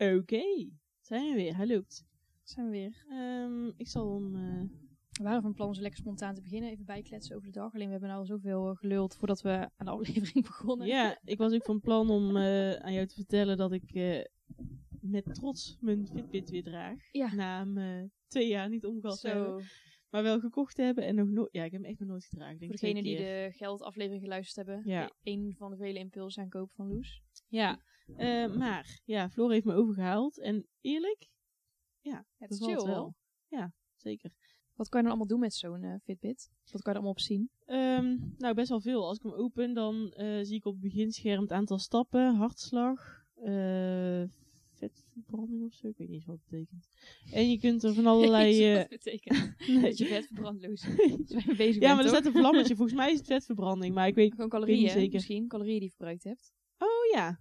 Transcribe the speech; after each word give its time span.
Oké, 0.00 0.42
zijn 1.00 1.28
we 1.30 1.34
weer. 1.34 1.56
Hij 1.56 1.66
loopt. 1.66 2.04
Zijn 2.42 2.66
we 2.66 2.72
weer. 2.72 3.04
Ehm, 3.10 3.66
ik 3.76 3.88
zal 3.88 4.14
hem... 4.14 4.34
eh, 4.34 4.62
We 5.10 5.22
waren 5.22 5.42
van 5.42 5.54
plan 5.54 5.68
om 5.68 5.74
zo 5.74 5.80
lekker 5.82 6.00
spontaan 6.00 6.34
te 6.34 6.42
beginnen. 6.42 6.70
Even 6.70 6.84
bijkletsen 6.84 7.36
over 7.36 7.46
de 7.52 7.58
dag. 7.58 7.74
Alleen 7.74 7.86
we 7.86 7.92
hebben 7.92 8.08
nou 8.08 8.20
al 8.20 8.26
zoveel 8.26 8.68
eh, 8.70 8.76
geluld 8.76 9.16
voordat 9.16 9.40
we 9.42 9.50
aan 9.76 9.86
de 9.86 9.90
aflevering 9.98 10.44
begonnen. 10.46 10.86
ja, 10.86 11.18
ik 11.24 11.38
was 11.38 11.52
ook 11.52 11.64
van 11.64 11.80
plan 11.80 12.10
om 12.10 12.36
eh, 12.36 12.72
aan 12.72 12.92
jou 12.92 13.06
te 13.06 13.14
vertellen 13.14 13.56
dat 13.56 13.72
ik 13.72 13.92
met 15.00 15.34
trots 15.34 15.76
mijn 15.80 16.06
Fitbit 16.06 16.50
weer 16.50 16.62
draag. 16.62 16.98
Ja. 17.12 17.34
Na 17.34 17.58
hem 17.66 18.10
twee 18.26 18.48
jaar 18.48 18.68
niet 18.68 18.84
omgehad 18.86 19.22
hebben. 19.22 19.60
Zo, 19.62 19.66
Maar 20.10 20.22
wel 20.22 20.40
gekocht 20.40 20.76
hebben 20.76 21.04
en 21.04 21.14
nog 21.14 21.28
nooit... 21.28 21.52
Ja, 21.52 21.64
ik 21.64 21.72
heb 21.72 21.80
hem 21.80 21.90
echt 21.90 22.00
nog 22.00 22.08
nooit 22.08 22.24
gedragen. 22.24 22.58
Denk 22.58 22.70
voor 22.70 22.80
degenen 22.80 23.02
die 23.02 23.16
de 23.16 23.48
geldaflevering 23.52 24.22
geluisterd 24.22 24.66
hebben. 24.66 24.84
Ja. 24.92 25.10
Een 25.22 25.54
van 25.58 25.70
de 25.70 25.76
vele 25.76 25.98
impulsen 25.98 26.42
aankopen 26.42 26.74
van 26.74 26.88
Loes. 26.88 27.22
Ja, 27.48 27.80
eh, 28.16 28.54
maar 28.54 29.00
ja, 29.04 29.30
Floor 29.30 29.52
heeft 29.52 29.64
me 29.64 29.74
overgehaald. 29.74 30.38
En 30.38 30.66
eerlijk, 30.80 31.30
ja, 32.00 32.26
Het 32.38 32.50
is 32.50 32.58
chill 32.58 32.84
wel. 32.84 33.14
Ja, 33.48 33.72
zeker. 33.96 34.30
Wat 34.80 34.88
kan 34.88 35.00
je 35.00 35.06
dan 35.06 35.16
allemaal 35.16 35.36
doen 35.36 35.40
met 35.40 35.54
zo'n 35.54 35.82
eh, 35.82 35.94
Fitbit? 36.02 36.50
Wat 36.72 36.82
kan 36.82 36.92
je 36.92 36.98
er 36.98 37.04
allemaal 37.04 37.10
op 37.10 37.20
zien? 37.20 37.50
Ehm, 37.66 38.16
nou, 38.38 38.54
best 38.54 38.68
wel 38.68 38.80
veel. 38.80 39.06
Als 39.06 39.16
ik 39.16 39.22
hem 39.22 39.32
open, 39.32 39.74
dan 39.74 40.12
eh, 40.12 40.38
zie 40.42 40.56
ik 40.56 40.64
op 40.64 40.72
het 40.72 40.82
beginscherm 40.82 41.40
het 41.40 41.52
aantal 41.52 41.78
stappen, 41.78 42.34
hartslag, 42.34 43.24
eh, 43.34 44.22
vetverbranding 44.72 45.64
of 45.64 45.72
zo. 45.72 45.88
Ik 45.88 45.96
weet 45.96 46.08
niet 46.08 46.24
wat 46.24 46.36
het 46.36 46.48
betekent. 46.48 46.88
En 47.32 47.50
je 47.50 47.58
kunt 47.58 47.82
er 47.82 47.94
van 47.94 48.06
allerlei... 48.12 48.74
Wat 48.76 48.88
betekent? 48.88 49.54
nee. 49.68 49.80
Dat 49.80 49.98
je 49.98 50.06
vet 50.06 50.26
verbrandt, 50.26 50.62
Loes. 50.66 50.86
Bezig 51.56 51.82
ja, 51.82 51.94
maar 51.94 52.04
er 52.04 52.10
staat 52.10 52.26
een 52.26 52.32
vlammetje. 52.32 52.76
Volgens 52.76 52.96
mij 52.96 53.10
is 53.10 53.18
het 53.18 53.26
vetverbranding, 53.26 53.94
maar 53.94 54.06
ik 54.06 54.14
weet... 54.14 54.30
Gewoon 54.30 54.50
weet 54.50 54.60
calorieën, 54.60 54.82
niet 54.82 54.90
zeker. 54.90 55.12
misschien. 55.12 55.48
Calorieën 55.48 55.78
die 55.78 55.88
je 55.88 55.94
verbruikt 55.94 56.24
hebt. 56.24 56.52
Oh 56.78 57.14
ja. 57.14 57.40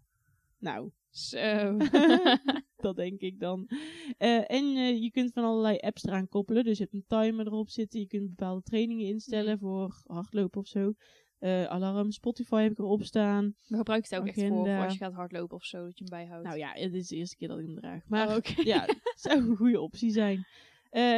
Nou, 0.60 0.92
Zo. 1.10 1.78
dat 2.86 2.96
denk 2.96 3.20
ik 3.20 3.40
dan. 3.40 3.70
Eh, 4.18 4.52
en 4.52 4.76
eh, 4.76 5.02
je 5.02 5.12
kunt 5.12 5.32
van 5.34 5.44
allerlei 5.44 5.78
apps 5.78 6.04
eraan 6.04 6.28
koppelen. 6.28 6.64
Dus 6.64 6.78
je 6.78 6.84
hebt 6.84 6.96
een 6.96 7.06
timer 7.08 7.46
erop 7.46 7.70
zitten. 7.70 8.00
Je 8.00 8.08
kunt 8.08 8.30
bepaalde 8.30 8.62
trainingen 8.62 9.06
instellen 9.08 9.54
Mhm. 9.54 9.60
voor 9.60 10.02
hardlopen 10.06 10.60
of 10.62 10.68
zo. 10.68 10.94
Eh, 11.40 11.66
alarm, 11.66 12.12
Spotify 12.12 12.62
heb 12.62 12.72
ik 12.72 12.80
erop 12.80 13.04
staan. 13.04 13.56
Maar 13.68 13.78
gebruik 13.78 14.04
het 14.10 14.20
ook 14.20 14.28
echt 14.28 14.48
voor, 14.48 14.70
als 14.70 14.94
je 14.94 15.00
gaat 15.00 15.14
hardlopen 15.14 15.56
of 15.56 15.64
zo, 15.66 15.84
dat 15.84 15.98
je 15.98 16.04
hem 16.04 16.20
bijhoudt? 16.20 16.46
Nou 16.46 16.58
ja, 16.58 16.72
het 16.74 16.94
is 16.94 17.08
de 17.08 17.16
eerste 17.16 17.36
keer 17.36 17.48
dat 17.48 17.60
ik 17.60 17.66
hem 17.66 17.76
draag. 17.76 18.08
Maar 18.08 18.36
Oh, 18.36 18.44
ja, 18.44 18.82
het 18.86 19.14
zou 19.16 19.50
een 19.50 19.56
goede 19.56 19.80
optie 19.80 20.12
zijn. 20.12 20.46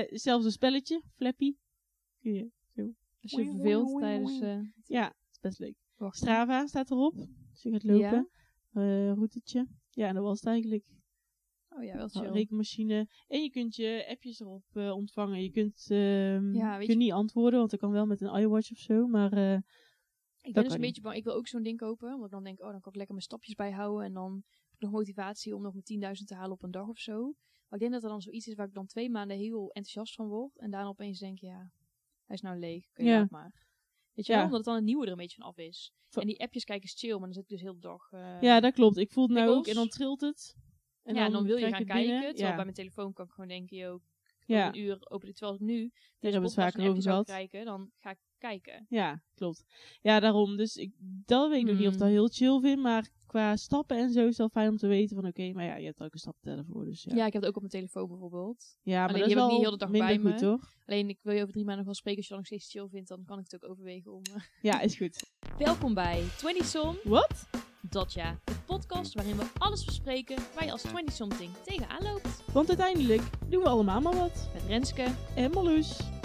Zelfs 0.10 0.46
een 0.46 0.52
spelletje, 0.52 1.02
Flappy. 1.16 1.56
Kun 2.22 2.34
je 2.34 2.50
zo. 2.76 2.82
Als 3.22 3.32
je 3.32 3.46
verveelt 3.46 4.00
tijdens... 4.00 4.40
Ja, 4.84 5.14
best 5.42 5.60
leuk. 5.60 5.76
Strava 6.10 6.68
staat 6.68 6.92
erop. 6.92 7.16
Als 7.52 7.62
je 7.62 7.72
gaat 7.72 7.84
lopen. 7.84 8.30
Routetje. 8.74 9.68
Ja, 9.90 10.08
en 10.08 10.14
dat 10.16 10.24
was 10.24 10.40
het 10.40 10.48
eigenlijk. 10.50 10.84
Oh 11.70 11.84
ja, 11.84 11.96
wel 11.98 12.08
chill. 12.08 12.30
rekenmachine. 12.32 13.08
En 13.28 13.42
je 13.42 13.50
kunt 13.50 13.76
je 13.76 14.06
appjes 14.10 14.40
erop 14.40 14.64
eh, 14.74 14.92
ontvangen. 14.92 15.42
Je 15.44 15.52
kunt, 15.52 15.86
Ja, 15.88 16.76
kunt 16.78 16.90
je- 16.90 16.96
niet 16.96 17.12
antwoorden, 17.12 17.60
want 17.60 17.72
dat 17.72 17.80
kan 17.80 17.92
wel 17.92 18.06
met 18.06 18.22
een 18.22 18.36
iWatch 18.42 18.72
of 18.72 18.78
zo. 18.78 19.08
Maar 19.08 19.34
eh, 19.34 19.54
Ik 20.42 20.54
ben 20.54 20.64
dus 20.64 20.74
een 20.74 20.80
niet. 20.80 20.88
beetje 20.88 21.02
bang. 21.02 21.16
Ik 21.16 21.24
wil 21.24 21.34
ook 21.34 21.48
zo'n 21.48 21.64
ding 21.64 21.78
kopen. 21.78 22.08
Omdat 22.14 22.26
ik 22.26 22.32
dan 22.32 22.44
denk, 22.44 22.60
oh, 22.60 22.72
dan 22.72 22.80
kan 22.82 22.92
ik 22.92 22.98
lekker 22.98 23.14
mijn 23.16 23.26
stapjes 23.28 23.56
bijhouden. 23.56 24.06
En 24.06 24.14
dan 24.14 24.34
heb 24.34 24.74
ik 24.74 24.80
nog 24.80 24.92
motivatie 24.92 25.56
om 25.56 25.62
nog 25.62 25.74
mijn 25.74 26.18
10.000 26.18 26.28
te 26.28 26.36
halen 26.36 26.52
op 26.52 26.64
een 26.64 26.72
dag 26.72 26.88
of 26.88 26.98
zo. 26.98 27.22
Maar 27.68 27.80
ik 27.80 27.80
denk 27.80 27.92
dat 27.92 28.04
er 28.04 28.10
dan 28.10 28.22
zoiets 28.22 28.48
is 28.48 28.54
waar 28.56 28.68
ik 28.68 28.74
dan 28.74 28.86
twee 28.86 29.10
maanden 29.10 29.38
heel 29.38 29.68
enthousiast 29.72 30.16
van 30.16 30.28
word. 30.28 30.58
En 30.58 30.72
daarna 30.72 30.88
opeens 30.88 31.20
denk, 31.20 31.40
ja, 31.40 31.70
hij 32.26 32.36
is 32.36 32.42
nou 32.42 32.60
leeg. 32.60 32.90
Kun 32.92 33.06
je 33.06 33.12
Ja. 33.12 33.28
maar. 33.30 33.70
Weet 34.14 34.26
je 34.26 34.32
Ja. 34.32 34.38
wel, 34.38 34.46
omdat 34.46 34.58
het 34.58 34.66
dan 34.68 34.76
het 34.76 34.84
nieuwe 34.84 35.06
er 35.06 35.12
een 35.12 35.18
beetje 35.18 35.38
van 35.42 35.46
af 35.50 35.58
is. 35.58 35.92
En 36.20 36.28
die 36.28 36.40
appjes 36.40 36.64
kijken 36.64 36.86
is 36.86 37.00
chill, 37.00 37.12
maar 37.12 37.20
dan 37.20 37.34
zit 37.34 37.44
ik 37.44 37.50
dus 37.50 37.62
heel 37.62 37.74
de 37.74 37.80
dag... 37.80 38.12
eh, 38.12 38.42
ja, 38.42 38.60
dat 38.60 38.74
klopt. 38.74 38.98
Ik 38.98 39.12
voel 39.12 39.24
het 39.28 39.34
nou 39.38 39.50
ook. 39.50 39.68
En 39.68 39.76
dan 39.76 39.88
trilt 39.90 40.22
het. 40.22 40.56
En 41.04 41.16
ja, 41.16 41.26
en 41.26 41.32
dan 41.32 41.44
wil 41.44 41.58
je 41.58 41.68
gaan 41.70 41.72
binnen. 41.78 41.96
kijken. 41.96 42.20
Terwijl 42.20 42.48
Ja. 42.50 42.56
bij 42.56 42.64
mijn 42.64 42.76
telefoon 42.76 43.14
kan 43.14 43.26
ik 43.26 43.32
gewoon 43.32 43.50
denken, 43.50 43.78
yo, 43.78 44.00
Ja. 44.46 44.68
een 44.68 44.80
uur 44.80 44.98
open 45.10 45.28
dit. 45.28 45.36
Terwijl 45.38 45.58
ik 45.58 45.66
nu 45.66 45.80
Daar 45.82 45.90
deze 45.90 46.02
hebben 46.20 46.32
we 46.32 46.48
het 46.48 46.56
podcast 46.56 46.74
vaker 46.76 46.90
over 46.90 47.02
gehad. 47.02 47.26
kijken, 47.26 47.66
dan 47.66 47.92
ga 47.96 48.10
ik 48.10 48.18
kijken. 48.42 48.86
Ja, 48.90 49.22
klopt. 49.36 49.64
Ja, 50.02 50.20
daarom. 50.20 50.58
Dus 50.58 50.76
ik, 50.76 50.92
dat 51.26 51.50
weet 51.50 51.60
ik 51.62 51.66
nog 51.68 51.78
niet 51.78 51.88
of 51.88 51.94
ik 51.94 52.00
dat 52.00 52.08
Hmm. 52.08 52.18
heel 52.18 52.28
chill 52.28 52.60
vind. 52.60 52.82
Maar 52.82 53.10
qua 53.26 53.56
stappen 53.56 53.98
en 53.98 54.12
zo 54.12 54.20
is 54.20 54.28
het 54.28 54.38
wel 54.38 54.50
fijn 54.50 54.70
om 54.70 54.78
te 54.78 54.88
weten 54.88 55.16
van 55.16 55.26
oké, 55.28 55.52
maar 55.54 55.66
ja, 55.66 55.76
je 55.76 55.86
hebt 55.86 56.04
ook 56.04 56.14
een 56.14 56.20
stapteller 56.20 56.66
voor. 56.66 56.86
Dus 56.86 57.04
ja. 57.04 57.16
Ja. 57.16 57.26
ik 57.26 57.34
heb 57.34 57.42
het 57.42 57.50
ook 57.52 57.56
op 57.56 57.62
mijn 57.62 57.74
telefoon 57.74 58.08
bijvoorbeeld. 58.08 58.78
Ja, 58.82 59.00
maar 59.00 59.08
Alleen 59.10 59.20
dat 59.20 59.28
die 59.28 59.36
is 59.38 59.42
heb 59.42 59.44
ik 59.44 59.50
wel 59.50 59.52
niet 59.58 59.62
heel 59.62 59.72
de 59.72 59.78
dag 59.78 59.92
bij 59.92 60.16
goed, 60.16 60.24
me. 60.24 60.34
toch? 60.36 60.74
Alleen 60.86 61.10
ik 61.10 61.20
wil 61.22 61.34
je 61.34 61.40
over 61.42 61.52
drie 61.54 61.66
maanden 61.66 61.86
nog 61.86 61.94
wel 61.94 61.96
spreken. 61.96 62.20
Als 62.20 62.28
je 62.28 62.34
dat 62.36 62.44
nog 62.44 62.60
steeds 62.60 62.72
chill 62.72 62.88
vindt, 62.92 63.10
dan 63.10 63.24
kan 63.26 63.40
ik 63.40 63.46
het 63.52 63.64
ook 63.64 63.72
overwegen 63.72 64.12
om... 64.14 64.22
eh. 64.34 64.42
Ja, 64.62 64.82
is 64.82 64.96
goed. 64.96 65.30
Welkom 65.58 65.94
bij 65.94 66.24
20 66.38 66.66
Som. 66.66 66.98
Wat? 67.04 67.50
Dat 67.90 68.14
ja, 68.14 68.40
de 68.44 68.54
podcast 68.66 69.14
waarin 69.14 69.38
we 69.38 69.46
alles 69.58 69.86
bespreken 69.86 70.38
waar 70.56 70.66
je 70.66 70.72
als 70.72 70.82
20 70.82 71.14
something 71.16 71.52
tegenaan 71.66 72.04
loopt. 72.04 72.44
Want 72.54 72.68
uiteindelijk 72.68 73.22
doen 73.50 73.64
we 73.64 73.70
allemaal 73.70 74.02
maar 74.02 74.16
wat. 74.16 74.50
Met 74.54 74.64
Renske. 74.68 75.06
En 75.36 75.52
Marloes. 75.52 76.21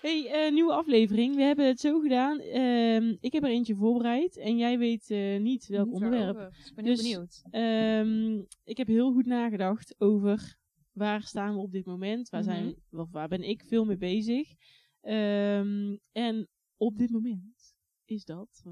Hey, 0.00 0.30
eh, 0.46 0.52
nieuwe 0.52 0.72
aflevering. 0.72 1.34
We 1.36 1.42
hebben 1.42 1.66
het 1.66 1.80
zo 1.80 2.00
gedaan. 2.00 2.40
Ehm, 2.40 3.16
ik 3.20 3.32
heb 3.32 3.42
er 3.42 3.48
eentje 3.48 3.74
voorbereid. 3.74 4.36
En 4.36 4.56
jij 4.56 4.78
weet 4.78 5.10
eh, 5.10 5.40
niet 5.40 5.66
welk 5.66 5.86
Niet 5.86 5.94
onderwerp. 5.94 6.52
Dus 6.54 6.68
ik 6.68 6.74
ben 6.74 6.84
heel 6.84 6.94
Dus- 6.94 7.02
benieuwd. 7.02 7.42
Ehm, 7.50 8.42
ik 8.64 8.76
heb 8.76 8.86
heel 8.86 9.12
goed 9.12 9.26
nagedacht 9.26 9.94
over 9.98 10.56
waar 10.92 11.22
staan 11.22 11.54
we 11.54 11.60
op 11.60 11.72
dit 11.72 11.84
moment. 11.84 12.28
Waar, 12.28 12.42
zijn, 12.42 12.64
Mhm. 12.64 13.00
of 13.00 13.10
waar 13.10 13.28
ben 13.28 13.42
ik 13.42 13.64
veel 13.66 13.84
mee 13.84 13.96
bezig. 13.96 14.52
Ehm, 15.00 15.96
en 16.12 16.48
op 16.76 16.98
dit 16.98 17.10
moment 17.10 17.74
is 18.04 18.24
dat... 18.24 18.62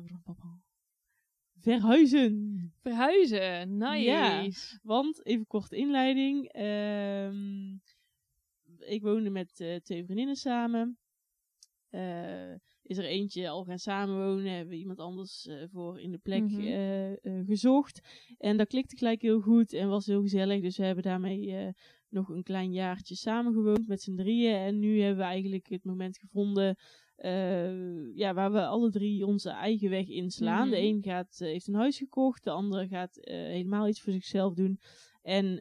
Verhuizen. 1.60 2.72
Verhuizen, 2.82 3.76
nice. 3.76 4.02
Ja. 4.04 4.48
Want, 4.82 5.26
even 5.26 5.46
korte 5.46 5.76
inleiding. 5.76 6.44
ik 8.78 9.02
woonde 9.02 9.30
met 9.30 9.60
eh, 9.60 9.74
twee 9.76 10.04
vriendinnen 10.04 10.36
samen. 10.36 10.98
Eh, 11.90 12.52
is 12.82 12.98
er 12.98 13.04
eentje 13.04 13.48
al 13.48 13.64
gaan 13.64 13.78
samenwonen, 13.78 14.50
hebben 14.52 14.68
we 14.68 14.78
iemand 14.80 14.98
anders 14.98 15.46
eh, 15.46 15.62
voor 15.72 16.00
in 16.00 16.10
de 16.10 16.18
plek 16.18 16.42
Mhm. 16.42 16.60
eh, 16.60 17.44
gezocht. 17.46 18.00
En 18.38 18.56
dat 18.56 18.68
klikte 18.68 18.96
gelijk 18.96 19.22
heel 19.22 19.40
goed 19.40 19.72
en 19.72 19.88
was 19.88 20.06
heel 20.06 20.22
gezellig. 20.22 20.62
Dus 20.62 20.76
we 20.76 20.84
hebben 20.84 21.04
daarmee 21.04 21.72
nog 22.08 22.28
een 22.28 22.42
klein 22.42 22.72
jaartje 22.72 23.14
samengewoond 23.14 23.88
met 23.88 24.02
z'n 24.02 24.14
drieën. 24.16 24.54
En 24.54 24.78
nu 24.78 25.00
hebben 25.00 25.24
we 25.24 25.30
eigenlijk 25.30 25.68
het 25.68 25.84
moment 25.84 26.18
gevonden 26.18 26.76
ja, 28.14 28.34
waar 28.34 28.52
we 28.52 28.66
alle 28.66 28.90
drie 28.90 29.26
onze 29.26 29.50
eigen 29.50 29.90
weg 29.90 30.08
inslaan. 30.08 30.70
De 30.70 30.76
Mhm. 30.76 30.84
een 30.84 31.02
gaat, 31.02 31.38
heeft 31.38 31.66
een 31.66 31.74
huis 31.74 31.98
gekocht, 31.98 32.44
de 32.44 32.50
andere 32.50 32.88
gaat 32.88 33.18
helemaal 33.20 33.88
iets 33.88 34.00
voor 34.00 34.12
zichzelf 34.12 34.54
doen. 34.54 34.80
En 35.22 35.60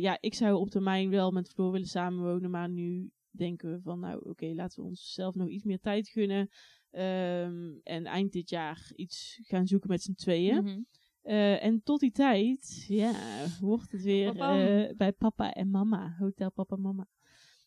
ja, 0.00 0.18
ik 0.20 0.34
zou 0.34 0.56
op 0.56 0.70
termijn 0.70 1.10
wel 1.10 1.30
met 1.30 1.48
Floor 1.48 1.72
willen 1.72 1.86
samenwonen, 1.86 2.50
maar 2.50 2.68
nu 2.68 3.10
denken 3.32 3.70
we 3.70 3.80
van, 3.80 4.00
nou 4.00 4.28
oké, 4.28 4.46
laten 4.46 4.82
we 4.82 4.88
onszelf 4.88 5.34
nog 5.34 5.48
iets 5.48 5.64
meer 5.64 5.80
tijd 5.80 6.08
gunnen. 6.08 6.48
Ehm, 6.90 7.78
en 7.82 8.06
eind 8.06 8.32
dit 8.32 8.50
jaar 8.50 8.92
iets 8.94 9.40
gaan 9.42 9.66
zoeken 9.66 9.88
met 9.88 10.02
z'n 10.02 10.14
tweeën. 10.14 10.64
Mhm. 10.64 10.80
Eh, 11.22 11.64
en 11.64 11.82
tot 11.82 12.00
die 12.00 12.10
tijd, 12.10 12.84
ja, 12.88 13.12
wordt 13.60 13.92
het 13.92 14.02
weer 14.02 14.36
eh, 14.36 14.96
bij 14.96 15.12
papa 15.12 15.52
en 15.52 15.70
mama. 15.70 16.16
Hotel 16.18 16.52
papa 16.52 16.76
en 16.76 16.82
mama. 16.82 17.08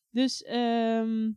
Dus 0.10 0.44
ehm, 0.44 1.32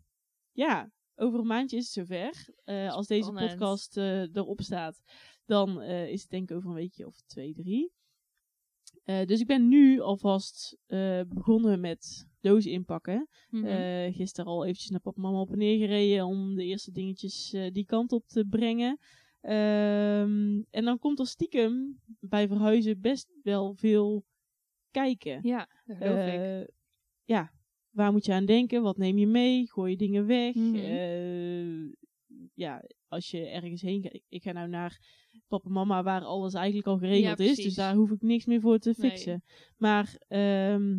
ja, 0.53 0.91
over 1.15 1.39
een 1.39 1.47
maandje 1.47 1.77
is 1.77 1.95
het 1.95 2.09
zover. 2.09 2.55
Eh, 2.65 2.93
als 2.93 3.06
deze 3.06 3.33
podcast 3.33 3.97
erop 3.97 4.60
staat, 4.60 5.03
dan 5.45 5.83
is 5.83 6.21
het 6.21 6.31
denk 6.31 6.50
ik 6.50 6.56
over 6.56 6.69
een 6.69 6.77
weekje 6.77 7.06
of 7.06 7.21
twee, 7.27 7.55
drie. 7.55 7.93
Eh, 9.09 9.25
dus 9.27 9.41
ik 9.41 9.47
ben 9.47 9.69
nu 9.69 10.01
alvast 10.01 10.77
eh, 10.87 11.21
begonnen 11.29 11.81
met 11.81 12.27
dozen 12.41 12.71
inpakken. 12.71 13.29
Eh, 14.07 14.15
gisteren 14.15 14.51
al 14.51 14.65
eventjes 14.65 14.91
naar 14.91 15.01
papa 15.01 15.17
en 15.17 15.23
mama 15.23 15.41
op 15.41 15.51
en 15.53 15.59
neer 15.59 15.79
gereden 15.79 16.27
om 16.27 16.55
de 16.55 16.65
eerste 16.65 16.93
dingetjes 16.93 17.57
die 17.73 17.85
kant 17.85 18.13
op 18.13 18.27
te 18.27 18.45
brengen. 18.45 18.99
Ehm, 19.41 20.63
en 20.71 20.85
dan 20.85 20.99
komt 20.99 21.19
er 21.19 21.27
stiekem 21.27 22.01
bij 22.21 22.49
verhuizen 22.49 23.01
best 23.01 23.28
wel 23.43 23.75
veel 23.75 24.25
kijken. 24.91 25.41
ja, 25.43 25.69
dat 25.87 25.97
geloof 25.97 26.16
ik. 26.61 26.71
Ja, 27.25 27.53
waar 27.91 28.13
moet 28.13 28.25
je 28.25 28.33
aan 28.33 28.47
denken? 28.47 28.83
Wat 28.83 28.97
neem 28.97 29.19
je 29.19 29.27
mee? 29.27 29.71
Gooi 29.71 29.91
je 29.91 29.97
dingen 29.97 30.27
weg? 30.27 30.54
Mhm. 30.54 30.75
Ja, 32.54 32.84
als 33.09 33.31
je 33.31 33.47
ergens 33.47 33.83
heen 33.83 34.03
gaat. 34.03 34.15
ik- 34.15 34.25
Ik 34.28 34.43
ga 34.43 34.53
nou 34.53 34.69
naar 34.69 34.99
papa 35.48 35.66
en 35.66 35.72
mama 35.72 36.03
waar 36.03 36.22
alles 36.24 36.54
eigenlijk 36.54 36.86
al 36.86 36.98
geregeld 36.98 37.39
Ja, 37.39 37.45
is. 37.45 37.56
Dus 37.56 37.74
daar 37.74 37.95
hoef 37.95 38.10
ik 38.10 38.22
niks 38.22 38.47
meer 38.47 38.60
voor 38.60 38.78
te 38.78 38.95
Nee. 38.97 39.10
fixen. 39.10 39.42
Maar 39.77 40.16
ehm, 40.28 40.98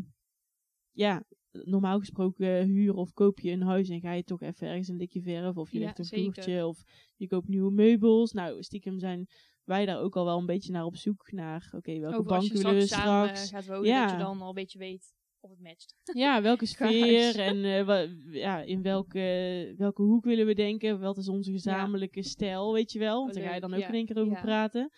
ja, 0.91 1.23
normaal 1.51 1.99
gesproken 1.99 2.65
huur 2.65 2.93
of 2.95 3.13
koop 3.13 3.39
je 3.39 3.51
een 3.51 3.61
huis 3.61 3.89
en 3.89 3.99
ga 3.99 4.11
je 4.13 4.23
toch 4.23 4.41
even 4.41 4.67
ergens 4.67 4.87
een 4.87 4.95
likje 4.97 5.21
verf. 5.21 5.55
Of 5.57 5.71
je 5.71 5.79
Ja, 5.79 5.85
legt 5.85 5.99
een 5.99 6.05
vloertje 6.05 6.65
of 6.67 6.83
je 7.15 7.27
koopt 7.27 7.47
nieuwe 7.47 7.71
meubels. 7.71 8.31
Nou, 8.31 8.63
stiekem 8.63 8.99
zijn 8.99 9.27
wij 9.63 9.85
daar 9.85 9.99
ook 9.99 10.15
al 10.15 10.25
wel 10.25 10.37
een 10.37 10.45
beetje 10.45 10.71
naar 10.71 10.85
op 10.85 10.95
zoek. 10.95 11.31
Naar, 11.31 11.69
oké, 11.75 11.99
welke 11.99 12.23
banken 12.23 12.57
willen 12.57 12.73
we 12.75 12.85
straks 12.85 13.01
samen 13.03 13.35
gaat 13.35 13.65
wonen, 13.67 13.85
Ja. 13.85 14.01
dat 14.01 14.11
je 14.11 14.17
dan 14.17 14.41
al 14.41 14.47
een 14.47 14.53
beetje 14.53 14.79
weet 14.79 15.17
of 15.41 15.49
het 15.49 15.59
matcht. 15.59 15.95
Ja, 16.03 16.41
welke 16.41 16.65
sfeer 16.75 17.39
en 17.39 17.63
eh, 17.63 17.85
wa- 17.85 18.07
ja, 18.31 18.61
in 18.61 18.81
welke, 18.81 19.73
welke 19.77 20.01
hoek 20.01 20.23
willen 20.23 20.45
we 20.45 20.53
denken? 20.55 20.99
Wat 20.99 21.17
is 21.17 21.27
onze 21.29 21.51
gezamenlijke 21.51 22.23
stijl, 22.23 22.73
weet 22.73 22.91
je 22.91 22.99
wel? 22.99 23.21
Want 23.21 23.33
daar 23.33 23.43
ga 23.43 23.53
je 23.53 23.59
dan 23.59 23.73
ook 23.73 23.79
ja, 23.79 23.87
in 23.87 23.93
één 23.93 24.05
keer 24.05 24.17
over 24.19 24.33
ja. 24.33 24.41
praten. 24.41 24.89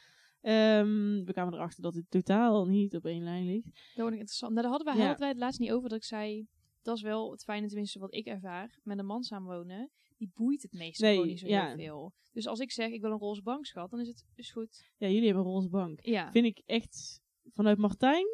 Ehm, 0.42 1.24
we 1.24 1.30
kwamen 1.32 1.54
erachter 1.54 1.84
dat 1.84 1.96
het 1.96 2.06
totaal 2.10 2.66
niet 2.66 2.96
op 2.96 3.06
één 3.06 3.24
lijn 3.24 3.46
ligt. 3.46 3.66
Dat 3.66 3.96
wordt 3.96 4.16
interessant. 4.16 4.52
Nou, 4.52 4.62
daar 4.68 4.78
hadden 4.78 4.94
wij, 4.94 4.96
Ja. 5.02 5.08
hadden 5.08 5.20
wij 5.20 5.30
het 5.30 5.38
laatst 5.40 5.60
niet 5.60 5.72
over 5.72 5.90
dat 5.90 5.98
ik 5.98 6.04
zei... 6.04 6.48
Dat 6.82 6.96
is 6.96 7.02
wel 7.02 7.32
het 7.32 7.44
fijne, 7.44 7.68
tenminste 7.68 8.00
wat 8.00 8.14
ik 8.14 8.26
ervaar. 8.26 8.80
Met 8.84 9.00
een 9.00 9.06
man 9.06 9.24
samenwonen, 9.24 9.90
die 10.18 10.32
boeit 10.34 10.62
het 10.62 10.74
meestal 10.74 11.06
Nee, 11.08 11.16
gewoon 11.16 11.30
niet 11.30 11.40
zo 11.40 11.48
ja. 11.48 11.68
heel 11.68 11.76
veel. 11.76 12.14
Dus 12.32 12.48
als 12.48 12.60
ik 12.60 12.72
zeg, 12.72 12.90
ik 12.92 13.02
wil 13.02 13.12
een 13.12 13.18
roze 13.18 13.42
bank, 13.42 13.66
schat, 13.66 13.90
dan 13.90 14.00
is 14.00 14.08
het 14.08 14.26
is 14.36 14.52
goed. 14.52 14.90
Ja, 14.98 15.08
jullie 15.08 15.26
hebben 15.26 15.46
een 15.46 15.52
roze 15.52 15.70
bank. 15.70 16.06
Ja. 16.06 16.32
Vind 16.32 16.46
ik 16.46 16.62
echt 16.66 17.22
vanuit 17.54 17.78
Martijn 17.78 18.26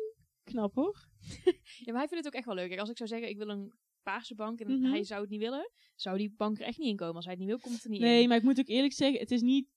knap 0.44 0.76
hoor. 0.76 1.07
ja, 1.86 1.92
maar 1.92 2.02
hij 2.02 2.08
vindt 2.08 2.16
het 2.16 2.28
ook 2.28 2.34
echt 2.34 2.46
wel 2.46 2.56
leuk. 2.56 2.68
Kijk, 2.68 2.80
als 2.80 2.90
ik 2.90 2.98
zou 2.98 3.10
zeggen, 3.10 3.30
ik 3.30 3.38
wil 3.38 3.50
een 3.50 3.74
paarse 4.04 4.36
bank 4.36 4.60
en 4.60 4.80
Mhm. 4.80 4.90
hij 4.92 5.04
zou 5.04 5.22
het 5.22 5.30
niet 5.30 5.40
willen, 5.40 5.72
zou 5.96 6.18
die 6.18 6.34
bank 6.38 6.60
er 6.60 6.66
echt 6.66 6.78
niet 6.78 6.88
in 6.90 6.96
komen. 6.96 7.16
Als 7.16 7.26
hij 7.26 7.34
het 7.34 7.42
niet 7.44 7.52
wil, 7.52 7.60
komt 7.60 7.76
het 7.76 7.84
er 7.84 7.90
niet 7.90 8.02
Nee, 8.02 8.22
in. 8.22 8.28
maar 8.28 8.38
ik 8.38 8.44
moet 8.44 8.60
ook 8.60 8.68
eerlijk 8.68 8.94
zeggen, 8.94 9.20
het 9.20 9.32
is 9.32 9.42
niet 9.42 9.68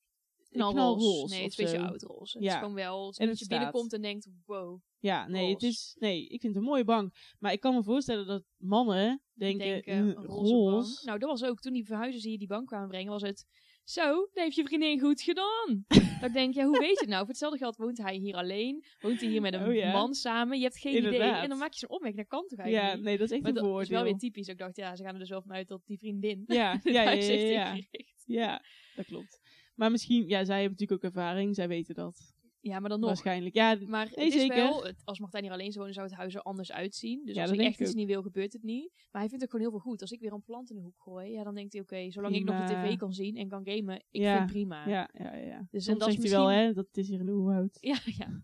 knalroze. 0.50 1.34
Nee, 1.34 1.42
het 1.42 1.52
is 1.52 1.58
een 1.58 1.64
beetje 1.64 1.80
oudroze. 1.88 2.38
Het 2.38 2.46
Ja. 2.46 2.52
is 2.52 2.58
gewoon 2.58 2.74
wel, 2.74 3.06
het 3.06 3.18
En 3.18 3.26
dat 3.26 3.38
je 3.38 3.44
staat. 3.44 3.58
binnenkomt 3.58 3.92
en 3.92 4.02
denkt, 4.02 4.28
wow. 4.46 4.80
Ja, 4.98 5.28
nee, 5.28 5.50
het 5.52 5.62
is, 5.62 5.96
nee, 5.98 6.22
ik 6.22 6.40
vind 6.40 6.54
het 6.54 6.62
een 6.62 6.68
mooie 6.68 6.84
bank. 6.84 7.14
Maar 7.38 7.52
ik 7.52 7.60
kan 7.60 7.74
me 7.74 7.82
voorstellen 7.82 8.26
dat 8.26 8.44
mannen 8.56 9.22
denken, 9.32 9.66
denken, 9.66 9.96
"Hm, 9.96 10.10
roze 10.26 10.54
roze. 10.54 11.04
Nou, 11.06 11.18
dat 11.18 11.28
was 11.28 11.44
ook, 11.44 11.60
toen 11.60 11.72
die 11.72 11.84
verhuizers 11.86 12.24
hier 12.24 12.38
die 12.38 12.46
bank 12.46 12.66
kwamen 12.66 12.88
brengen, 12.88 13.10
was 13.12 13.22
het... 13.22 13.46
Zo, 13.84 14.12
dat 14.14 14.30
heeft 14.44 14.56
je 14.56 14.64
vriendin 14.64 15.00
goed 15.00 15.22
gedaan. 15.22 15.84
dat 16.20 16.28
ik 16.28 16.32
denk, 16.32 16.54
ja, 16.54 16.64
hoe 16.64 16.78
weet 16.78 16.90
je 16.90 16.96
het 17.00 17.08
nou? 17.08 17.18
Voor 17.20 17.28
hetzelfde 17.28 17.58
geld 17.58 17.76
woont 17.76 17.98
hij 17.98 18.14
hier 18.16 18.34
alleen. 18.34 18.84
Woont 19.00 19.20
hij 19.20 19.28
hier 19.30 19.40
met 19.40 19.54
een 19.54 19.66
Oh 19.66 19.74
ja. 19.74 19.92
man 19.92 20.14
samen. 20.14 20.56
Je 20.58 20.62
hebt 20.64 20.78
geen 20.78 20.96
idee. 20.96 21.20
En 21.20 21.48
dan 21.48 21.58
maak 21.58 21.72
je 21.72 21.78
zo'n 21.78 21.88
opmerking. 21.88 22.20
Dat 22.20 22.38
kan 22.38 22.46
toch 22.48 22.58
Ja, 22.58 22.64
eigenlijk 22.64 22.94
niet? 22.94 23.04
nee, 23.04 23.18
dat 23.18 23.26
is 23.26 23.32
echt 23.32 23.42
Maar 23.42 23.50
een 23.56 23.72
dat 23.72 23.82
is 23.82 23.88
wel 23.88 24.02
weer 24.02 24.16
typisch. 24.16 24.48
Ik 24.48 24.58
dacht, 24.58 24.76
ja, 24.76 24.96
ze 24.96 25.02
gaan 25.02 25.12
er 25.12 25.18
dus 25.18 25.28
wel 25.28 25.42
vanuit 25.42 25.68
dat 25.68 25.80
die 25.86 25.98
vriendin 25.98 26.44
Ja, 26.46 26.80
ja, 26.82 27.02
ja, 27.02 27.10
ja, 27.10 27.32
ja, 27.34 27.74
ja. 27.74 27.78
Ja, 28.26 28.62
dat 28.96 29.06
klopt. 29.06 29.40
Maar 29.74 29.90
misschien, 29.90 30.28
ja, 30.28 30.44
zij 30.44 30.60
hebben 30.60 30.78
natuurlijk 30.78 31.04
ook 31.04 31.12
ervaring. 31.14 31.54
Zij 31.54 31.68
weten 31.68 31.94
dat. 31.94 32.34
Ja, 32.62 32.78
maar 32.80 32.88
dan 32.90 32.98
nog. 33.00 33.08
Waarschijnlijk. 33.08 33.54
Ja, 33.54 33.76
Maar 33.86 34.12
Nee, 34.16 34.24
het 34.24 34.34
is 34.34 34.40
zeker. 34.40 34.56
wel, 34.56 34.84
het- 34.84 35.02
als 35.04 35.18
Martijn 35.18 35.42
hier 35.42 35.52
alleen 35.52 35.66
zou 35.72 35.78
wonen, 35.78 35.94
zou 35.94 36.06
het 36.06 36.16
huis 36.16 36.34
er 36.34 36.42
anders 36.42 36.72
uitzien. 36.72 37.24
Dus 37.24 37.34
Ja, 37.34 37.42
als 37.42 37.50
ik 37.50 37.60
echt 37.60 37.74
ik 37.74 37.80
iets 37.80 37.90
ook. 37.90 37.96
niet 37.96 38.06
wil, 38.06 38.22
gebeurt 38.22 38.52
het 38.52 38.62
niet. 38.62 38.92
Maar 39.10 39.20
hij 39.20 39.28
vindt 39.28 39.42
het 39.42 39.50
gewoon 39.50 39.66
heel 39.70 39.78
veel 39.80 39.90
goed. 39.90 40.00
Als 40.00 40.10
ik 40.10 40.20
weer 40.20 40.32
een 40.32 40.42
plant 40.42 40.70
in 40.70 40.76
de 40.76 40.82
hoek 40.82 41.00
gooi, 41.02 41.30
ja, 41.30 41.42
dan 41.44 41.54
denkt 41.54 41.72
hij, 41.72 41.82
oké, 41.82 42.10
zolang 42.10 42.34
ik 42.34 42.44
nog 42.44 42.56
de 42.66 42.74
tv 42.74 42.96
kan 42.96 43.12
zien 43.12 43.36
en 43.36 43.48
kan 43.48 43.64
gamen, 43.64 43.96
ik 43.96 44.04
Ja, 44.10 44.30
vind 44.30 44.42
het 44.42 44.52
prima. 44.52 44.88
ja, 44.88 45.10
ja, 45.12 45.34
ja. 45.34 45.66
Dus 45.70 45.86
en 45.86 45.98
dat 45.98 46.08
zegt 46.10 46.22
hij 46.22 46.30
wel, 46.30 46.46
misschien- 46.46 46.66
hè, 46.66 46.72
dat 46.72 46.86
het 46.86 46.96
is 46.96 47.08
hier 47.08 47.20
een 47.20 47.28
oerwoud. 47.28 47.78
Ja, 47.90 47.98
ja. 48.04 48.40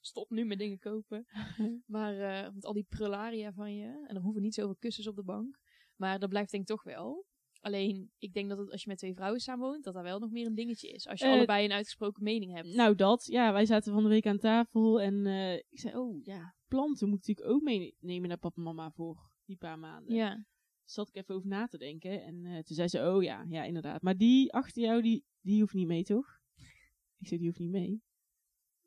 Stop 0.00 0.30
nu 0.30 0.44
met 0.44 0.58
dingen 0.58 0.78
kopen. 0.78 1.26
maar 1.86 2.18
eh, 2.18 2.52
met 2.54 2.64
al 2.64 2.72
die 2.72 2.86
prularia 2.88 3.52
van 3.52 3.74
je. 3.74 4.04
En 4.06 4.16
er 4.16 4.22
hoeven 4.22 4.42
niet 4.42 4.54
zoveel 4.54 4.76
kussens 4.78 5.06
op 5.06 5.16
de 5.16 5.22
bank. 5.22 5.58
Maar 5.96 6.18
dat 6.18 6.28
blijft 6.28 6.50
denk 6.50 6.62
ik 6.62 6.68
toch 6.68 6.82
wel. 6.82 7.24
Alleen, 7.60 8.10
ik 8.18 8.32
denk 8.32 8.48
dat 8.48 8.58
het, 8.58 8.70
als 8.70 8.82
je 8.82 8.88
met 8.88 8.98
twee 8.98 9.14
vrouwen 9.14 9.40
samenwoont, 9.40 9.84
dat 9.84 9.94
daar 9.94 10.02
wel 10.02 10.18
nog 10.18 10.30
meer 10.30 10.46
een 10.46 10.54
dingetje 10.54 10.88
is. 10.88 11.06
Als 11.08 11.20
je 11.20 11.26
Eh, 11.26 11.32
allebei 11.32 11.64
een 11.64 11.72
uitgesproken 11.72 12.22
mening 12.22 12.52
hebt. 12.54 12.74
Nou, 12.74 12.94
dat. 12.94 13.24
Ja, 13.26 13.52
wij 13.52 13.66
zaten 13.66 13.92
van 13.92 14.02
de 14.02 14.08
week 14.08 14.26
aan 14.26 14.38
tafel 14.38 15.00
en 15.00 15.26
eh, 15.26 15.54
ik 15.54 15.78
zei, 15.80 15.96
oh 15.96 16.24
ja, 16.24 16.54
planten 16.68 17.08
moet 17.08 17.18
ik 17.18 17.26
natuurlijk 17.26 17.56
ook 17.56 17.62
meenemen 17.62 18.28
naar 18.28 18.38
papa 18.38 18.56
en 18.56 18.62
mama 18.62 18.90
voor 18.90 19.30
die 19.44 19.56
paar 19.56 19.78
maanden. 19.78 20.14
ja. 20.14 20.46
Zat 20.84 21.08
ik 21.08 21.14
even 21.16 21.34
over 21.34 21.48
na 21.48 21.66
te 21.66 21.78
denken 21.78 22.22
en 22.22 22.44
eh, 22.44 22.52
toen 22.52 22.76
zei 22.76 22.88
ze, 22.88 22.98
oh 23.14 23.22
ja, 23.22 23.44
ja, 23.48 23.64
inderdaad. 23.64 24.02
Maar 24.02 24.16
die 24.16 24.52
achter 24.52 24.82
jou, 24.82 25.02
die, 25.02 25.24
die 25.40 25.60
hoeft 25.60 25.74
niet 25.74 25.86
mee, 25.86 26.02
toch? 26.04 26.38
Ik 27.18 27.26
zei, 27.26 27.38
die 27.40 27.48
hoeft 27.48 27.60
niet 27.60 27.70
mee. 27.70 28.02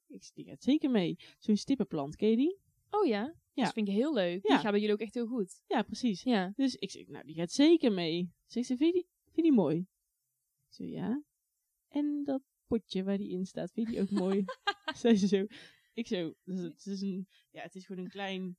Ik 0.07 0.23
zei, 0.23 0.31
die 0.33 0.45
gaat 0.45 0.63
zeker 0.63 0.91
mee. 0.91 1.15
Zo'n 1.39 1.55
stippenplant, 1.57 2.15
ken 2.15 2.29
je 2.29 2.35
die? 2.35 2.59
Oh 2.89 3.05
ja? 3.05 3.33
Ja. 3.53 3.63
Dat 3.63 3.73
vind 3.73 3.87
ik 3.87 3.93
heel 3.93 4.13
leuk. 4.13 4.41
Die 4.41 4.51
gaat 4.51 4.71
bij 4.71 4.79
jullie 4.79 4.93
ook 4.93 5.01
echt 5.01 5.13
heel 5.13 5.27
goed. 5.27 5.61
Ja, 5.67 5.81
precies. 5.81 6.23
Ja. 6.23 6.53
Dus 6.55 6.75
ik 6.75 6.91
zeg, 6.91 7.07
nou, 7.07 7.25
die 7.25 7.35
gaat 7.35 7.51
zeker 7.51 7.91
mee. 7.91 8.31
Zegt 8.45 8.67
ze, 8.67 8.77
vind 8.77 8.93
je 8.93 9.01
die, 9.01 9.09
vind 9.23 9.35
je 9.35 9.41
die 9.41 9.51
mooi? 9.51 9.77
Ik 9.77 10.73
zo, 10.73 10.83
ja. 10.83 11.23
En 11.87 12.23
dat 12.23 12.41
potje 12.67 13.03
waar 13.03 13.17
die 13.17 13.29
in 13.29 13.45
staat, 13.45 13.71
vind 13.71 13.87
je 13.87 13.93
die 13.93 14.01
ook 14.01 14.09
mooi? 14.09 14.43
Zei 14.95 15.15
ze 15.15 15.27
zo. 15.27 15.45
Ik 15.93 16.07
zo, 16.07 16.33
dus 16.43 16.59
het 16.61 16.85
is 16.85 17.01
een, 17.01 17.27
ja, 17.49 17.61
het 17.61 17.75
is 17.75 17.85
gewoon 17.85 18.03
een 18.03 18.11
klein, 18.11 18.57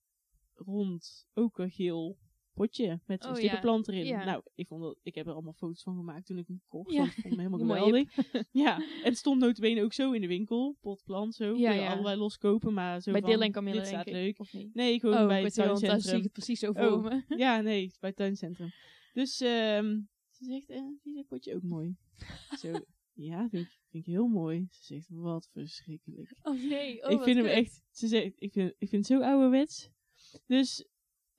rond, 0.54 1.26
okergeel 1.34 2.18
potje 2.66 3.00
met 3.06 3.22
zo'n 3.22 3.32
Oh, 3.32 3.36
stippenplant 3.38 3.88
erin. 3.88 4.04
Ja. 4.04 4.24
Nou, 4.24 4.42
ik 4.54 4.66
vond 4.66 4.82
dat, 4.82 4.98
ik 5.02 5.14
heb 5.14 5.26
er 5.26 5.32
allemaal 5.32 5.52
foto's 5.52 5.82
van 5.82 5.96
gemaakt 5.96 6.26
toen 6.26 6.38
ik 6.38 6.46
hem 6.46 6.62
kocht. 6.68 6.92
Ja. 6.92 7.04
vond 7.06 7.24
hem 7.24 7.38
helemaal 7.38 7.58
geweldig. 7.66 8.14
ja, 8.64 8.76
en 8.76 8.84
het 9.02 9.16
stond 9.16 9.40
notabene 9.40 9.82
ook 9.82 9.92
zo 9.92 10.12
in 10.12 10.20
de 10.20 10.26
winkel, 10.26 10.76
potplant 10.80 11.34
zo. 11.34 11.56
Ja, 11.56 11.72
ja. 11.72 11.92
allebei 11.92 12.16
loskopen, 12.16 12.72
maar 12.74 13.00
zo 13.00 13.12
bij 13.12 13.20
van, 13.20 13.30
Dylan 13.30 13.50
kan 13.50 13.66
je 13.66 13.72
dit 13.72 13.86
staat 13.86 14.10
leuk. 14.10 14.38
Of 14.38 14.52
niet? 14.52 14.74
Nee, 14.74 15.00
gewoon 15.00 15.20
Oh, 15.20 15.26
bij 15.26 15.42
het 15.42 15.56
want 15.56 15.68
daar 15.68 15.76
zie 15.78 15.84
ik 15.84 15.90
tuincentrum. 15.90 16.22
het 16.22 16.32
precies 16.32 16.58
zo 16.60 16.70
Oh. 16.70 16.88
voor 16.88 17.02
me. 17.02 17.22
Ja, 17.44 17.60
nee, 17.60 17.90
bij 18.00 18.08
het 18.08 18.18
tuincentrum. 18.18 18.70
Dus 19.12 19.40
ehm, 19.40 20.00
ze 20.30 20.44
zegt, 20.44 20.68
eh, 20.70 20.76
vind 21.02 21.16
je 21.16 21.24
potje 21.28 21.54
ook 21.54 21.62
mooi? 21.62 21.96
Zo, 22.58 22.70
ja, 23.12 23.48
vind 23.48 23.66
ik, 23.66 23.78
vind 23.90 24.06
ik 24.06 24.12
heel 24.12 24.26
mooi. 24.26 24.66
Ze 24.70 24.84
zegt, 24.84 25.08
wat 25.08 25.48
verschrikkelijk. 25.52 26.34
Oh 26.42 26.62
nee. 26.68 27.04
Oh, 27.04 27.10
ik 27.10 27.22
vind 27.22 27.36
hem 27.36 27.46
kut. 27.46 27.54
echt, 27.54 27.82
ze 27.90 28.06
zegt, 28.06 28.32
ik 28.38 28.52
vind, 28.52 28.74
ik 28.78 28.88
vind 28.88 29.08
het 29.08 29.18
zo 29.18 29.24
ouderwets. 29.26 29.90
Dus 30.46 30.86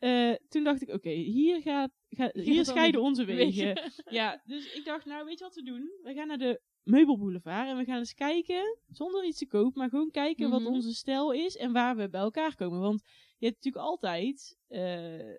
eh, 0.04 0.36
toen 0.50 0.64
dacht 0.64 0.82
ik, 0.82 0.90
oké, 0.90 1.10
hier, 1.10 1.62
gaat, 1.62 1.92
ga, 2.10 2.30
Hier 2.34 2.66
scheiden 2.66 3.02
onze 3.02 3.26
wegen. 3.26 3.74
Wegen. 3.74 3.92
Ja, 4.20 4.42
dus 4.46 4.74
ik 4.74 4.86
dacht, 4.86 5.06
nou, 5.06 5.26
weet 5.26 5.38
je 5.40 5.44
wat 5.44 5.56
we 5.56 5.64
doen? 5.64 5.90
We 6.04 6.14
gaan 6.14 6.28
naar 6.28 6.38
de 6.38 6.62
meubelboulevard 6.84 7.68
en 7.70 7.78
we 7.78 7.84
gaan 7.86 7.98
eens 7.98 8.14
kijken, 8.14 8.78
zonder 8.92 9.26
iets 9.26 9.38
te 9.38 9.48
kopen, 9.48 9.80
maar 9.80 9.90
gewoon 9.90 10.12
kijken 10.12 10.50
wat 10.50 10.62
Mhm. 10.62 10.72
onze 10.72 10.94
stijl 10.94 11.32
is 11.32 11.56
en 11.58 11.72
waar 11.72 11.96
we 11.96 12.10
bij 12.10 12.22
elkaar 12.22 12.56
komen. 12.56 12.80
Want 12.80 13.02
je 13.38 13.46
hebt 13.46 13.64
natuurlijk 13.64 13.86
altijd 13.86 14.58
eh, 14.68 15.30
eh, 15.30 15.36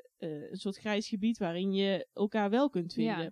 een 0.51 0.57
soort 0.57 0.77
grijs 0.77 1.09
gebied 1.09 1.39
waarin 1.39 1.73
je 1.73 2.07
elkaar 2.13 2.51
wel 2.51 2.71
kunt 2.71 2.93
vinden. 2.93 3.23
Ja. 3.23 3.31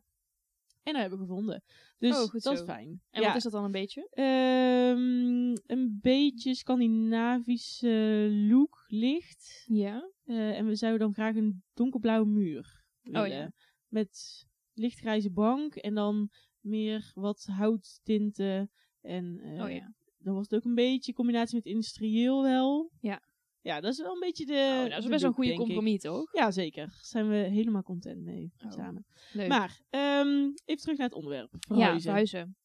En 0.82 0.93
dat 0.93 1.00
hebben 1.00 1.19
we 1.19 1.25
gevonden. 1.26 1.62
Dus 1.99 2.14
Oh, 2.23 2.29
goed 2.31 2.43
dat 2.43 2.52
is 2.52 2.58
zo. 2.58 2.64
fijn. 2.64 3.02
En 3.11 3.20
ja. 3.23 3.26
wat 3.26 3.37
is 3.37 3.43
dat 3.43 3.52
dan 3.52 3.64
een 3.64 3.70
beetje? 3.70 4.08
Ehm, 4.11 5.56
een 5.67 5.99
beetje 6.02 6.55
Scandinavische 6.55 8.29
look 8.49 8.84
licht. 8.88 9.64
Ja. 9.67 10.12
Eh, 10.25 10.59
en 10.59 10.67
we 10.67 10.75
zouden 10.75 11.01
dan 11.01 11.13
graag 11.13 11.35
een 11.37 11.63
donkerblauwe 11.75 12.27
muur 12.27 12.85
willen. 13.03 13.23
Oh, 13.23 13.27
ja. 13.29 13.53
Met 13.89 14.45
lichtgrijze 14.73 15.31
bank 15.31 15.75
en 15.75 15.95
dan 15.95 16.31
meer 16.61 17.11
wat 17.15 17.45
houttinten. 17.51 18.71
En 19.01 19.41
oh 19.63 19.71
ja. 19.71 19.95
dan 20.19 20.35
was 20.35 20.43
het 20.49 20.55
ook 20.55 20.65
een 20.65 20.75
beetje 20.75 21.13
combinatie 21.13 21.57
met 21.57 21.65
industrieel 21.67 22.43
wel. 22.43 22.91
Ja. 23.01 23.23
Ja, 23.61 23.81
dat 23.81 23.93
is 23.93 23.99
wel 23.99 24.13
een 24.15 24.21
beetje 24.21 24.47
de. 24.47 24.81
oh, 24.85 24.89
dat 24.91 24.99
is 24.99 25.05
de 25.05 25.11
best 25.11 25.21
wel 25.21 25.31
een 25.31 25.37
goede 25.37 25.51
ik. 25.51 25.57
compromis, 25.57 26.01
toch? 26.01 26.33
Ja, 26.33 26.51
zeker. 26.51 26.87
Daar 26.87 26.99
zijn 27.03 27.29
we 27.29 27.35
helemaal 27.37 27.83
content 27.83 28.23
mee 28.23 28.53
Oh. 28.65 28.71
samen. 28.73 29.07
Leuk. 29.33 29.49
Maar 29.49 29.81
ehm, 29.91 30.51
even 30.65 30.83
terug 30.83 30.97
naar 30.99 31.07
het 31.07 31.17
onderwerp. 31.17 31.53
ja, 31.53 31.59
Verhuizen. 31.69 32.01
verhuizen. 32.03 32.57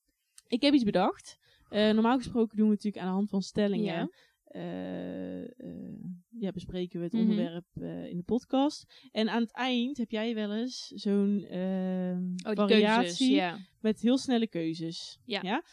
Ik 0.48 0.62
heb 0.62 0.74
iets 0.74 0.84
bedacht. 0.84 1.38
Eh, 1.70 1.92
normaal 1.92 2.18
gesproken 2.18 2.58
doen 2.58 2.66
we 2.68 2.74
natuurlijk 2.74 3.04
aan 3.04 3.10
de 3.10 3.16
hand 3.16 3.30
van 3.30 3.42
stellingen. 3.42 3.94
Ja. 3.94 4.10
Eh, 4.58 5.42
eh, 5.44 6.04
ja, 6.30 6.52
bespreken 6.52 7.00
we 7.00 7.06
het 7.06 7.14
Mhm. 7.14 7.22
onderwerp 7.22 7.68
eh, 7.74 8.06
in 8.10 8.18
de 8.18 8.24
podcast. 8.24 9.08
En 9.12 9.30
aan 9.30 9.42
het 9.42 9.52
eind 9.52 9.98
heb 9.98 10.12
jij 10.12 10.36
wel 10.36 10.54
eens 10.54 10.88
zo'n 10.88 11.44
ehm, 11.44 12.24
Oh, 12.48 12.56
variatie 12.56 13.02
keuzes. 13.02 13.28
Ja. 13.28 13.58
met 13.82 14.02
heel 14.02 14.18
snelle 14.18 14.48
keuzes. 14.48 15.20
Ja. 15.26 15.64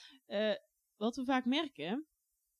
Wat 0.96 1.16
we 1.16 1.24
vaak 1.24 1.44
merken 1.44 2.06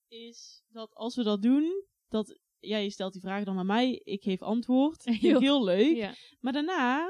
is 0.08 0.62
dat 0.68 0.94
als 0.94 1.16
we 1.16 1.22
dat 1.22 1.42
doen, 1.42 1.84
dat 2.08 2.38
jij 2.58 2.88
stelt 2.88 3.12
die 3.12 3.20
vraag 3.22 3.44
dan 3.44 3.58
aan 3.58 3.66
mij, 3.66 4.00
ik 4.04 4.22
geef 4.22 4.42
antwoord. 4.42 5.04
Heel- 5.20 5.40
heel 5.40 5.64
leuk. 5.64 5.96
ja. 5.96 6.14
Maar 6.40 6.52
daarna 6.52 7.08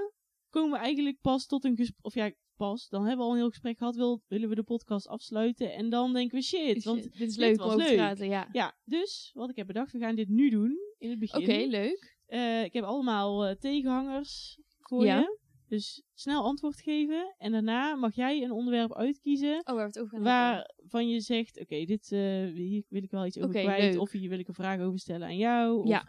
komen 0.51 0.71
we 0.71 0.79
eigenlijk 0.85 1.21
pas 1.21 1.47
tot 1.47 1.65
een 1.65 1.77
gesprek. 1.77 2.05
Of 2.05 2.15
ja, 2.15 2.33
pas. 2.57 2.89
Dan 2.89 3.01
hebben 3.01 3.19
we 3.19 3.25
al 3.25 3.31
een 3.31 3.37
heel 3.39 3.49
gesprek 3.49 3.79
gehad. 3.79 3.97
Wil, 3.97 4.23
willen 4.29 4.49
we 4.49 4.55
de 4.55 4.63
podcast 4.63 5.09
afsluiten? 5.09 5.73
En 5.73 5.91
dan 5.91 6.13
denken 6.13 6.39
we 6.39 6.45
shit. 6.45 6.85
Want 6.85 7.03
dit 7.03 7.13
is 7.13 7.19
dit 7.19 7.37
leuk 7.37 7.57
was 7.57 7.67
om 7.67 7.73
over 7.73 7.85
te 7.85 7.89
leuk. 7.91 7.99
praten, 7.99 8.29
ja. 8.29 8.49
ja, 8.53 8.77
dus 8.85 9.31
wat 9.35 9.51
ik 9.51 9.57
heb 9.57 9.67
bedacht, 9.67 9.93
we 9.93 9.99
gaan 9.99 10.15
dit 10.15 10.29
nu 10.29 10.51
doen. 10.51 10.79
In 10.99 11.11
het 11.11 11.19
begin. 11.19 11.41
Oké, 11.43 11.65
leuk. 11.67 12.17
Eh, 12.27 12.65
ik 12.65 12.73
heb 12.73 12.85
allemaal 12.85 13.45
eh, 13.47 13.55
tegenhangers 13.57 14.59
voor 14.81 15.05
Ja. 15.05 15.19
je. 15.19 15.39
Dus 15.69 16.03
snel 16.15 16.43
antwoord 16.43 16.81
geven. 16.81 17.35
En 17.39 17.53
daarna 17.53 17.95
mag 17.95 18.15
jij 18.15 18.43
een 18.43 18.51
onderwerp 18.53 18.95
uitkiezen. 18.95 19.61
Oh, 19.65 19.75
waar 19.75 19.87
het 19.87 19.99
over. 19.99 20.21
Waarvan 20.23 21.09
je 21.09 21.21
zegt, 21.21 21.61
oké, 21.61 21.85
dit 21.85 22.13
eh, 22.13 22.45
hier 22.55 22.85
wil 22.89 23.03
ik 23.03 23.11
wel 23.11 23.27
iets 23.27 23.39
over 23.39 23.51
kwijt. 23.51 23.93
leuk. 23.93 24.01
Of 24.01 24.11
hier 24.11 24.29
wil 24.29 24.39
ik 24.39 24.49
een 24.49 24.55
vraag 24.55 24.81
over 24.81 24.99
stellen 24.99 25.27
aan 25.27 25.37
jou. 25.37 25.79
Of, 25.83 25.89
Ja. 25.89 26.07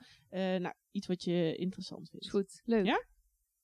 nou, 0.60 0.74
iets 0.92 1.08
wat 1.08 1.24
je 1.24 1.56
interessant 1.56 2.10
vindt. 2.10 2.30
Goed. 2.30 2.62
Leuk. 2.66 2.86
Ja? 2.86 3.06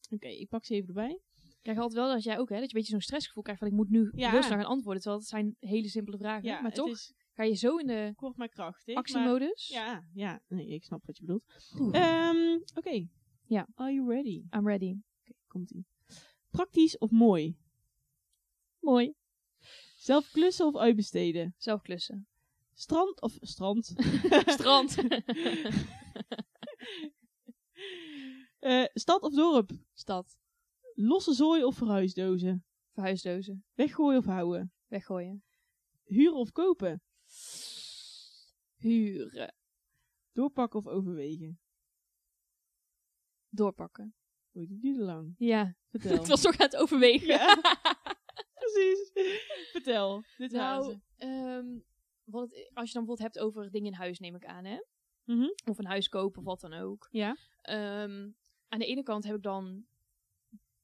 Oké, 0.09 0.27
ik 0.27 0.49
pak 0.49 0.65
ze 0.65 0.73
even 0.73 0.87
erbij. 0.87 1.19
Ik 1.61 1.67
krijg 1.67 1.79
altijd 1.79 1.99
wel 2.05 2.13
dat 2.13 2.23
jij 2.23 2.39
ook, 2.39 2.49
hè, 2.49 2.55
dat 2.59 2.63
je 2.69 2.75
een 2.75 2.79
beetje 2.79 2.91
zo'n 2.91 3.01
stressgevoel 3.01 3.43
krijgt 3.43 3.61
van 3.61 3.69
ik 3.71 3.75
moet 3.77 3.89
nu 3.89 4.11
Ja. 4.15 4.29
snel 4.29 4.41
gaan 4.57 4.65
antwoorden. 4.65 5.01
Terwijl 5.01 5.21
het 5.21 5.29
zijn 5.31 5.55
hele 5.59 5.87
simpele 5.87 6.17
vragen. 6.17 6.43
Ja, 6.49 6.61
maar 6.61 6.71
toch 6.73 6.89
is 6.89 7.13
ga 7.33 7.43
je 7.43 7.53
zo 7.53 7.77
in 7.77 7.87
de 7.87 8.13
kort 8.15 8.35
maar 8.37 8.49
krachtig. 8.49 8.85
maar- 8.95 9.03
actiemodus. 9.03 9.67
ja, 9.67 10.03
ja, 10.13 10.41
nee, 10.47 10.67
ik 10.67 10.83
snap 10.83 11.05
wat 11.05 11.17
je 11.17 11.25
bedoelt. 11.25 11.43
Ehm, 11.91 12.59
Oké. 12.75 13.07
Ja. 13.45 13.67
Are 13.75 13.93
you 13.93 14.09
ready? 14.09 14.43
I'm 14.55 14.67
ready. 14.67 14.95
Oké, 15.21 15.33
komt-ie. 15.47 15.85
Praktisch 16.49 16.97
of 16.97 17.11
mooi? 17.11 17.57
Mooi. 18.79 19.13
Zelf 19.95 20.31
klussen 20.31 20.65
of 20.65 20.75
uitbesteden? 20.75 21.53
Zelf 21.57 21.81
klussen. 21.81 22.27
Strand 22.73 23.21
of 23.21 23.37
strand? 23.41 23.85
Strand. 24.57 24.95
Eh, 28.59 28.85
stad 28.93 29.21
of 29.21 29.33
dorp? 29.33 29.71
Stad. 29.93 30.37
Losse 31.03 31.33
zooi 31.33 31.63
of 31.63 31.75
verhuisdozen? 31.75 32.65
Verhuisdozen. 32.93 33.65
Weggooien 33.73 34.17
of 34.17 34.25
houden? 34.25 34.73
Weggooien. 34.87 35.43
Huren 36.03 36.39
of 36.39 36.51
kopen? 36.51 37.01
Huren. 38.75 39.55
Doorpakken 40.31 40.79
of 40.79 40.87
overwegen? 40.87 41.59
Doorpakken. 43.49 44.15
Oei, 44.57 44.67
die 44.67 44.79
duurde 44.79 45.01
lang. 45.01 45.35
Ja. 45.37 45.75
Vertel. 45.89 46.11
Het 46.17 46.27
was 46.27 46.41
toch 46.41 46.57
aan 46.57 46.65
het 46.65 46.75
overwegen. 46.75 47.27
Ja. 47.27 47.55
Precies. 48.59 49.11
Vertel. 49.71 50.23
Dit 50.37 50.51
nou, 50.51 50.99
ehm, 51.17 51.79
wat 52.23 52.49
het, 52.49 52.71
als 52.73 52.87
je 52.87 52.93
dan 52.93 53.05
bijvoorbeeld 53.05 53.19
hebt 53.19 53.39
over 53.39 53.71
dingen 53.71 53.91
in 53.91 53.97
huis, 53.97 54.19
neem 54.19 54.35
ik 54.35 54.45
aan, 54.45 54.65
hè? 54.65 54.79
Mhm. 55.23 55.47
Of 55.65 55.77
een 55.77 55.85
huis 55.85 56.09
kopen 56.09 56.39
of 56.39 56.45
wat 56.45 56.61
dan 56.61 56.73
ook. 56.73 57.07
Ja. 57.11 57.37
Ehm, 57.61 58.29
aan 58.67 58.79
de 58.79 58.85
ene 58.85 59.03
kant 59.03 59.23
heb 59.23 59.35
ik 59.35 59.43
dan 59.43 59.85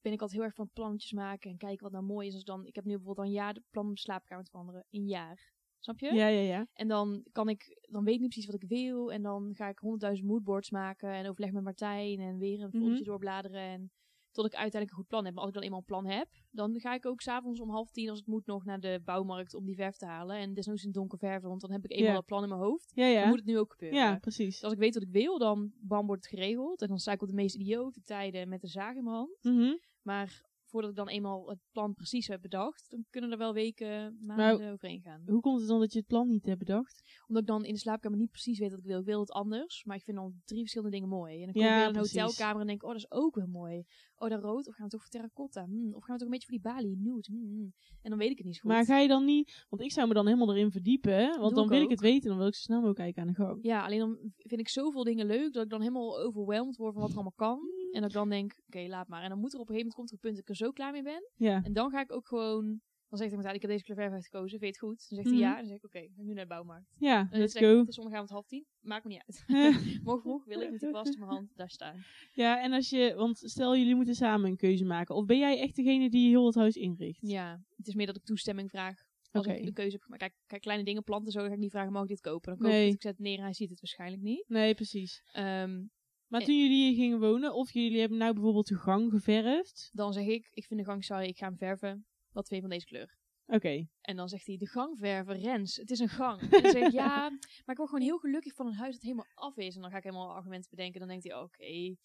ben 0.01 0.11
ik 0.13 0.21
altijd 0.21 0.39
heel 0.39 0.47
erg 0.47 0.55
van 0.55 0.69
plannetjes 0.73 1.11
maken 1.11 1.49
en 1.51 1.57
kijken 1.57 1.83
wat 1.83 1.91
nou 1.91 2.03
mooi 2.03 2.27
is. 2.27 2.33
Als 2.33 2.43
dan, 2.43 2.65
ik 2.65 2.75
heb 2.75 2.83
nu 2.85 2.95
bijvoorbeeld 2.95 3.17
al 3.17 3.31
een 3.33 3.39
jaar 3.39 3.53
de 3.53 3.63
plan 3.69 3.85
om 3.85 3.93
de 3.93 3.99
slaapkamer 3.99 4.43
te 4.43 4.49
veranderen. 4.51 4.85
Een 4.89 5.05
jaar. 5.07 5.51
Snap 5.79 5.99
je? 5.99 6.13
Ja, 6.13 6.27
ja, 6.27 6.41
ja. 6.41 6.67
En 6.73 6.87
dan 6.87 7.25
kan 7.31 7.49
ik, 7.49 7.87
dan 7.89 8.03
weet 8.03 8.13
ik 8.13 8.19
niet 8.19 8.29
precies 8.29 8.51
wat 8.51 8.61
ik 8.61 8.69
wil. 8.69 9.11
En 9.11 9.21
dan 9.21 9.55
ga 9.55 9.67
ik 9.69 9.79
honderdduizend 9.79 10.27
moodboards 10.29 10.69
maken 10.69 11.09
en 11.09 11.27
overleg 11.29 11.51
met 11.51 11.63
Martijn 11.63 12.19
en 12.19 12.37
weer 12.37 12.59
een 12.61 12.67
Mhm. 12.67 12.77
foldertje 12.77 13.03
doorbladeren. 13.05 13.61
En 13.61 13.91
tot 14.37 14.45
ik 14.45 14.59
uiteindelijk 14.59 14.91
een 14.91 14.97
goed 14.97 15.07
plan 15.07 15.25
heb. 15.25 15.33
Maar 15.33 15.43
als 15.43 15.49
ik 15.49 15.55
dan 15.55 15.63
eenmaal 15.65 15.79
een 15.79 15.85
plan 15.85 16.05
heb, 16.05 16.27
dan 16.51 16.79
ga 16.79 16.93
ik 16.93 17.05
ook 17.05 17.21
s'avonds 17.21 17.59
om 17.59 17.69
half 17.69 17.91
tien, 17.91 18.09
als 18.09 18.17
het 18.19 18.27
moet, 18.27 18.45
nog 18.45 18.65
naar 18.65 18.79
de 18.79 19.01
bouwmarkt 19.05 19.53
om 19.53 19.65
die 19.65 19.75
verf 19.75 19.95
te 19.97 20.05
halen. 20.05 20.37
En 20.37 20.53
desnoods 20.53 20.83
in 20.83 20.91
donker 20.91 21.17
verven, 21.17 21.49
want 21.49 21.61
dan 21.61 21.71
heb 21.71 21.83
ik 21.85 21.91
eenmaal 21.91 22.09
Ja. 22.11 22.17
het 22.17 22.25
plan 22.25 22.43
in 22.43 22.49
mijn 22.49 22.61
hoofd. 22.61 22.91
Ja, 22.95 23.03
Dan 23.03 23.11
ja. 23.13 23.27
moet 23.27 23.37
het 23.37 23.45
nu 23.45 23.57
ook 23.59 23.71
gebeuren. 23.71 23.99
Ja, 23.99 24.17
precies. 24.17 24.53
Dus 24.53 24.63
als 24.63 24.73
ik 24.73 24.79
weet 24.79 24.93
wat 24.93 25.03
ik 25.03 25.11
wil, 25.11 25.37
dan 25.37 25.71
bam, 25.81 26.05
wordt 26.07 26.25
het 26.25 26.33
geregeld. 26.39 26.81
En 26.81 26.87
dan 26.87 26.97
sta 26.99 27.11
ik 27.11 27.21
op 27.21 27.27
de 27.27 27.33
meest 27.33 27.55
idiote 27.55 28.01
tijden 28.03 28.49
met 28.49 28.63
een 28.63 28.69
zaag 28.69 28.95
in 28.95 29.03
mijn 29.03 29.15
hand. 29.15 29.37
Mhm. 29.41 29.75
Maar 30.01 30.45
voordat 30.69 30.89
ik 30.89 30.95
dan 30.95 31.09
eenmaal 31.09 31.49
het 31.49 31.59
plan 31.71 31.93
precies 31.93 32.27
heb 32.27 32.41
bedacht, 32.41 32.89
dan 32.89 33.05
kunnen 33.09 33.31
er 33.31 33.37
wel 33.37 33.53
weken, 33.53 34.17
maanden 34.21 34.71
overheen 34.71 35.01
gaan. 35.01 35.21
Hoe 35.25 35.41
komt 35.41 35.59
het 35.59 35.69
dan 35.69 35.79
dat 35.79 35.93
je 35.93 35.99
het 35.99 36.07
plan 36.07 36.27
niet 36.27 36.45
hebt 36.45 36.59
bedacht? 36.59 37.21
Omdat 37.27 37.43
ik 37.43 37.49
dan 37.49 37.65
in 37.65 37.73
de 37.73 37.79
slaapkamer 37.79 38.17
niet 38.17 38.31
precies 38.31 38.59
weet 38.59 38.69
wat 38.69 38.79
ik 38.79 38.85
wil. 38.85 38.99
Ik 38.99 39.05
wil 39.05 39.19
het 39.19 39.31
anders, 39.31 39.83
maar 39.83 39.95
ik 39.95 40.03
vind 40.03 40.17
dan 40.17 40.33
drie 40.45 40.59
verschillende 40.59 40.95
dingen 40.95 41.09
mooi. 41.09 41.33
En 41.33 41.43
dan 41.43 41.53
kom 41.53 41.61
ik 41.61 41.67
Ja, 41.67 41.73
weer 41.75 41.81
in 41.81 41.95
een 41.95 42.01
precies. 42.01 42.21
hotelkamer 42.21 42.61
en 42.61 42.67
denk 42.67 42.83
oh, 42.83 42.89
dat 42.89 42.97
is 42.97 43.11
ook 43.11 43.35
wel 43.35 43.47
mooi. 43.47 43.83
Oh, 44.15 44.29
dat 44.29 44.41
rood, 44.41 44.67
of 44.67 44.75
gaan 44.75 44.85
we 44.85 44.91
toch 44.91 45.01
voor 45.01 45.09
terracotta? 45.09 45.65
Hmm, 45.65 45.93
of 45.93 46.03
gaan 46.03 46.15
we 46.15 46.21
toch 46.23 46.31
een 46.31 46.37
beetje 46.37 46.47
voor 46.47 46.57
die 46.57 46.71
balie, 46.71 46.97
nude? 46.97 47.27
Hmm, 47.31 47.47
hmm. 47.47 47.73
En 48.01 48.09
dan 48.09 48.19
weet 48.19 48.31
ik 48.31 48.37
het 48.37 48.45
niet 48.45 48.55
zo 48.55 48.61
goed. 48.61 48.71
Maar 48.71 48.85
ga 48.85 48.99
je 48.99 49.07
dan 49.07 49.25
niet... 49.25 49.65
Want 49.69 49.81
ik 49.81 49.91
zou 49.91 50.07
me 50.07 50.13
dan 50.13 50.25
helemaal 50.25 50.55
erin 50.55 50.71
verdiepen, 50.71 51.13
hè? 51.13 51.27
Want 51.27 51.41
Doe 51.41 51.53
dan 51.53 51.63
ik 51.63 51.69
wil 51.69 51.81
ik 51.81 51.89
het 51.89 51.99
weten. 51.99 52.29
Dan 52.29 52.37
wil 52.37 52.47
ik 52.47 52.55
zo 52.55 52.61
snel 52.61 52.77
mogelijk 52.77 52.99
kijken 52.99 53.21
aan 53.21 53.27
de 53.27 53.33
gang. 53.33 53.57
Ja, 53.61 53.85
alleen 53.85 53.99
dan 53.99 54.17
vind 54.37 54.61
ik 54.61 54.69
zoveel 54.69 55.03
dingen 55.03 55.25
leuk 55.25 55.53
dat 55.53 55.63
ik 55.63 55.69
dan 55.69 55.81
helemaal 55.81 56.19
overweldigd 56.19 56.77
word 56.77 56.93
van 56.93 57.01
wat 57.01 57.09
er 57.11 57.15
allemaal 57.15 57.33
kan. 57.35 57.59
En 57.91 58.01
dat 58.01 58.09
ik 58.09 58.15
dan 58.15 58.29
denk, 58.29 58.53
oké, 58.67 58.87
laat 58.87 59.07
maar. 59.07 59.23
En 59.23 59.29
dan 59.29 59.39
moet 59.39 59.53
er 59.53 59.59
op 59.59 59.69
een 59.69 59.75
gegeven 59.75 59.87
moment 59.95 59.95
komt 59.95 60.07
er 60.09 60.13
een 60.13 60.19
punt 60.19 60.33
dat 60.35 60.43
ik 60.43 60.49
er 60.49 60.65
zo 60.65 60.71
klaar 60.71 60.91
mee 60.91 61.03
ben. 61.03 61.29
Ja. 61.35 61.61
En 61.63 61.73
dan 61.73 61.89
ga 61.91 62.01
ik 62.01 62.11
ook 62.11 62.27
gewoon... 62.27 62.81
Dan 63.09 63.17
zegt 63.17 63.31
hij 63.31 63.39
meteen, 63.39 63.55
ik 63.55 63.61
heb 63.61 63.71
deze 63.71 63.83
kleur 63.83 63.97
verf 63.97 64.11
uitgekozen, 64.11 64.59
vind 64.59 64.61
je 64.61 64.67
het 64.67 64.77
goed? 64.79 65.05
Dan 65.09 65.17
zegt 65.17 65.27
Mhm. 65.29 65.37
hij 65.37 65.47
ja. 65.47 65.51
En 65.53 65.57
dan 65.59 65.67
zeg 65.67 65.77
ik, 65.77 65.85
oké, 65.85 65.97
ik 65.99 66.11
ga 66.15 66.21
nu 66.21 66.33
naar 66.33 66.43
de 66.43 66.49
bouwmarkt. 66.49 66.93
Ja, 66.97 67.19
En 67.19 67.27
dan 67.29 67.39
let's 67.39 67.53
zeg 67.53 67.61
ik, 67.61 67.67
go. 67.69 67.77
het 67.79 67.87
is 67.87 67.95
zondagavond 67.95 68.29
half 68.29 68.45
tien, 68.45 68.65
maakt 68.81 69.03
me 69.05 69.09
niet 69.09 69.23
uit. 69.25 69.43
Morgen 70.03 70.21
vroeg 70.21 70.45
wil 70.45 70.61
ik 70.61 70.71
met 70.71 70.79
die 70.79 70.89
kwast 70.89 71.13
in 71.13 71.19
mijn 71.19 71.31
hand 71.31 71.51
daar 71.55 71.69
staan. 71.69 71.95
Ja, 72.33 72.61
en 72.63 72.71
als 72.73 72.89
je... 72.89 73.13
Want 73.15 73.37
stel, 73.37 73.77
jullie 73.77 73.95
moeten 73.95 74.15
samen 74.15 74.49
een 74.49 74.57
keuze 74.57 74.85
maken. 74.85 75.15
Of 75.15 75.25
ben 75.25 75.37
jij 75.37 75.59
echt 75.59 75.75
degene 75.75 76.09
die 76.09 76.29
heel 76.29 76.45
het 76.45 76.55
huis 76.55 76.75
inricht? 76.75 77.19
Ja, 77.21 77.61
het 77.75 77.87
is 77.87 77.93
meer 77.93 78.05
dat 78.05 78.15
ik 78.15 78.23
toestemming 78.23 78.69
vraag 78.69 78.95
als 79.31 79.45
Oké. 79.45 79.55
ik 79.55 79.65
een 79.67 79.73
keuze 79.73 79.91
heb 79.91 80.01
gemaakt. 80.01 80.21
Kijk, 80.21 80.33
kijk, 80.45 80.61
kleine 80.61 80.83
dingen, 80.83 81.03
planten 81.03 81.31
zo, 81.31 81.39
dan 81.39 81.47
ga 81.47 81.53
ik 81.53 81.59
niet 81.59 81.71
vragen, 81.71 81.91
mag 81.91 82.01
ik 82.01 82.07
dit 82.07 82.21
kopen? 82.21 82.51
Dan 82.51 82.57
koop 82.61 82.67
Nee. 82.71 82.81
ik 82.81 82.85
het, 82.85 82.95
ik 82.95 83.01
zet 83.01 83.11
het 83.11 83.21
neer 83.21 83.37
en 83.37 83.43
hij 83.43 83.53
ziet 83.53 83.69
het 83.69 83.79
waarschijnlijk 83.79 84.21
niet. 84.21 84.43
Nee, 84.47 84.73
precies. 84.75 85.21
Ehm, 85.31 85.83
Maar 86.27 86.39
Eh. 86.39 86.45
toen 86.45 86.57
jullie 86.61 86.83
hier 86.87 86.95
gingen 86.95 87.19
wonen, 87.19 87.53
of 87.53 87.71
jullie 87.71 87.99
hebben 87.99 88.17
nou 88.17 88.33
bijvoorbeeld 88.33 88.67
de 88.67 88.75
gang 88.77 89.11
geverfd. 89.11 89.89
dan 89.93 90.13
zeg 90.13 90.25
ik, 90.25 90.49
ik 90.53 90.65
vind 90.65 90.79
de 90.79 90.85
gang 90.85 91.03
saai, 91.03 91.27
ik 91.27 91.37
ga 91.37 91.47
hem 91.47 91.57
verven. 91.57 92.05
Wat 92.31 92.47
vind 92.47 92.61
je 92.61 92.67
van 92.67 92.75
deze 92.77 92.85
kleur? 92.85 93.17
Oké. 93.49 93.87
En 94.01 94.15
dan 94.15 94.29
zegt 94.29 94.45
hij, 94.47 94.57
de 94.57 94.67
gang 94.67 94.97
verven, 94.97 95.37
Rens, 95.39 95.75
het 95.75 95.91
is 95.91 95.99
een 95.99 96.09
gang. 96.09 96.41
En 96.41 96.49
dan 96.61 96.71
zeg 96.71 96.85
ik, 96.87 96.91
ja, 97.03 97.29
maar 97.29 97.39
ik 97.75 97.77
word 97.77 97.89
gewoon 97.89 98.01
heel 98.03 98.17
gelukkig 98.17 98.53
van 98.53 98.67
een 98.67 98.73
huis 98.73 98.93
dat 98.93 99.01
helemaal 99.01 99.27
af 99.33 99.57
is. 99.57 99.75
En 99.75 99.81
dan 99.81 99.91
ga 99.91 99.97
ik 99.97 100.03
helemaal 100.03 100.33
argumenten 100.33 100.69
bedenken. 100.69 100.99
Dan 100.99 101.09
denkt 101.09 101.23
hij, 101.23 101.35
oké, 101.41 101.95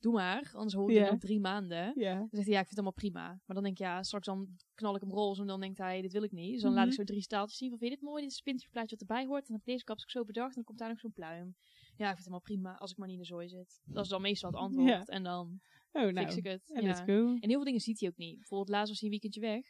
doe 0.00 0.12
maar, 0.12 0.50
anders 0.54 0.74
hoor 0.74 0.90
ik 0.90 1.10
nog 1.10 1.18
drie 1.20 1.40
maanden. 1.40 1.92
Dan 2.18 2.28
zegt 2.30 2.44
hij, 2.46 2.54
ja, 2.54 2.60
ik 2.60 2.66
vind 2.66 2.68
het 2.68 2.78
allemaal 2.78 2.92
prima. 2.92 3.26
Maar 3.28 3.54
dan 3.56 3.62
denk 3.62 3.78
ik, 3.78 3.84
ja, 3.86 4.02
straks 4.02 4.26
dan 4.26 4.48
knal 4.74 4.94
ik 4.94 5.00
hem 5.00 5.10
roze 5.10 5.40
en 5.40 5.46
dan 5.46 5.60
denkt 5.60 5.78
hij, 5.78 6.00
dit 6.00 6.12
wil 6.12 6.22
ik 6.22 6.32
niet. 6.32 6.52
Dus 6.52 6.62
dan 6.62 6.72
laat 6.72 6.82
ik 6.84 6.88
Mhm. 6.88 6.96
zo 6.98 7.04
drie 7.04 7.22
staaltjes 7.22 7.58
zien 7.58 7.68
van, 7.68 7.78
vind 7.78 7.90
je 7.90 7.96
dit 7.96 8.06
mooi? 8.06 8.20
Dit 8.22 8.30
is 8.30 8.36
het 8.36 8.44
pinterplaatje 8.44 8.96
wat 8.98 9.08
erbij 9.08 9.26
hoort. 9.26 9.40
En 9.40 9.46
dan 9.46 9.56
heb 9.56 9.66
ik 9.66 9.72
deze 9.72 9.84
kapsel 9.84 10.08
zo 10.10 10.24
bedacht 10.24 10.48
en 10.48 10.54
dan 10.54 10.64
komt 10.64 10.78
daar 10.78 10.88
nog 10.88 11.00
zo'n 11.00 11.12
pluim. 11.12 11.54
Ja, 11.96 12.10
ik 12.10 12.16
vind 12.16 12.26
het 12.30 12.34
helemaal 12.34 12.40
prima 12.40 12.76
als 12.78 12.90
ik 12.90 12.96
maar 12.96 13.06
niet 13.08 13.16
in 13.16 13.22
de 13.22 13.28
zooi 13.28 13.48
zit. 13.48 13.80
Dat 13.84 14.04
is 14.04 14.10
dan 14.10 14.22
meestal 14.22 14.50
het 14.50 14.58
antwoord. 14.58 14.88
Ja. 14.88 15.04
En 15.04 15.22
dan 15.22 15.60
Oh, 15.92 16.02
nou. 16.02 16.14
fix 16.14 16.36
ik 16.36 16.44
het. 16.44 16.70
En 16.72 16.84
ja. 16.84 17.04
En 17.06 17.38
heel 17.40 17.48
veel 17.48 17.64
dingen 17.64 17.80
ziet 17.80 18.00
hij 18.00 18.08
ook 18.08 18.16
niet. 18.16 18.36
Bijvoorbeeld 18.36 18.68
laatst 18.68 18.88
was 18.88 19.00
hij 19.00 19.08
een 19.08 19.14
weekendje 19.20 19.40
weg 19.40 19.66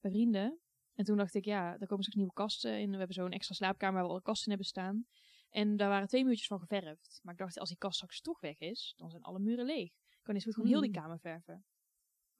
bij 0.00 0.10
vrienden. 0.10 0.58
En 0.94 1.04
toen 1.04 1.16
dacht 1.16 1.34
ik, 1.34 1.44
ja, 1.44 1.68
daar 1.68 1.88
komen 1.88 2.04
straks 2.04 2.14
nieuwe 2.14 2.32
kasten 2.32 2.80
in. 2.80 2.90
We 2.90 2.96
hebben 2.96 3.14
zo'n 3.14 3.30
extra 3.30 3.54
slaapkamer 3.54 3.94
waar 3.94 4.04
we 4.04 4.10
alle 4.10 4.22
kasten 4.22 4.44
in 4.44 4.50
hebben 4.50 4.68
staan. 4.68 5.06
En 5.50 5.76
daar 5.76 5.88
waren 5.88 6.08
twee 6.08 6.24
muurtjes 6.24 6.46
van 6.46 6.60
geverfd. 6.60 7.20
Maar 7.22 7.32
ik 7.32 7.38
dacht, 7.38 7.58
als 7.58 7.68
die 7.68 7.78
kast 7.78 7.94
straks 7.96 8.20
toch 8.20 8.40
weg 8.40 8.58
is, 8.58 8.94
dan 8.96 9.10
zijn 9.10 9.22
alle 9.22 9.38
muren 9.38 9.64
leeg. 9.64 9.88
Ik 9.92 10.20
kan 10.22 10.34
eens 10.34 10.44
goed 10.44 10.54
gewoon 10.54 10.68
heel 10.68 10.80
die 10.80 10.90
Hmm. 10.90 11.00
kamer 11.00 11.18
verven. 11.20 11.64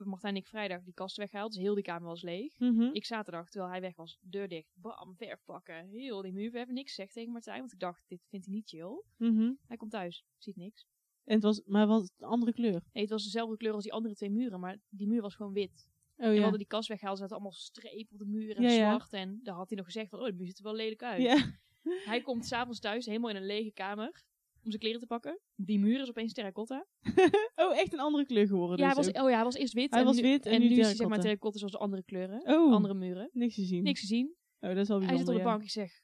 Martijn 0.07 0.35
en 0.35 0.41
ik 0.41 0.47
vrijdag 0.47 0.83
die 0.83 0.95
kast 0.95 1.17
weggehaald, 1.17 1.53
dus 1.53 1.63
heel 1.63 1.75
die 1.75 1.85
kamer 1.85 2.09
was 2.09 2.23
leeg. 2.23 2.59
Mhm. 2.59 2.91
Ik 2.93 3.05
zaterdag, 3.05 3.49
terwijl 3.51 3.71
hij 3.73 3.81
weg 3.81 3.97
was, 3.97 4.19
deur 4.21 4.49
dicht, 4.49 4.73
bam, 4.75 5.15
verf 5.17 5.45
pakken, 5.45 5.89
heel 5.89 6.23
die 6.23 6.33
muur 6.33 6.51
verven. 6.51 6.75
Niks 6.75 6.95
zegt 6.95 7.13
tegen 7.13 7.33
Martijn, 7.33 7.59
want 7.59 7.73
ik 7.73 7.79
dacht, 7.79 8.05
dit 8.09 8.27
vindt 8.29 8.47
hij 8.47 8.55
niet 8.55 8.69
chill. 8.69 9.03
Mhm. 9.17 9.53
Hij 9.67 9.77
komt 9.77 9.91
thuis, 9.91 10.25
ziet 10.39 10.57
niks. 10.57 10.87
En 11.25 11.35
het 11.35 11.43
was, 11.45 11.63
maar 11.67 11.87
wat 11.87 12.13
een 12.19 12.27
andere 12.27 12.53
kleur. 12.53 12.83
Nee, 12.93 13.03
het 13.03 13.11
was 13.13 13.25
dezelfde 13.25 13.57
kleur 13.57 13.73
als 13.73 13.83
die 13.83 13.93
andere 13.93 14.15
twee 14.15 14.31
muren, 14.31 14.61
maar 14.61 14.79
die 14.89 15.07
muur 15.07 15.23
was 15.23 15.35
gewoon 15.35 15.53
wit. 15.53 15.89
Oh 16.17 16.25
En 16.27 16.29
we 16.29 16.35
ja. 16.35 16.41
hadden 16.41 16.59
die 16.59 16.69
kast 16.69 16.89
weggehaald, 16.89 17.19
zaten 17.19 17.35
allemaal 17.35 17.53
strepen 17.53 18.13
op 18.13 18.19
de 18.19 18.27
muur 18.27 18.57
en 18.57 18.63
Ja, 18.63 18.71
ja. 18.71 18.89
zwart. 18.95 19.13
En 19.13 19.41
daar 19.43 19.55
had 19.55 19.69
hij 19.69 19.77
nog 19.77 19.87
gezegd 19.87 20.11
van, 20.11 20.19
oh, 20.19 20.27
de 20.27 20.33
muur 20.33 20.47
ziet 20.47 20.59
er 20.59 20.65
wel 20.65 20.75
lelijk 20.75 21.03
uit. 21.03 21.23
Ja. 21.23 21.59
Hij 22.05 22.21
komt 22.23 22.47
s'avonds 22.47 22.81
thuis, 22.81 23.07
helemaal 23.07 23.31
in 23.31 23.37
een 23.37 23.47
lege 23.47 23.73
kamer, 23.73 24.23
om 24.65 24.71
zijn 24.71 24.81
kleren 24.81 25.01
te 25.01 25.07
pakken. 25.07 25.41
Die 25.55 25.79
muur 25.79 26.01
is 26.01 26.09
opeens 26.09 26.33
terracotta. 26.33 26.87
Oh, 27.55 27.77
echt 27.79 27.93
een 27.93 28.01
andere 28.01 28.27
kleur 28.27 28.47
geworden. 28.47 28.79
ja, 28.79 28.85
hij 28.87 28.95
dus 28.95 29.07
was, 29.07 29.15
ook. 29.15 29.23
oh 29.23 29.29
ja, 29.29 29.35
hij 29.35 29.45
was 29.45 29.55
eerst 29.55 29.73
wit. 29.73 29.91
Hij 29.91 30.01
en 30.01 30.07
was 30.07 30.17
nu, 30.17 30.23
wit 30.23 30.47
en 30.47 30.53
en 30.53 30.61
nu 30.61 30.69
nu 30.69 30.79
is 30.79 30.87
hij 30.87 30.95
zeg 30.95 31.09
maar 31.09 31.21
terracotta. 31.21 31.59
zoals 31.59 31.73
de 31.73 31.79
andere 31.79 32.05
kleuren. 32.05 32.41
Oh, 32.47 32.73
Andere 32.73 32.95
muren. 32.95 33.31
niks 33.33 33.55
te 33.55 33.65
zien. 33.65 33.83
Niks 33.83 34.01
gezien. 34.01 34.35
Oh, 34.61 34.69
dat 34.69 34.77
is 34.79 34.89
wel 34.89 34.99
Hij 34.99 35.07
bijzonder, 35.07 35.19
zit 35.19 35.29
op 35.29 35.35
de 35.35 35.43
bank. 35.43 35.63
Ik 35.63 35.71
zeg, 35.71 36.01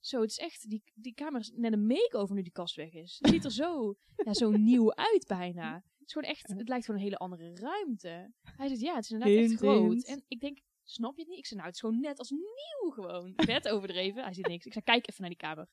zo, 0.00 0.20
het 0.20 0.30
is 0.30 0.38
echt, 0.38 0.68
die, 0.68 0.82
die 0.94 1.14
kamer 1.14 1.40
is 1.40 1.52
net 1.54 1.72
een 1.72 1.86
make-over 1.86 2.34
nu 2.34 2.42
die 2.42 2.52
kast 2.52 2.76
weg 2.76 2.92
is. 2.92 3.16
Het 3.18 3.30
ziet 3.30 3.44
er 3.44 3.52
zo, 3.52 3.94
ja, 4.16 4.34
zo 4.34 4.50
nieuw 4.70 4.94
uit 4.94 5.24
bijna. 5.26 5.74
Het 5.74 6.06
is 6.06 6.12
gewoon 6.12 6.30
echt, 6.30 6.48
het 6.48 6.68
lijkt 6.68 6.84
gewoon 6.84 7.00
een 7.00 7.06
hele 7.06 7.18
andere 7.18 7.54
ruimte. 7.54 8.32
Hij 8.56 8.68
zegt, 8.68 8.80
ja, 8.80 8.94
het 8.94 9.04
is 9.04 9.10
inderdaad 9.10 9.36
echt 9.36 9.54
groot. 9.54 9.90
hint. 9.90 10.06
En 10.06 10.24
ik 10.28 10.40
denk, 10.40 10.58
snap 10.84 11.16
je 11.16 11.20
het 11.20 11.30
niet? 11.30 11.38
Ik 11.38 11.46
zeg, 11.46 11.54
nou, 11.58 11.66
het 11.66 11.74
is 11.76 11.80
gewoon 11.80 12.00
net 12.00 12.18
als 12.18 12.30
nieuw 12.30 12.90
gewoon. 12.90 13.32
Vet 13.36 13.68
overdreven. 13.68 14.22
Hij 14.22 14.34
ziet 14.34 14.46
niks. 14.46 14.66
Ik 14.66 14.72
zeg, 14.72 14.82
kijk 14.82 15.08
even 15.08 15.20
naar 15.20 15.30
die 15.30 15.38
kamer. 15.38 15.68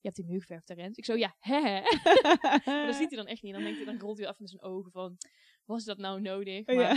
Je 0.00 0.08
hebt 0.08 0.16
die 0.16 0.44
hè, 0.46 0.74
Rens? 0.74 0.96
Ik 0.96 1.04
zo, 1.04 1.14
ja, 1.16 1.36
hè? 1.38 1.60
Maar 2.64 2.86
dat 2.86 2.94
ziet 2.94 3.08
hij 3.08 3.16
dan 3.16 3.26
echt 3.26 3.42
niet. 3.42 3.52
Dan, 3.52 3.62
denkt 3.62 3.76
hij, 3.76 3.86
dan 3.86 3.98
rolt 3.98 4.16
hij 4.18 4.26
even 4.26 4.36
met 4.42 4.50
zijn 4.50 4.62
ogen 4.62 4.90
van, 4.90 5.16
was 5.64 5.84
dat 5.84 5.98
nou 5.98 6.20
nodig? 6.20 6.66
Maar 6.66 6.74
ja. 6.76 6.94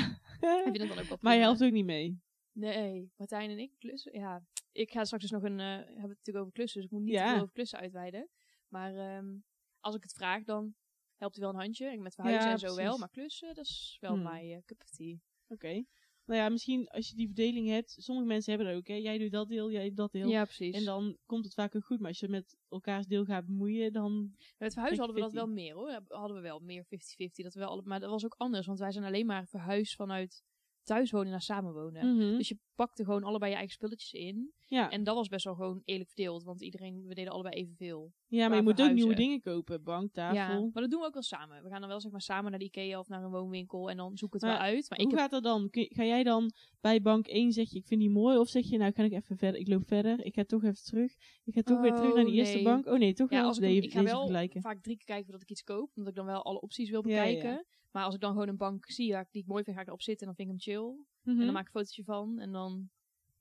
vindt 0.63 0.79
het 0.79 0.87
dan 0.89 0.99
ook 0.99 1.05
wel 1.05 1.17
maar 1.21 1.35
je 1.35 1.41
helpt 1.41 1.63
ook 1.63 1.71
niet 1.71 1.85
mee. 1.85 2.21
Nee, 2.51 3.11
Martijn 3.15 3.49
en 3.49 3.59
ik 3.59 3.71
klussen. 3.79 4.19
Ja, 4.19 4.43
ik 4.71 4.91
ga 4.91 5.03
straks 5.03 5.23
dus 5.23 5.31
nog 5.31 5.43
een. 5.43 5.59
eh 5.59 5.65
hebben 5.75 5.87
het 5.95 6.07
natuurlijk 6.17 6.37
over 6.37 6.51
klussen, 6.51 6.81
dus 6.81 6.89
ik 6.89 6.95
moet 6.97 7.05
niet 7.05 7.13
Ja. 7.13 7.23
te 7.25 7.31
veel 7.31 7.41
over 7.41 7.53
klussen 7.53 7.79
uitweiden. 7.79 8.29
Maar 8.67 8.95
ehm, 8.95 9.35
als 9.79 9.95
ik 9.95 10.03
het 10.03 10.13
vraag, 10.13 10.43
dan 10.43 10.75
helpt 11.17 11.35
hij 11.35 11.43
wel 11.45 11.53
een 11.53 11.59
handje. 11.61 11.87
En 11.87 12.01
met 12.01 12.13
verhuizen 12.15 12.45
Ja, 12.47 12.51
en 12.53 12.59
zo 12.59 12.75
wel. 12.75 12.97
Maar 12.97 13.09
klussen, 13.09 13.53
dat 13.55 13.65
is 13.65 13.97
wel 13.99 14.13
Hmm. 14.13 14.23
mijn 14.23 14.51
eh, 14.51 14.57
cup 14.65 14.81
of 14.81 14.89
tea. 14.89 15.15
Oké. 15.47 15.83
Nou 16.25 16.39
ja, 16.39 16.49
misschien 16.49 16.87
als 16.87 17.09
je 17.09 17.15
die 17.15 17.25
verdeling 17.25 17.67
hebt. 17.67 17.95
Sommige 17.99 18.27
mensen 18.27 18.53
hebben 18.53 18.71
dat 18.71 18.77
ook, 18.81 18.87
hè. 18.87 18.95
Jij 18.95 19.17
doet 19.17 19.31
dat 19.31 19.47
deel, 19.47 19.71
jij 19.71 19.87
doet 19.87 19.97
dat 19.97 20.11
deel. 20.11 20.29
Ja, 20.29 20.43
precies. 20.43 20.75
En 20.75 20.83
dan 20.83 21.17
komt 21.25 21.45
het 21.45 21.53
vaak 21.53 21.75
ook 21.75 21.85
goed. 21.85 21.99
Maar 21.99 22.09
als 22.09 22.19
je 22.19 22.27
met 22.27 22.57
elkaars 22.69 23.05
deel 23.05 23.25
gaat 23.25 23.45
bemoeien, 23.45 23.93
dan... 23.93 24.35
met 24.57 24.73
verhuizen 24.73 25.05
hadden 25.05 25.15
we 25.15 25.21
dat 25.21 25.31
50-50. 25.31 25.33
wel 25.33 25.47
meer 25.47 25.75
hoor. 25.75 26.01
Hadden 26.07 26.37
we 26.37 26.43
wel 26.43 26.59
meer 26.59 26.85
50-50. 26.85 26.87
Dat 27.35 27.53
we 27.53 27.59
wel 27.59 27.81
maar 27.85 27.99
dat 27.99 28.09
was 28.09 28.25
ook 28.25 28.35
anders, 28.37 28.65
want 28.65 28.79
wij 28.79 28.91
zijn 28.91 29.05
alleen 29.05 29.25
maar 29.25 29.47
verhuisd 29.47 29.95
vanuit 29.95 30.43
thuiswonen 30.83 31.31
naar 31.31 31.41
samenwonen. 31.41 32.15
Mhm. 32.15 32.37
Dus 32.37 32.47
je 32.47 32.57
pakte 32.75 33.03
gewoon 33.03 33.23
allebei 33.23 33.51
je 33.51 33.57
eigen 33.57 33.73
spulletjes 33.75 34.11
in. 34.13 34.53
ja. 34.67 34.89
En 34.89 35.03
dat 35.03 35.15
was 35.15 35.27
best 35.27 35.45
wel 35.45 35.55
gewoon 35.55 35.81
eerlijk 35.85 36.09
verdeeld, 36.09 36.43
want 36.43 36.61
iedereen, 36.61 37.05
we 37.07 37.13
deden 37.13 37.31
allebei 37.31 37.55
evenveel. 37.55 38.11
ja, 38.27 38.47
maar 38.47 38.57
je 38.57 38.63
moet 38.63 38.81
ook 38.81 38.91
nieuwe 38.93 39.13
dingen 39.15 39.41
kopen. 39.41 39.83
Bank, 39.83 40.15
Ja, 40.15 40.31
tafel. 40.33 40.69
maar 40.73 40.81
dat 40.81 40.91
doen 40.91 40.99
we 40.99 41.05
ook 41.05 41.13
wel 41.13 41.21
samen. 41.21 41.63
We 41.63 41.69
gaan 41.69 41.79
dan 41.79 41.89
wel 41.89 41.99
zeg 42.01 42.11
maar 42.11 42.21
samen 42.21 42.49
naar 42.49 42.59
de 42.59 42.65
Ikea 42.65 42.99
of 42.99 43.07
naar 43.07 43.23
een 43.23 43.29
woonwinkel 43.31 43.89
en 43.89 43.97
dan 43.97 44.17
zoeken 44.17 44.39
het 44.39 44.47
Maar 44.49 44.57
wel 44.59 44.67
uit. 44.75 44.89
Maar 44.89 44.99
ik 44.99 45.05
Hoe 45.05 45.13
heb, 45.13 45.21
gaat 45.21 45.31
dat 45.31 45.43
dan? 45.43 45.67
Ga 45.71 46.03
jij 46.03 46.23
dan 46.23 46.51
bij 46.81 47.01
bank 47.01 47.27
1 47.27 47.51
zeg 47.51 47.69
je, 47.69 47.77
ik 47.77 47.85
vind 47.85 47.99
die 48.01 48.09
mooi? 48.09 48.37
Of 48.37 48.49
zeg 48.49 48.69
je, 48.69 48.77
nou 48.77 48.91
kan 48.91 49.05
ik 49.05 49.11
even 49.11 49.37
verder, 49.37 49.59
ik 49.61 49.67
loop 49.67 49.87
verder, 49.87 50.25
ik 50.25 50.33
ga 50.33 50.43
toch 50.43 50.63
even 50.63 50.83
terug. 50.83 51.13
Ik 51.43 51.53
ga 51.53 51.61
toch 51.61 51.81
weer 51.81 51.95
terug 51.95 52.15
naar 52.15 52.23
die 52.23 52.33
Oh, 52.33 52.39
eerste 52.39 52.55
nee. 52.55 52.63
bank. 52.63 52.85
Oh 52.85 52.97
nee, 52.97 53.13
toch 53.13 53.29
ja, 53.29 53.37
wel 53.37 53.47
als 53.47 53.57
ik, 53.57 53.63
deze 53.63 53.81
ik 53.81 53.91
ga 53.91 54.03
wel 54.03 54.17
vergelijken. 54.19 54.61
vaak 54.61 54.81
drie 54.81 54.95
keer 54.95 55.05
kijken 55.05 55.23
voordat 55.25 55.41
ik 55.43 55.49
iets 55.49 55.63
koop, 55.63 55.91
omdat 55.95 56.11
ik 56.11 56.17
dan 56.17 56.25
wel 56.25 56.43
alle 56.43 56.61
opties 56.61 56.89
wil 56.89 57.07
Ja, 57.07 57.15
ja, 57.15 57.23
ja. 57.23 57.33
bekijken. 57.35 57.65
Maar 57.93 58.03
als 58.03 58.13
ik 58.15 58.19
dan 58.21 58.31
gewoon 58.31 58.47
een 58.47 58.57
bank 58.57 58.91
zie 58.91 59.07
ja, 59.07 59.25
die 59.31 59.41
ik 59.41 59.47
mooi 59.47 59.63
vind, 59.63 59.75
ga 59.75 59.81
ik 59.81 59.87
erop 59.87 60.01
zitten 60.01 60.27
en 60.27 60.33
dan 60.35 60.45
vind 60.45 60.59
ik 60.59 60.65
hem 60.67 60.75
chill. 60.75 61.05
Mhm. 61.21 61.39
En 61.39 61.45
dan 61.45 61.53
maak 61.53 61.67
ik 61.67 61.73
een 61.73 61.79
fotootje 61.79 62.03
van 62.03 62.39
en 62.39 62.51
dan 62.51 62.89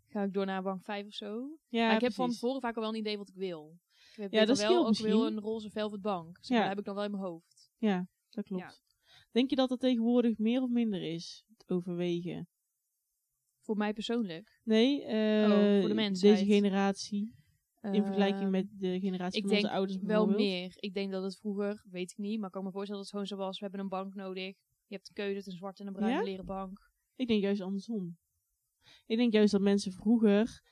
ga 0.09 0.23
ik 0.23 0.33
door 0.33 0.47
naar 0.47 0.63
bank 0.63 0.83
5 0.85 1.07
of 1.07 1.13
zo. 1.13 1.57
ja, 1.69 1.87
maar 1.87 1.95
ik 1.95 2.01
heb 2.01 2.13
van 2.13 2.31
tevoren 2.31 2.61
vaak 2.61 2.75
al 2.77 2.83
wel 2.83 2.91
een 2.91 2.99
idee 2.99 3.19
wat 3.19 3.29
ik 3.29 3.35
wil. 3.35 3.79
Ik 4.13 4.17
heb 4.19 4.33
Ja, 4.33 4.45
dat 4.45 4.59
wel 4.59 4.69
ook 4.69 4.77
wil 4.81 4.89
misschien. 4.89 5.11
een 5.37 5.41
roze 5.41 5.71
velvet 5.71 6.01
bank. 6.01 6.39
Ja. 6.41 6.59
Dat 6.59 6.69
heb 6.69 6.79
ik 6.79 6.85
dan 6.85 6.95
wel 6.95 7.05
in 7.05 7.11
mijn 7.11 7.23
hoofd. 7.23 7.71
Ja, 7.79 8.07
dat 8.31 8.45
klopt. 8.45 8.83
Denk 9.31 9.51
je 9.51 9.57
dat 9.57 9.69
dat 9.69 9.81
tegenwoordig 9.81 10.39
meer 10.39 10.63
of 10.63 10.71
minder 10.71 11.03
is? 11.03 11.45
Het 11.59 11.71
overwegen. 11.71 12.49
Voor 13.61 13.77
mij 13.77 13.93
persoonlijk. 13.93 14.61
Nee, 14.65 15.05
eh, 15.05 15.51
Oh, 15.51 15.79
voor 15.81 15.89
de 15.89 15.95
mensheid. 15.95 16.39
deze 16.39 16.53
generatie. 16.53 17.35
In 17.83 18.05
vergelijking 18.05 18.43
Ehm, 18.43 18.51
met 18.51 18.67
de 18.79 19.01
generatie 19.01 19.43
ik 19.43 19.47
van 19.47 19.57
onze 19.57 19.71
ouders 19.71 19.99
Wel 20.03 20.27
meer. 20.27 20.73
Ik 20.77 20.95
denk 20.95 21.13
dat 21.13 21.23
het 21.23 21.37
vroeger, 21.37 21.85
weet 21.91 22.11
ik 22.11 22.19
niet, 22.19 22.39
maar 22.39 22.47
ik 22.47 22.53
kan 22.53 22.65
me 22.65 22.71
voorstellen 22.71 23.03
dat 23.03 23.11
het 23.11 23.21
gewoon 23.21 23.39
zo 23.39 23.47
was. 23.47 23.59
We 23.59 23.65
hebben 23.65 23.81
een 23.81 23.89
bank 23.89 24.15
nodig. 24.15 24.57
Je 24.87 24.95
hebt 24.95 25.09
een 25.09 25.15
keuze 25.15 25.35
tussen 25.35 25.53
een 25.53 25.59
zwarte 25.59 25.83
en 25.83 25.89
een 25.89 25.95
bruine 25.95 26.19
Ja? 26.19 26.25
leren 26.25 26.47
bank. 26.47 26.91
Ik 27.17 27.29
denk 27.29 27.43
juist 27.43 27.61
andersom. 27.61 28.17
Ik 29.07 29.17
denk 29.17 29.33
juist 29.33 29.53
dat 29.53 29.61
mensen 29.61 29.93
vroeger 29.93 30.63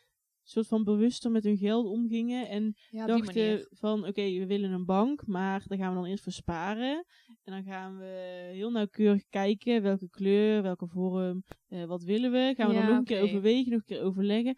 soort 0.43 0.67
van 0.67 0.85
bewuster 0.85 1.31
met 1.31 1.45
hun 1.45 1.57
geld 1.57 1.87
omgingen 1.87 2.49
en 2.49 2.75
Ja, 2.91 3.07
dachten 3.07 3.67
van 3.71 4.07
oké, 4.07 4.23
we 4.23 4.47
willen 4.47 4.71
een 4.71 4.85
bank, 4.85 5.27
maar 5.27 5.63
daar 5.67 5.79
gaan 5.79 5.89
we 5.89 6.01
dan 6.01 6.09
eerst 6.09 6.23
voor 6.23 6.33
sparen. 6.33 7.05
En 7.43 7.53
dan 7.53 7.63
gaan 7.63 7.99
we 7.99 8.51
heel 8.53 8.71
nauwkeurig 8.71 9.25
kijken 9.29 9.83
welke 9.83 10.09
kleur, 10.09 10.63
welke 10.63 10.87
vorm, 10.87 11.45
eh, 11.69 11.85
wat 11.85 12.03
willen 12.03 12.31
we. 12.31 12.53
Gaan 12.57 12.69
we 12.69 12.75
dan 12.75 12.87
nog 12.87 12.99
een 12.99 13.05
keer 13.05 13.23
overwegen, 13.23 13.71
nog 13.71 13.81
een 13.81 13.87
keer 13.87 14.03
overleggen. 14.03 14.57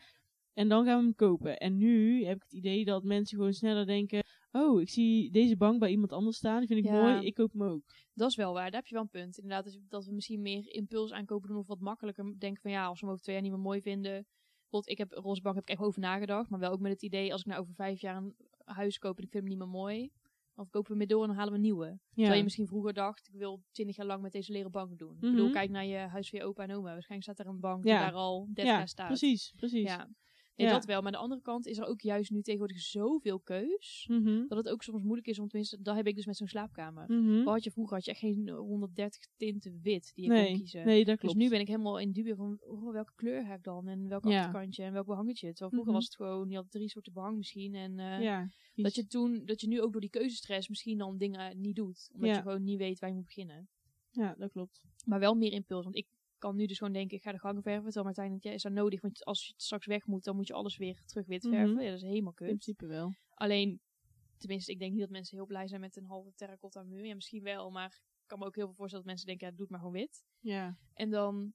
En 0.54 0.68
dan 0.68 0.84
gaan 0.84 0.98
we 0.98 1.04
hem 1.04 1.14
kopen. 1.14 1.58
En 1.58 1.76
nu 1.76 2.24
heb 2.24 2.36
ik 2.36 2.42
het 2.42 2.52
idee 2.52 2.84
dat 2.84 3.04
mensen 3.04 3.36
gewoon 3.36 3.52
sneller 3.52 3.86
denken... 3.86 4.22
Oh, 4.52 4.80
ik 4.80 4.88
zie 4.90 5.30
deze 5.30 5.56
bank 5.56 5.78
bij 5.78 5.90
iemand 5.90 6.12
anders 6.12 6.36
staan. 6.36 6.58
Die 6.58 6.66
vind 6.68 6.78
ik 6.78 6.84
Ja. 6.92 7.00
mooi. 7.14 7.26
Ik 7.26 7.34
koop 7.34 7.52
hem 7.52 7.62
ook. 7.62 7.82
Dat 8.14 8.28
is 8.30 8.36
wel 8.36 8.52
waar, 8.52 8.64
daar 8.70 8.80
heb 8.80 8.86
je 8.86 8.94
wel 8.94 9.02
een 9.02 9.08
punt. 9.08 9.38
Inderdaad, 9.38 9.78
dat, 9.88 10.04
we 10.06 10.12
misschien 10.12 10.42
meer 10.42 10.68
impuls 10.74 11.12
aankopen 11.12 11.48
doen 11.48 11.58
of 11.58 11.66
wat 11.66 11.80
makkelijker 11.80 12.34
denken 12.38 12.62
van 12.62 12.70
ja, 12.70 12.84
als 12.86 12.94
we 13.00 13.04
hem 13.06 13.10
over 13.10 13.22
twee 13.22 13.34
jaar 13.34 13.44
niet 13.44 13.52
meer 13.54 13.62
mooi 13.62 13.80
vinden. 13.82 14.26
Bijvoorbeeld, 14.60 14.88
ik 14.88 14.98
heb 14.98 15.12
roze 15.12 15.40
bank 15.42 15.54
heb 15.54 15.64
ik 15.64 15.70
echt 15.70 15.80
over 15.80 16.00
nagedacht, 16.00 16.50
maar 16.50 16.58
wel 16.60 16.70
ook 16.72 16.80
met 16.80 16.92
het 16.92 17.02
idee 17.02 17.32
als 17.32 17.40
ik 17.40 17.46
nou 17.46 17.60
over 17.60 17.74
vijf 17.74 18.00
jaar 18.00 18.16
een 18.16 18.34
huis 18.64 18.98
koop 18.98 19.16
en 19.18 19.24
ik 19.24 19.30
vind 19.30 19.42
hem 19.42 19.52
niet 19.52 19.62
meer 19.62 19.72
mooi, 19.80 20.10
dan 20.54 20.64
kopen 20.70 20.82
we 20.82 20.88
hem 20.88 20.98
weer 20.98 21.06
door 21.16 21.20
en 21.22 21.28
dan 21.28 21.36
halen 21.36 21.52
we 21.52 21.58
een 21.58 21.64
nieuwe. 21.64 21.86
Ja. 21.86 21.98
Terwijl 22.14 22.36
je 22.36 22.42
misschien 22.42 22.66
vroeger 22.66 22.92
dacht, 22.92 23.28
ik 23.32 23.38
wil 23.38 23.62
twintig 23.70 23.96
jaar 23.96 24.06
lang 24.06 24.22
met 24.22 24.32
deze 24.32 24.52
leren 24.52 24.70
bank 24.70 24.98
doen. 24.98 25.14
Ik 25.14 25.20
bedoel, 25.20 25.44
Mhm. 25.44 25.52
kijk 25.52 25.70
naar 25.70 25.86
je 25.86 25.96
huis 25.96 26.28
van 26.30 26.38
je 26.38 26.44
opa 26.44 26.62
en 26.62 26.74
oma. 26.74 26.92
Waarschijnlijk 26.92 27.30
staat 27.30 27.46
er 27.46 27.52
een 27.52 27.60
bank 27.60 27.84
Ja. 27.84 27.90
die 27.98 28.04
daar 28.06 28.14
al 28.18 28.44
30 28.46 28.64
ja, 28.64 28.78
jaar 28.78 28.88
staat. 28.88 29.06
precies. 29.06 29.52
precies. 29.56 29.88
Ja. 29.88 30.08
Nee, 30.56 30.66
Ja. 30.66 30.72
dat 30.72 30.84
wel. 30.84 30.96
Maar 30.96 31.06
aan 31.06 31.12
de 31.12 31.18
andere 31.18 31.40
kant 31.40 31.66
is 31.66 31.78
er 31.78 31.84
ook 31.86 32.00
juist 32.00 32.30
nu 32.30 32.42
tegenwoordig 32.42 32.78
zoveel 32.80 33.40
keus. 33.40 34.06
Mhm. 34.10 34.46
Dat 34.48 34.58
het 34.58 34.68
ook 34.68 34.82
soms 34.82 35.02
moeilijk 35.02 35.26
is 35.26 35.38
om 35.38 35.48
tenminste, 35.48 35.82
dat 35.82 35.96
heb 35.96 36.06
ik 36.06 36.14
dus 36.16 36.26
met 36.26 36.36
zo'n 36.36 36.46
slaapkamer. 36.46 37.04
Mhm. 37.12 37.42
Wat 37.44 37.54
had 37.54 37.64
je 37.64 37.70
vroeger? 37.70 37.94
Had 37.96 38.04
je 38.04 38.10
echt 38.10 38.20
geen 38.20 38.48
130 38.48 39.26
tinten 39.36 39.80
wit 39.82 40.12
die 40.14 40.32
je 40.32 40.44
kon 40.46 40.56
kiezen. 40.56 40.86
nee, 40.86 40.98
dat 41.04 41.06
Dus 41.06 41.18
klopt. 41.20 41.36
nu 41.36 41.48
ben 41.48 41.60
ik 41.60 41.66
helemaal 41.66 41.98
in 41.98 42.12
dubio 42.12 42.34
van 42.34 42.58
oh, 42.60 42.92
welke 42.92 43.12
kleur 43.14 43.46
heb 43.46 43.56
ik 43.58 43.64
dan? 43.64 43.88
En 43.88 44.08
welk 44.08 44.24
Ja. 44.24 44.38
achterkantje 44.38 44.82
en 44.84 44.92
welk 44.92 45.06
behangetje. 45.06 45.46
Terwijl 45.48 45.70
vroeger 45.70 45.92
Mhm. 45.92 46.00
was 46.00 46.04
het 46.04 46.16
gewoon, 46.16 46.48
je 46.50 46.56
had 46.56 46.70
drie 46.70 46.88
soorten 46.88 47.12
behang 47.12 47.36
misschien. 47.36 47.74
En 47.74 47.98
eh, 47.98 48.22
ja, 48.22 48.48
dat, 48.74 48.94
je 48.94 49.06
toen, 49.06 49.42
dat 49.44 49.60
je 49.60 49.68
nu 49.68 49.80
ook 49.80 49.92
door 49.92 50.00
die 50.00 50.10
keuzestress 50.10 50.68
misschien 50.68 50.98
dan 50.98 51.16
dingen 51.18 51.60
niet 51.60 51.76
doet. 51.76 52.10
Omdat 52.14 52.36
je 52.36 52.42
gewoon 52.42 52.64
niet 52.64 52.78
weet 52.78 52.98
waar 52.98 53.08
je 53.08 53.14
moet 53.16 53.26
beginnen. 53.26 53.68
ja, 54.10 54.34
dat 54.38 54.50
klopt. 54.52 54.80
Maar 55.04 55.18
wel 55.20 55.34
meer 55.34 55.52
impuls. 55.52 55.84
Want 55.84 55.96
ik 55.96 56.06
kan 56.42 56.56
nu 56.56 56.66
dus 56.66 56.78
gewoon 56.78 56.92
denken, 56.92 57.16
ik 57.16 57.22
ga 57.22 57.32
de 57.32 57.38
gangen 57.38 57.62
verven. 57.62 57.82
Terwijl 57.84 58.04
Martijn 58.04 58.28
denkt, 58.28 58.44
ja, 58.44 58.50
is 58.52 58.62
dat 58.62 58.72
nodig? 58.72 59.00
Want 59.00 59.24
als 59.24 59.46
je 59.46 59.52
straks 59.56 59.86
weg 59.86 60.06
moet, 60.06 60.24
dan 60.24 60.36
moet 60.36 60.46
je 60.46 60.52
alles 60.54 60.76
weer 60.76 61.02
terug 61.06 61.26
wit 61.26 61.42
verven. 61.48 61.70
Mhm. 61.74 61.80
Ja, 61.82 61.88
dat 61.88 61.96
is 61.96 62.02
helemaal 62.02 62.30
In 62.30 62.34
kut. 62.36 62.46
principe 62.46 62.86
wel. 62.86 63.12
Alleen, 63.34 63.80
tenminste, 64.36 64.72
ik 64.72 64.78
denk 64.78 64.92
niet 64.92 65.00
dat 65.00 65.10
mensen 65.10 65.36
heel 65.36 65.46
blij 65.46 65.68
zijn 65.68 65.80
met 65.80 65.96
een 65.96 66.04
halve 66.04 66.32
terracotta 66.34 66.82
muur. 66.82 67.04
Ja, 67.06 67.14
misschien 67.14 67.42
wel, 67.42 67.70
maar 67.70 68.00
ik 68.22 68.26
kan 68.28 68.38
me 68.38 68.44
ook 68.44 68.54
heel 68.56 68.66
veel 68.66 68.74
voorstellen 68.74 69.04
dat 69.04 69.14
mensen 69.14 69.26
denken, 69.26 69.46
ja, 69.46 69.52
doe 69.52 69.60
het 69.62 69.70
maar 69.70 69.78
gewoon 69.80 69.94
wit. 70.00 70.22
Ja. 70.40 70.76
En 70.94 71.10
dan, 71.10 71.52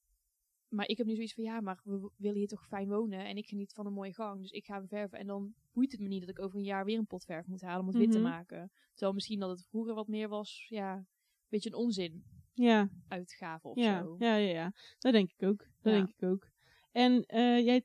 maar 0.67 0.87
ik 0.87 0.97
heb 0.97 1.07
nu 1.07 1.13
zoiets 1.15 1.33
van, 1.33 1.43
ja, 1.43 1.61
maar 1.61 1.79
we 1.83 2.09
willen 2.17 2.37
hier 2.37 2.47
toch 2.47 2.67
fijn 2.67 2.87
wonen. 2.87 3.25
En 3.25 3.37
ik 3.37 3.47
geniet 3.47 3.73
van 3.73 3.85
een 3.85 3.93
mooie 3.93 4.13
gang, 4.13 4.41
dus 4.41 4.51
ik 4.51 4.65
ga 4.65 4.75
hem 4.77 4.87
verven. 4.87 5.19
En 5.19 5.27
dan 5.27 5.53
boeit 5.73 5.91
het 5.91 6.01
me 6.01 6.07
niet 6.07 6.21
dat 6.21 6.29
ik 6.29 6.39
over 6.39 6.57
een 6.57 6.63
jaar 6.65 6.85
weer 6.85 6.97
een 6.97 7.05
pot 7.07 7.25
verf 7.25 7.45
moet 7.47 7.61
halen 7.61 7.79
om 7.81 7.87
het 7.87 7.97
wit 7.97 8.11
te 8.11 8.19
Mhm. 8.19 8.27
maken. 8.27 8.71
Terwijl 8.91 9.13
misschien 9.13 9.39
dat 9.39 9.49
het 9.49 9.67
vroeger 9.67 9.93
wat 9.93 10.07
meer 10.07 10.27
was, 10.27 10.65
ja, 10.69 10.95
een 10.95 11.05
beetje 11.49 11.69
een 11.69 11.75
onzin 11.75 12.23
Ja, 12.59 12.89
uitgave 13.07 13.67
of 13.67 13.77
ja, 13.77 14.01
zo. 14.03 14.15
ja, 14.19 14.35
ja, 14.35 14.51
ja. 14.53 14.73
Dat 14.99 15.13
denk 15.13 15.31
ik 15.37 15.47
ook. 15.47 15.57
Dat 15.81 15.93
Ja. 15.93 15.99
denk 15.99 16.09
ik 16.17 16.23
ook. 16.23 16.49
En 16.91 17.25
eh, 17.25 17.59
jij, 17.65 17.75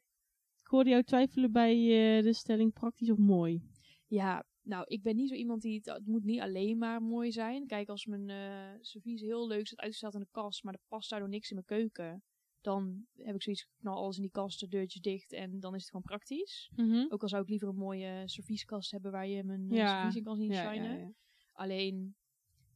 ik 0.61 0.67
hoorde 0.67 0.91
jou 0.91 1.03
twijfelen 1.03 1.53
bij 1.53 1.73
eh, 1.75 2.23
de 2.23 2.33
stelling 2.33 2.73
praktisch 2.73 3.11
of 3.11 3.19
mooi. 3.19 3.63
Ja, 4.07 4.45
nou, 4.63 4.85
ik 4.87 5.03
ben 5.03 5.17
niet 5.17 5.29
zo 5.29 5.35
iemand 5.35 5.63
die 5.63 5.77
het, 5.77 5.85
het 5.87 6.07
moet 6.07 6.25
niet 6.25 6.41
alleen 6.41 6.79
maar 6.79 7.03
mooi 7.03 7.33
zijn. 7.33 7.67
Kijk, 7.67 7.89
als 7.89 8.07
mijn 8.07 8.31
eh 8.31 8.79
servies 8.81 9.21
heel 9.21 9.47
leuk 9.47 9.67
staat 9.67 9.79
uitgesteld 9.81 10.15
in 10.15 10.21
de 10.21 10.29
kast, 10.31 10.65
maar 10.65 10.75
er 10.75 10.81
past 10.89 11.11
daardoor 11.11 11.29
niks 11.29 11.51
in 11.51 11.55
mijn 11.55 11.81
keuken, 11.81 12.23
dan 12.61 13.07
heb 13.17 13.35
ik 13.35 13.43
zoiets, 13.43 13.69
knal 13.79 13.97
alles 13.97 14.17
in 14.17 14.23
die 14.23 14.31
kast, 14.31 14.61
de 14.61 14.69
deurtjes 14.69 15.01
dicht 15.03 15.33
en 15.33 15.61
dan 15.61 15.75
is 15.75 15.81
het 15.81 15.91
gewoon 15.91 16.07
praktisch. 16.07 16.71
Ook 17.09 17.23
al 17.23 17.29
zou 17.29 17.43
ik 17.43 17.49
liever 17.49 17.69
een 17.69 17.77
mooie 17.77 18.23
servieskast 18.25 18.91
hebben 18.91 19.13
waar 19.13 19.27
je 19.29 19.45
mijn 19.45 19.69
Ja, 19.69 19.89
servies 19.99 20.17
in 20.17 20.23
kan 20.25 20.37
zien 20.37 20.55
shinen. 20.55 21.17
Alleen, 21.53 22.15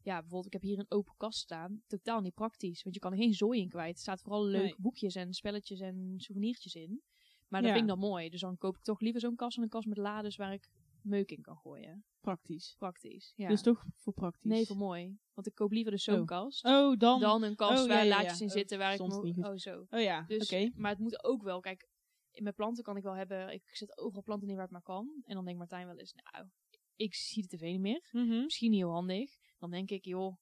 ja, 0.07 0.15
bijvoorbeeld, 0.21 0.47
ik 0.47 0.53
heb 0.53 0.63
hier 0.63 0.79
een 0.79 0.91
open 0.91 1.15
kast 1.17 1.39
staan. 1.39 1.83
Totaal 1.87 2.21
niet 2.21 2.35
praktisch, 2.35 2.83
want 2.83 2.95
je 2.95 3.01
kan 3.01 3.13
er 3.13 3.19
geen 3.19 3.35
zooi 3.35 3.61
in 3.61 3.69
kwijt. 3.69 3.95
Er 3.95 4.01
staat 4.01 4.21
vooral 4.23 4.45
leuke 4.45 4.65
Nee. 4.67 4.75
boekjes 4.79 5.15
en 5.15 5.33
spelletjes 5.35 5.81
en 5.81 6.15
souvenirtjes 6.17 6.75
in. 6.75 7.03
Maar 7.49 7.61
dat 7.61 7.71
Ja. 7.71 7.77
vind 7.77 7.91
ik 7.91 7.95
dan 8.01 8.09
mooi. 8.09 8.31
Dus 8.31 8.41
dan 8.41 8.59
koop 8.59 8.77
ik 8.77 8.83
toch 8.83 9.01
liever 9.01 9.21
zo'n 9.21 9.37
kast 9.37 9.55
dan 9.55 9.65
een 9.65 9.71
kast 9.71 9.87
met 9.87 9.97
lades 9.97 10.37
waar 10.37 10.53
ik 10.53 10.69
meuk 11.03 11.31
in 11.31 11.43
kan 11.43 11.57
gooien. 11.57 12.05
Praktisch. 12.21 12.75
Praktisch, 12.79 13.33
ja. 13.37 13.49
Dus 13.49 13.63
toch 13.63 13.85
voor 13.97 14.13
praktisch. 14.13 14.51
Nee, 14.51 14.67
voor 14.67 14.77
mooi. 14.77 15.19
Want 15.35 15.47
ik 15.47 15.55
koop 15.55 15.71
liever 15.71 15.93
dus 15.93 16.03
zo'n 16.05 16.21
Oh. 16.21 16.27
kast. 16.27 16.65
Oh, 16.65 16.97
dan. 16.99 17.21
Dan 17.21 17.43
een 17.43 17.57
kast 17.57 17.83
Oh, 17.83 17.89
waar 17.89 18.05
ja, 18.05 18.09
laadjes 18.09 18.41
in 18.41 18.47
Oh, 18.47 18.53
zitten 18.53 18.79
waar 18.79 18.95
ik... 18.95 19.23
niet. 19.23 19.37
Oh, 19.45 19.57
zo. 19.57 19.87
Oh 19.91 20.01
ja, 20.01 20.23
Dus, 20.23 20.43
oké. 20.53 20.71
Maar 20.75 20.91
het 20.91 21.01
moet 21.01 21.25
ook 21.25 21.43
wel, 21.43 21.61
kijk, 21.61 21.89
in 22.31 22.43
mijn 22.43 22.55
planten 22.55 22.85
kan 22.85 22.97
ik 22.97 23.03
wel 23.03 23.15
hebben, 23.15 23.53
ik 23.53 23.63
zet 23.77 23.99
overal 23.99 24.23
planten 24.23 24.49
in 24.49 24.55
waar 24.55 24.63
het 24.65 24.73
maar 24.73 24.83
kan. 24.83 25.11
En 25.25 25.35
dan 25.35 25.45
denkt 25.45 25.59
Martijn 25.59 25.87
wel 25.87 25.97
eens, 25.99 26.15
nou, 26.15 26.47
ik 26.97 27.15
zie 27.15 27.43
de 27.43 27.49
tv 27.57 27.61
niet 27.63 27.81
meer. 27.81 28.09
Mhm. 28.13 28.43
Misschien 28.43 28.71
niet 28.71 28.81
heel 28.81 28.91
handig. 28.93 29.31
Dan 29.59 29.71
denk 29.71 29.91
ik, 29.91 30.05
joh, 30.05 30.37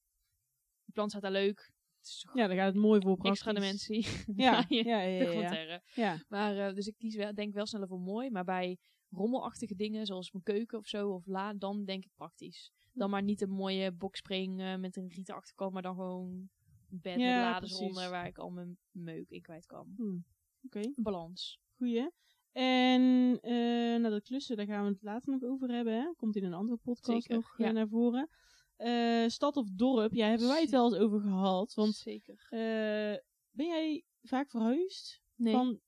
die 0.85 0.93
plant 0.95 1.11
staat 1.11 1.23
daar 1.23 1.31
leuk. 1.31 1.73
Het 1.99 2.25
Ja, 2.35 2.47
dan 2.47 2.57
gaat 2.57 2.67
het 2.75 2.83
mooi 2.83 3.01
voor 3.01 3.17
praktisch. 3.17 3.31
extra 3.31 3.53
dimensie. 3.53 4.07
Ja, 4.45 4.65
ja, 4.69 5.01
ja, 5.01 5.31
ja. 5.31 5.83
ja. 5.95 6.25
Maar, 6.29 6.69
eh, 6.69 6.75
dus 6.75 6.87
ik 6.87 6.97
kies 6.99 7.17
wel, 7.17 7.35
denk 7.35 7.55
wel 7.55 7.67
sneller 7.67 7.89
voor 7.89 8.01
mooi. 8.01 8.31
Maar 8.31 8.45
bij 8.45 8.79
rommelachtige 9.11 9.75
dingen, 9.75 10.07
zoals 10.07 10.31
mijn 10.33 10.45
keuken 10.45 10.79
of 10.79 10.87
zo, 10.87 11.11
of 11.11 11.27
la, 11.27 11.55
dan 11.55 11.85
denk 11.85 12.05
ik 12.05 12.11
praktisch. 12.15 12.73
Dan 12.93 13.11
maar 13.11 13.23
niet 13.23 13.41
een 13.41 13.51
mooie 13.51 13.93
boxspring 13.93 14.61
eh, 14.61 14.77
met 14.77 14.97
een 14.97 15.09
rieten 15.09 15.35
achterkant, 15.35 15.73
maar 15.73 15.83
dan 15.83 15.95
gewoon 15.95 16.49
een 16.91 17.01
bed 17.01 17.17
met 17.17 17.57
precies. 17.59 17.79
eronder 17.79 18.11
waar 18.11 18.27
ik 18.27 18.39
al 18.39 18.51
mijn 18.51 18.79
meuk 18.91 19.31
in 19.31 19.43
kwijt 19.43 19.67
kan. 19.67 19.93
Hm. 19.97 20.19
Oké, 20.67 20.93
Balans. 20.95 21.59
goeie. 21.77 22.11
En 22.55 23.39
eh 23.41 23.53
nou, 24.01 24.11
dat 24.11 24.23
klussen, 24.23 24.57
daar 24.57 24.67
gaan 24.67 24.85
we 24.85 24.91
het 24.93 25.03
later 25.03 25.33
nog 25.33 25.43
over 25.43 25.69
hebben. 25.71 25.93
Hè? 25.95 26.13
Komt 26.17 26.37
in 26.37 26.45
een 26.45 26.55
andere 26.55 26.79
podcast 26.83 27.23
Zeker, 27.23 27.35
nog 27.35 27.59
eh, 27.59 27.67
ja. 27.67 27.73
naar 27.73 27.89
voren. 27.89 28.29
Eh, 28.77 29.25
stad 29.29 29.57
of 29.57 29.69
dorp, 29.71 30.13
ja, 30.13 30.29
hebben 30.29 30.49
wij 30.49 30.61
het 30.61 30.71
wel 30.71 30.85
eens 30.95 31.03
over 31.03 31.21
gehad. 31.21 31.75
Want 31.75 31.95
Zeker. 31.95 32.47
ben 33.51 33.67
jij 33.67 34.05
vaak 34.23 34.51
verhuisd? 34.51 35.23
Nee, 35.35 35.53
Van, 35.55 35.81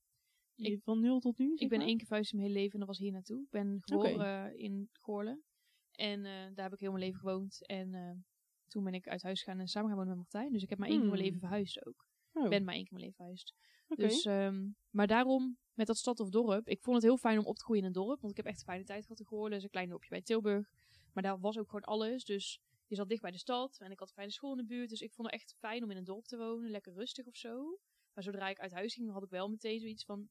Ik- 0.55 0.81
van 0.83 0.99
nul 1.01 1.19
tot 1.19 1.37
nu? 1.37 1.53
ik 1.55 1.69
ben 1.69 1.77
maar? 1.77 1.87
één 1.87 1.97
keer 1.97 2.05
verhuisd 2.07 2.31
in 2.31 2.37
mijn 2.37 2.49
hele 2.49 2.59
leven 2.61 2.73
en 2.73 2.79
dat 2.85 2.87
was 2.95 2.97
hier 2.97 3.11
naartoe. 3.11 3.41
Ik 3.41 3.49
ben 3.49 3.77
geboren 3.81 4.57
in 4.57 4.89
Goorlen. 4.91 5.43
En 5.91 6.23
daar 6.53 6.63
heb 6.63 6.73
ik 6.73 6.79
heel 6.79 6.91
mijn 6.91 7.03
leven 7.03 7.19
gewoond. 7.19 7.65
En 7.65 8.25
toen 8.67 8.83
ben 8.83 8.93
ik 8.93 9.07
uit 9.07 9.21
huis 9.21 9.43
gegaan 9.43 9.59
en 9.59 9.67
samen 9.67 9.89
gaan 9.89 9.97
wonen 9.97 10.17
met 10.17 10.31
Martijn. 10.31 10.53
Dus 10.53 10.63
ik 10.63 10.69
heb 10.69 10.77
maar 10.79 10.87
één 10.89 10.97
keer 10.99 11.07
mijn 11.07 11.19
Hmm. 11.21 11.25
leven 11.31 11.47
verhuisd 11.47 11.85
ook. 11.85 12.05
Oh, 12.33 12.43
Ik 12.43 12.49
ben 12.49 12.63
maar 12.63 12.73
één 12.73 12.83
keer 12.83 12.93
mijn 12.93 13.03
leven 13.05 13.17
verhuisd. 13.17 13.53
Dus, 13.95 14.25
ehm, 14.25 14.69
maar 14.89 15.07
daarom, 15.07 15.57
met 15.73 15.87
dat 15.87 15.97
stad 15.97 16.19
of 16.19 16.29
dorp, 16.29 16.67
ik 16.67 16.81
vond 16.81 16.95
het 16.95 17.05
heel 17.05 17.17
fijn 17.17 17.39
om 17.39 17.45
op 17.45 17.55
te 17.55 17.63
groeien 17.63 17.81
in 17.81 17.87
een 17.87 17.93
dorp. 17.93 18.19
Want 18.19 18.31
ik 18.31 18.37
heb 18.37 18.45
echt 18.45 18.59
een 18.59 18.65
fijne 18.65 18.83
tijd 18.83 19.01
gehad 19.01 19.19
in 19.19 19.25
Goorlen. 19.25 19.57
Is 19.57 19.63
een 19.63 19.69
klein 19.69 19.89
dorpje 19.89 20.09
bij 20.09 20.21
Tilburg. 20.21 20.69
Maar 21.13 21.23
daar 21.23 21.39
was 21.39 21.57
ook 21.57 21.69
gewoon 21.69 21.83
alles. 21.83 22.25
Dus 22.25 22.61
je 22.87 22.95
zat 22.95 23.09
dicht 23.09 23.21
bij 23.21 23.31
de 23.31 23.37
stad. 23.37 23.77
En 23.79 23.91
ik 23.91 23.99
had 23.99 24.07
een 24.07 24.13
fijne 24.13 24.31
school 24.31 24.51
in 24.51 24.57
de 24.57 24.65
buurt. 24.65 24.89
Dus 24.89 25.01
ik 25.01 25.13
vond 25.13 25.31
het 25.31 25.41
echt 25.41 25.55
fijn 25.59 25.83
om 25.83 25.91
in 25.91 25.97
een 25.97 26.03
dorp 26.03 26.25
te 26.25 26.37
wonen. 26.37 26.69
Lekker 26.69 26.93
rustig 26.93 27.25
of 27.25 27.35
zo. 27.35 27.79
Maar 28.13 28.23
zodra 28.23 28.49
ik 28.49 28.59
uit 28.59 28.71
huis 28.71 28.93
ging, 28.93 29.11
had 29.11 29.23
ik 29.23 29.29
wel 29.29 29.49
meteen 29.49 29.79
zoiets 29.79 30.05
van... 30.05 30.29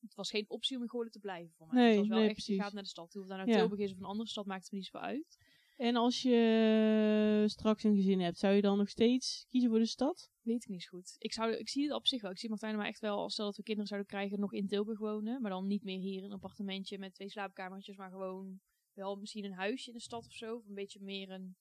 Het 0.00 0.14
was 0.14 0.30
geen 0.30 0.44
optie 0.48 0.76
om 0.76 0.82
in 0.82 0.88
Goorlen 0.88 1.12
te 1.12 1.18
blijven 1.18 1.54
voor 1.56 1.66
mij. 1.66 1.76
Nee, 1.76 1.88
het 1.90 1.98
was 1.98 2.08
wel 2.08 2.18
nee, 2.18 2.28
echt, 2.28 2.46
je 2.46 2.54
gaat 2.54 2.72
naar 2.72 2.82
de 2.82 2.88
stad 2.88 3.10
toe. 3.10 3.22
Of 3.22 3.28
daar 3.28 3.36
naar 3.36 3.48
Ja. 3.48 3.56
Tilburg 3.56 3.80
is 3.80 3.92
of 3.92 3.98
een 3.98 4.04
andere 4.04 4.28
stad, 4.28 4.46
maakt 4.46 4.62
het 4.62 4.70
me 4.72 4.78
niet 4.78 4.86
zoveel 4.86 5.08
uit. 5.08 5.38
En 5.78 5.96
als 5.96 6.22
je 6.22 7.44
straks 7.46 7.84
een 7.84 7.94
gezin 7.94 8.20
hebt, 8.20 8.38
zou 8.38 8.54
je 8.54 8.62
dan 8.62 8.78
nog 8.78 8.88
steeds 8.88 9.46
kiezen 9.48 9.70
voor 9.70 9.78
de 9.78 9.86
stad? 9.86 10.30
Weet 10.42 10.62
ik 10.62 10.68
niet 10.68 10.82
zo 10.82 10.88
goed. 10.88 11.16
Ik, 11.18 11.32
zou, 11.32 11.52
ik 11.52 11.68
zie 11.68 11.82
het 11.82 11.92
op 11.92 12.06
zich 12.06 12.22
wel. 12.22 12.30
Ik 12.30 12.38
zie 12.38 12.48
Martijn 12.48 12.76
maar 12.76 12.86
echt 12.86 13.00
wel, 13.00 13.18
als 13.18 13.32
stel 13.32 13.44
dat 13.44 13.56
we 13.56 13.62
kinderen 13.62 13.88
zouden 13.88 14.10
krijgen, 14.10 14.40
nog 14.40 14.52
in 14.52 14.66
Tilburg 14.66 14.98
wonen. 14.98 15.40
Maar 15.40 15.50
dan 15.50 15.66
niet 15.66 15.84
meer 15.84 15.98
hier 15.98 16.18
in 16.18 16.24
een 16.24 16.32
appartementje 16.32 16.98
met 16.98 17.14
twee 17.14 17.30
slaapkamertjes, 17.30 17.96
maar 17.96 18.10
gewoon 18.10 18.60
wel 18.92 19.16
misschien 19.16 19.44
een 19.44 19.52
huisje 19.52 19.88
in 19.88 19.96
de 19.96 20.02
stad 20.02 20.26
of 20.26 20.32
zo. 20.32 20.56
Of 20.56 20.66
een 20.66 20.74
beetje 20.74 21.00
meer 21.02 21.30
een, 21.30 21.56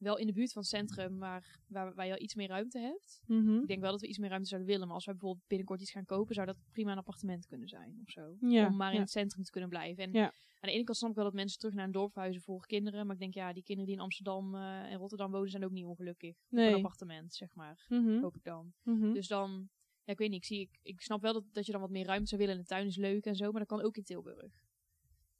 wel 0.00 0.16
in 0.18 0.26
de 0.26 0.32
buurt 0.32 0.52
van 0.52 0.62
het 0.62 0.70
centrum, 0.70 1.18
maar 1.18 1.58
waar, 1.68 1.94
waar 1.94 2.06
je 2.06 2.12
al 2.12 2.20
iets 2.20 2.34
meer 2.34 2.48
ruimte 2.48 2.78
hebt. 2.78 3.20
Mhm. 3.26 3.58
Ik 3.60 3.66
denk 3.66 3.80
wel 3.80 3.90
dat 3.90 4.00
we 4.00 4.06
iets 4.06 4.18
meer 4.18 4.28
ruimte 4.28 4.48
zouden 4.48 4.70
willen. 4.70 4.86
Maar 4.86 4.94
als 4.96 5.04
wij 5.04 5.14
bijvoorbeeld 5.14 5.46
binnenkort 5.48 5.80
iets 5.80 5.90
gaan 5.90 6.04
kopen, 6.04 6.34
zou 6.34 6.46
dat 6.46 6.56
prima 6.72 6.92
een 6.92 6.98
appartement 6.98 7.46
kunnen 7.46 7.68
zijn 7.68 7.98
of 8.02 8.10
zo. 8.10 8.36
Ja, 8.40 8.66
Om 8.66 8.76
maar 8.76 8.88
in 8.90 8.94
ja. 8.94 9.00
het 9.00 9.10
centrum 9.10 9.44
te 9.44 9.50
kunnen 9.50 9.70
blijven. 9.70 10.04
En 10.04 10.12
Ja. 10.12 10.24
aan 10.24 10.32
de 10.60 10.72
ene 10.72 10.84
kant 10.84 10.98
snap 10.98 11.10
ik 11.10 11.16
wel 11.16 11.24
dat 11.24 11.34
mensen 11.34 11.58
terug 11.58 11.74
naar 11.74 11.84
een 11.84 11.92
dorp 11.92 12.12
verhuizen 12.12 12.42
voor 12.42 12.66
kinderen. 12.66 13.04
Maar 13.06 13.14
ik 13.14 13.20
denk, 13.20 13.34
ja, 13.34 13.52
die 13.52 13.62
kinderen 13.62 13.90
die 13.90 13.98
in 13.98 14.04
Amsterdam 14.04 14.54
eh, 14.54 14.92
en 14.92 14.98
Rotterdam 14.98 15.30
wonen, 15.30 15.50
zijn 15.50 15.64
ook 15.64 15.70
niet 15.70 15.84
ongelukkig. 15.84 16.30
Op 16.36 16.44
Nee. 16.50 16.68
een 16.68 16.74
appartement, 16.74 17.34
zeg 17.34 17.54
maar. 17.54 17.84
Mhm. 17.88 18.20
Hoop 18.20 18.36
ik 18.36 18.44
dan. 18.44 18.72
Mhm. 18.82 19.12
Dus 19.12 19.26
dan, 19.26 19.68
ja, 20.04 20.12
ik 20.12 20.18
weet 20.18 20.28
niet, 20.30 20.38
ik, 20.38 20.44
zie, 20.44 20.60
ik, 20.60 20.78
ik 20.82 21.00
snap 21.00 21.20
wel 21.22 21.32
dat, 21.32 21.44
dat 21.52 21.66
je 21.66 21.72
dan 21.72 21.80
wat 21.80 21.90
meer 21.90 22.06
ruimte 22.06 22.26
zou 22.28 22.40
willen. 22.40 22.54
En 22.56 22.60
de 22.60 22.66
tuin 22.68 22.86
is 22.86 22.96
leuk 22.96 23.24
en 23.24 23.34
zo, 23.34 23.50
maar 23.50 23.60
dat 23.60 23.68
kan 23.68 23.82
ook 23.82 23.96
in 23.96 24.02
Tilburg. 24.04 24.52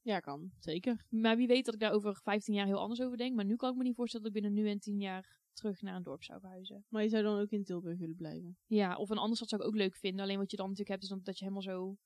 Ja, 0.02 0.20
kan. 0.20 0.50
Zeker. 0.58 1.04
Maar 1.08 1.36
wie 1.36 1.46
weet 1.46 1.64
dat 1.64 1.74
ik 1.74 1.80
daar 1.80 1.92
over 1.92 2.16
15 2.16 2.54
jaar 2.54 2.66
heel 2.66 2.78
anders 2.78 3.00
over 3.00 3.16
denk. 3.16 3.34
Maar 3.34 3.44
nu 3.44 3.56
kan 3.56 3.70
ik 3.70 3.76
me 3.76 3.82
niet 3.82 3.94
voorstellen 3.94 4.26
dat 4.26 4.34
ik 4.36 4.42
binnen 4.42 4.62
nu 4.62 4.70
en 4.70 4.78
10 4.78 5.00
jaar 5.00 5.38
terug 5.52 5.82
naar 5.82 5.96
een 5.96 6.02
dorp 6.02 6.22
zou 6.22 6.40
verhuizen. 6.40 6.84
Maar 6.88 7.02
je 7.02 7.08
zou 7.08 7.22
dan 7.22 7.38
ook 7.40 7.50
in 7.50 7.64
Tilburg 7.64 7.98
willen 7.98 8.16
blijven? 8.16 8.56
Ja, 8.66 8.96
of 8.96 9.10
een 9.10 9.16
andere 9.16 9.36
stad 9.36 9.48
zou 9.48 9.60
ik 9.62 9.66
ook 9.68 9.74
leuk 9.74 9.96
vinden. 9.96 10.20
Alleen 10.24 10.38
wat 10.38 10.50
je 10.50 10.56
dan 10.56 10.68
natuurlijk 10.68 10.90
hebt 10.90 11.02
is 11.02 11.08
dan 11.08 11.20
dat 11.22 11.38
je 11.38 11.44
helemaal 11.44 11.62
zo 11.62 11.96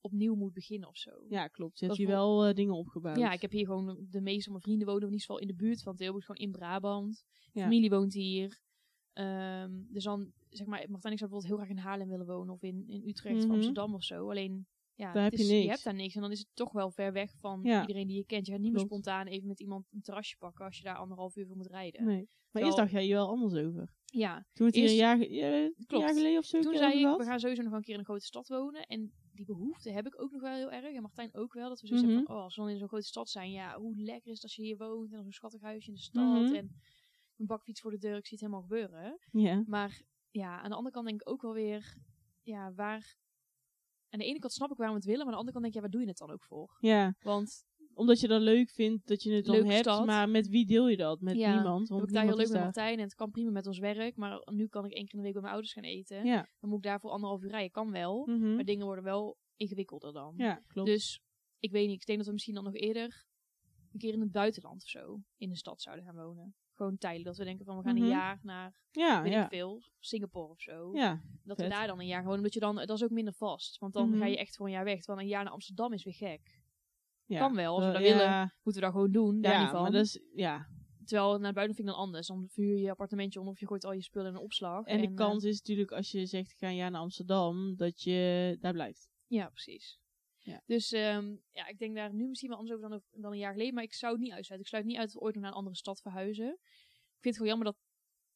opnieuw 0.00 0.34
moet 0.34 0.52
beginnen 0.52 0.88
of 0.88 0.96
zo. 0.96 1.10
Ja, 1.28 1.46
klopt. 1.48 1.78
Je 1.78 1.86
Dat 1.86 1.96
hebt 1.96 2.08
hier 2.08 2.16
wel 2.18 2.44
eh, 2.44 2.54
dingen 2.54 2.74
opgebouwd. 2.74 3.18
Ja, 3.18 3.32
ik 3.32 3.40
heb 3.40 3.50
hier 3.50 3.66
gewoon 3.66 4.06
de 4.10 4.20
meeste 4.20 4.42
van 4.42 4.52
mijn 4.52 4.62
vrienden 4.64 4.86
wonen 4.86 5.02
in 5.06 5.12
ieder 5.12 5.20
geval 5.26 5.38
in 5.40 5.46
de 5.46 5.54
buurt 5.54 5.82
van 5.82 5.96
Tilburg, 5.96 6.24
gewoon 6.24 6.46
in 6.46 6.52
Brabant. 6.52 7.24
Ja. 7.52 7.62
Familie 7.62 7.90
woont 7.90 8.12
hier. 8.12 8.60
Ehm, 9.12 9.70
dus 9.88 10.04
dan, 10.04 10.32
zeg 10.50 10.66
maar, 10.66 10.84
Martijn, 10.90 11.12
ik 11.12 11.18
zou 11.18 11.30
bijvoorbeeld 11.30 11.46
heel 11.46 11.56
graag 11.56 11.68
in 11.68 11.78
Haarlem 11.78 12.08
willen 12.08 12.26
wonen 12.26 12.54
of 12.54 12.62
in, 12.62 12.84
in 12.88 13.08
Utrecht 13.08 13.36
of 13.36 13.44
Mhm. 13.44 13.52
Amsterdam 13.52 13.94
of 13.94 14.02
zo. 14.04 14.30
Alleen, 14.30 14.66
ja, 14.94 15.12
Daar 15.12 15.22
heb 15.22 15.32
je 15.32 15.44
niks. 15.44 15.68
hebt 15.68 15.84
daar 15.84 15.94
niks. 15.94 16.14
En 16.14 16.20
dan 16.20 16.30
is 16.30 16.38
het 16.38 16.48
toch 16.54 16.72
wel 16.72 16.90
ver 16.90 17.12
weg 17.12 17.30
van 17.40 17.60
Ja. 17.62 17.80
iedereen 17.80 18.06
die 18.06 18.16
je 18.16 18.24
kent. 18.24 18.46
Je 18.46 18.52
gaat 18.52 18.60
niet 18.60 18.72
meer 18.72 18.80
spontaan 18.80 19.26
even 19.26 19.48
met 19.48 19.60
iemand 19.60 19.86
een 19.92 20.00
terrasje 20.02 20.36
pakken 20.36 20.64
als 20.64 20.76
je 20.76 20.82
daar 20.82 20.96
anderhalf 20.96 21.36
uur 21.36 21.46
voor 21.46 21.56
moet 21.56 21.66
rijden. 21.70 22.04
Nee. 22.04 22.16
Maar 22.16 22.26
Terwijl- 22.50 22.64
eerst 22.64 22.76
dacht 22.76 22.90
jij 22.90 23.02
hier 23.04 23.14
wel 23.14 23.28
anders 23.28 23.54
over. 23.54 23.92
Ja, 24.04 24.46
Toen 24.52 24.66
het 24.66 24.74
hier 24.74 24.84
een 24.84 24.90
Eerst- 24.90 25.00
jaar, 25.00 25.28
ja, 25.30 25.70
Klopt. 25.86 26.04
jaar 26.04 26.14
geleden 26.14 26.38
of 26.38 26.44
zo 26.44 26.60
toen 26.60 26.76
zei 26.76 26.92
ik, 26.98 27.16
we 27.16 27.24
gaan 27.24 27.40
sowieso 27.40 27.62
nog 27.62 27.72
een 27.72 27.82
keer 27.82 27.92
in 27.92 27.98
een 27.98 28.04
grote 28.04 28.24
stad 28.24 28.48
wonen. 28.48 28.86
En 28.86 29.12
die 29.32 29.44
behoefte 29.44 29.90
heb 29.90 30.06
ik 30.06 30.20
ook 30.22 30.30
nog 30.30 30.40
wel 30.40 30.54
heel 30.54 30.70
erg. 30.70 30.94
En 30.94 31.02
Martijn 31.02 31.34
ook 31.34 31.52
wel. 31.52 31.68
Dat 31.68 31.80
we 31.80 31.86
zoiets 31.86 32.04
Mhm. 32.06 32.14
hebben 32.14 32.28
van, 32.30 32.36
oh, 32.36 32.42
als 32.42 32.56
we 32.56 32.62
dan 32.62 32.70
in 32.70 32.78
zo'n 32.78 32.88
grote 32.88 33.06
stad 33.06 33.28
zijn. 33.30 33.50
Ja, 33.50 33.78
hoe 33.78 33.94
lekker 33.96 34.28
is 34.30 34.34
het 34.34 34.42
als 34.42 34.54
je 34.56 34.62
hier 34.62 34.76
woont. 34.76 35.12
En 35.12 35.22
zo'n 35.22 35.32
schattig 35.32 35.60
huisje 35.60 35.88
in 35.88 35.94
de 35.94 36.00
stad. 36.00 36.42
Mhm. 36.42 36.54
En 36.54 36.76
een 37.36 37.46
bakfiets 37.46 37.80
voor 37.80 37.90
de 37.90 37.98
deur. 37.98 38.16
Ik 38.16 38.26
zie 38.26 38.38
het 38.38 38.46
helemaal 38.46 38.62
gebeuren. 38.68 39.18
Ja. 39.30 39.64
Maar 39.66 40.02
ja, 40.30 40.60
aan 40.60 40.70
de 40.70 40.76
andere 40.76 40.94
kant 40.94 41.06
denk 41.06 41.20
ik 41.20 41.28
ook 41.30 41.42
wel 41.42 41.52
weer, 41.52 41.96
ja, 42.42 42.72
waar... 42.74 43.16
Aan 44.14 44.20
de 44.20 44.26
ene 44.26 44.38
kant 44.38 44.52
snap 44.52 44.70
ik 44.70 44.76
waarom 44.76 44.96
we 44.96 45.02
het 45.02 45.10
willen, 45.10 45.26
maar 45.26 45.34
aan 45.34 45.44
de 45.44 45.46
andere 45.46 45.52
kant 45.52 45.62
denk 45.64 45.74
ja, 45.74 45.80
waar 45.80 45.90
doe 45.90 46.00
je 46.00 46.06
het 46.08 46.18
dan 46.18 46.30
ook 46.30 46.42
voor? 46.44 46.76
ja, 46.80 47.14
Want 47.22 47.64
omdat 47.94 48.20
je 48.20 48.28
dat 48.28 48.40
leuk 48.42 48.70
vindt 48.70 49.06
dat 49.06 49.22
je 49.22 49.32
het 49.32 49.44
dan 49.44 49.64
hebt. 49.64 49.78
stad. 49.78 50.06
Maar 50.06 50.28
met 50.28 50.48
wie 50.48 50.66
deel 50.66 50.88
je 50.88 50.96
dat? 50.96 51.20
Met 51.20 51.36
Ja, 51.36 51.54
niemand. 51.54 51.80
heb 51.88 51.98
Want 51.98 52.08
ik 52.08 52.14
daar 52.14 52.24
heel 52.24 52.36
leuk 52.36 52.48
met. 52.48 52.60
Martijn 52.62 52.96
en 52.98 53.04
het 53.04 53.14
kan 53.14 53.30
prima 53.30 53.50
met 53.50 53.66
ons 53.66 53.78
werk, 53.78 54.16
maar 54.16 54.42
nu 54.52 54.66
kan 54.66 54.84
ik 54.84 54.92
één 54.92 55.04
keer 55.04 55.12
in 55.14 55.18
de 55.18 55.24
week 55.24 55.32
bij 55.32 55.40
mijn 55.42 55.52
ouders 55.54 55.72
gaan 55.74 55.82
eten. 55.84 56.24
Ja. 56.24 56.48
Dan 56.60 56.70
moet 56.70 56.78
ik 56.78 56.84
daarvoor 56.84 57.10
anderhalf 57.10 57.42
uur 57.42 57.50
rijden, 57.50 57.70
kan 57.70 57.90
wel, 57.90 58.26
Mhm. 58.26 58.54
maar 58.54 58.64
dingen 58.64 58.86
worden 58.86 59.04
wel 59.04 59.36
ingewikkelder 59.56 60.12
dan. 60.12 60.34
Ja, 60.36 60.62
klopt. 60.66 60.88
Dus 60.88 61.20
ik 61.58 61.70
weet 61.70 61.88
niet, 61.88 62.00
ik 62.00 62.06
denk 62.06 62.18
dat 62.18 62.26
we 62.26 62.32
misschien 62.32 62.54
dan 62.54 62.64
nog 62.64 62.74
eerder 62.74 63.26
een 63.92 63.98
keer 63.98 64.12
in 64.12 64.20
het 64.20 64.32
buitenland 64.32 64.82
of 64.82 64.88
zo 64.88 65.20
in 65.36 65.48
de 65.48 65.56
stad 65.56 65.82
zouden 65.82 66.04
gaan 66.04 66.14
wonen. 66.16 66.54
Gewoon 66.74 66.96
tijdelijk, 66.98 67.26
dat 67.28 67.36
we 67.36 67.44
denken 67.44 67.64
van 67.64 67.76
we 67.76 67.82
gaan 67.82 67.94
Mhm. 67.94 68.02
een 68.02 68.08
jaar 68.10 68.38
naar, 68.42 68.74
ja, 68.90 69.22
weet 69.22 69.32
ja. 69.32 69.42
ik 69.44 69.48
veel, 69.48 69.82
Singapore 69.98 70.48
of 70.52 70.60
zo. 70.60 70.90
Ja, 70.94 71.20
Dat 71.44 71.56
Vet. 71.56 71.66
we 71.66 71.72
daar 71.72 71.86
dan 71.86 72.00
een 72.00 72.06
jaar 72.06 72.22
gewoon, 72.22 72.36
omdat 72.36 72.54
je 72.54 72.60
dan, 72.60 72.74
dat 72.76 72.90
is 72.90 73.04
ook 73.04 73.10
minder 73.10 73.34
vast. 73.34 73.78
Want 73.78 73.92
dan 73.92 74.08
Mhm. 74.10 74.18
ga 74.18 74.26
je 74.26 74.38
echt 74.38 74.56
voor 74.56 74.66
een 74.66 74.72
jaar 74.72 74.84
weg. 74.84 74.98
Terwijl 74.98 75.18
een 75.24 75.32
jaar 75.32 75.44
naar 75.44 75.52
Amsterdam 75.52 75.92
is 75.92 76.04
weer 76.04 76.14
gek. 76.14 76.62
ja. 77.26 77.38
Kan 77.38 77.54
wel, 77.54 77.74
als 77.74 77.82
we 77.84 77.86
Eh, 77.88 77.92
dat 77.94 78.02
willen, 78.02 78.40
moeten 78.62 78.82
we 78.82 78.86
dat 78.88 78.90
gewoon 78.96 79.12
doen. 79.12 79.40
Daar 79.40 79.60
niet 79.60 79.70
van. 79.70 79.92
maar 79.92 80.04
ja. 80.34 80.66
Terwijl 81.04 81.38
naar 81.38 81.52
buiten 81.52 81.76
vind 81.76 81.88
ik 81.88 81.94
dan 81.94 82.02
anders. 82.02 82.26
Dan 82.26 82.48
verhuur 82.50 82.74
je 82.76 82.82
je 82.82 82.90
appartementje 82.90 83.38
onder 83.38 83.54
of 83.54 83.60
je 83.60 83.66
gooit 83.66 83.84
al 83.84 83.92
je 83.92 84.02
spullen 84.02 84.28
in 84.28 84.34
een 84.34 84.40
opslag. 84.42 84.84
En 84.86 85.00
de 85.00 85.06
eh, 85.06 85.14
kans 85.14 85.44
is 85.44 85.58
natuurlijk 85.58 85.92
als 85.92 86.10
je 86.10 86.26
zegt 86.26 86.50
ik 86.50 86.58
ga 86.58 86.68
een 86.68 86.74
jaar 86.76 86.90
naar 86.90 87.00
Amsterdam, 87.00 87.76
dat 87.76 88.02
je 88.02 88.56
daar 88.60 88.72
blijft. 88.72 89.08
ja, 89.26 89.48
precies. 89.48 89.98
Ja. 90.46 90.62
Dus 90.66 90.92
ehm, 90.92 91.36
ja, 91.52 91.66
ik 91.66 91.78
denk 91.78 91.94
daar 91.96 92.14
nu 92.14 92.28
misschien 92.28 92.48
wel 92.50 92.58
anders 92.58 92.76
over 92.76 92.90
dan, 92.90 93.02
dan 93.10 93.32
een 93.32 93.38
jaar 93.38 93.52
geleden. 93.52 93.74
Maar 93.74 93.82
ik 93.82 93.94
zou 93.94 94.12
het 94.12 94.20
niet 94.22 94.32
uitsluiten. 94.32 94.60
Ik 94.60 94.72
sluit 94.74 94.84
niet 94.84 94.96
uit 94.96 95.06
dat 95.06 95.14
we 95.14 95.20
ooit 95.20 95.34
nog 95.34 95.42
naar 95.42 95.52
een 95.52 95.58
andere 95.58 95.76
stad 95.76 96.00
verhuizen. 96.00 96.48
Ik 96.52 97.20
vind 97.20 97.24
het 97.24 97.36
gewoon 97.36 97.48
jammer 97.48 97.66
dat, 97.66 97.76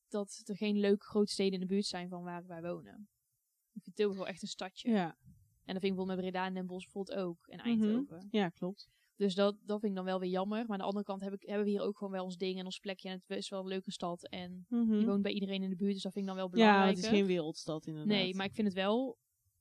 dat 0.09 0.43
er 0.49 0.57
geen 0.57 0.79
leuke 0.81 1.05
grote 1.05 1.33
steden 1.33 1.53
in 1.53 1.61
de 1.61 1.67
buurt 1.67 1.87
zijn 1.87 2.09
van 2.09 2.23
waar 2.23 2.47
wij 2.47 2.63
wonen. 2.63 3.09
Ik 3.73 3.83
vind 3.83 3.97
Tilburg 3.97 4.19
wel 4.19 4.29
echt 4.29 4.43
een 4.43 4.49
stadje. 4.49 4.91
Ja, 4.91 5.07
En 5.65 5.75
dat 5.75 5.83
vind 5.83 5.85
ik 5.85 5.95
bijvoorbeeld 5.97 6.17
met 6.21 6.31
Breda 6.31 6.47
en 6.47 6.55
Den 6.55 6.67
Bosch 6.67 6.85
bijvoorbeeld 6.85 7.19
ook. 7.19 7.47
En 7.47 7.59
Mhm. 7.59 7.67
Eindhoven. 7.69 8.29
ja 8.31 8.49
klopt. 8.49 8.89
Dus 9.17 9.35
dat, 9.35 9.57
dat 9.65 9.81
vind 9.81 9.91
ik 9.93 9.97
dan 9.97 10.07
wel 10.07 10.21
weer 10.21 10.31
jammer. 10.31 10.59
Maar 10.63 10.71
aan 10.73 10.79
de 10.79 10.85
andere 10.85 11.05
kant 11.05 11.21
heb 11.21 11.33
ik, 11.33 11.43
hebben 11.49 11.65
we 11.65 11.71
hier 11.71 11.81
ook 11.81 11.97
gewoon 11.97 12.13
wel 12.13 12.25
ons 12.25 12.37
ding 12.37 12.59
en 12.59 12.65
ons 12.65 12.79
plekje. 12.79 13.09
En 13.09 13.23
het 13.27 13.39
is 13.39 13.49
wel 13.49 13.61
een 13.61 13.67
leuke 13.67 13.91
stad. 13.93 14.29
En 14.29 14.67
Mhm. 14.69 14.95
je 14.95 15.07
woont 15.07 15.23
bij 15.23 15.33
iedereen 15.33 15.63
in 15.63 15.71
de 15.71 15.77
buurt. 15.77 15.93
Dus 15.93 16.03
dat 16.03 16.13
vind 16.13 16.29
ik 16.29 16.35
dan 16.35 16.41
wel 16.41 16.51
Ja, 16.59 16.65
belangrijk. 16.67 16.97
het 16.97 17.05
is 17.05 17.11
geen 17.11 17.27
wereldstad 17.27 17.87
inderdaad. 17.87 18.13
Nee, 18.13 18.35
maar 18.35 18.47
ik 18.47 18.55
vind 18.55 18.67
het 18.67 18.77
wel, 18.77 19.19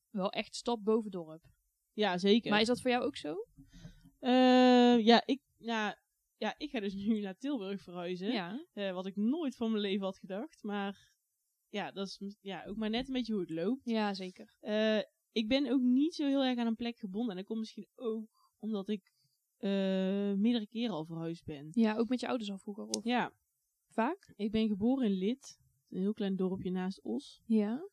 wel 0.09 0.29
echt 0.31 0.55
stad 0.55 0.83
boven 0.83 1.11
dorp. 1.11 1.43
Ja, 1.97 2.17
zeker. 2.17 2.51
Maar 2.51 2.61
is 2.61 2.67
dat 2.67 2.81
voor 2.81 2.91
jou 2.91 3.03
ook 3.03 3.15
zo? 3.15 3.45
Eh, 4.19 5.05
ja, 5.05 5.21
ik, 5.25 5.41
nou, 5.57 5.95
ja, 6.37 6.55
ik 6.57 6.69
ga 6.69 6.79
dus 6.79 6.93
nu 7.05 7.19
naar 7.19 7.37
Tilburg 7.37 7.81
verhuizen. 7.81 8.31
Ja. 8.31 8.65
Eh, 8.73 8.93
wat 8.93 9.05
ik 9.05 9.15
nooit 9.15 9.55
van 9.55 9.69
mijn 9.69 9.81
leven 9.81 10.05
had 10.05 10.17
gedacht. 10.17 10.63
Maar 10.63 11.11
ja, 11.69 11.91
dat 11.91 12.07
is 12.07 12.35
ja, 12.41 12.65
ook 12.65 12.75
maar 12.75 12.89
net 12.89 13.07
een 13.07 13.13
beetje 13.13 13.33
hoe 13.33 13.41
het 13.41 13.49
loopt. 13.49 13.81
Ja, 13.83 14.13
zeker. 14.13 14.53
Eh, 14.59 15.01
ik 15.31 15.47
ben 15.47 15.71
ook 15.71 15.81
niet 15.81 16.15
zo 16.15 16.27
heel 16.27 16.43
erg 16.43 16.57
aan 16.57 16.67
een 16.67 16.75
plek 16.75 16.97
gebonden. 16.97 17.29
En 17.29 17.35
dat 17.37 17.45
komt 17.45 17.59
misschien 17.59 17.87
ook 17.95 18.51
omdat 18.59 18.89
ik 18.89 19.15
meerdere 20.37 20.67
keren 20.67 20.95
al 20.95 21.05
verhuisd 21.05 21.45
ben. 21.45 21.67
Ja, 21.71 21.95
ook 21.95 22.07
met 22.09 22.19
je 22.19 22.27
ouders 22.27 22.51
al 22.51 22.57
vroeger. 22.57 22.87
Of 22.87 23.03
Ja, 23.03 23.33
vaak? 23.89 24.33
ik 24.35 24.51
ben 24.51 24.67
geboren 24.67 25.05
in 25.05 25.17
Lid. 25.17 25.59
Een 25.89 25.99
heel 25.99 26.13
klein 26.13 26.35
dorpje 26.35 26.71
naast 26.71 27.01
Os. 27.03 27.41
Ja. 27.45 27.89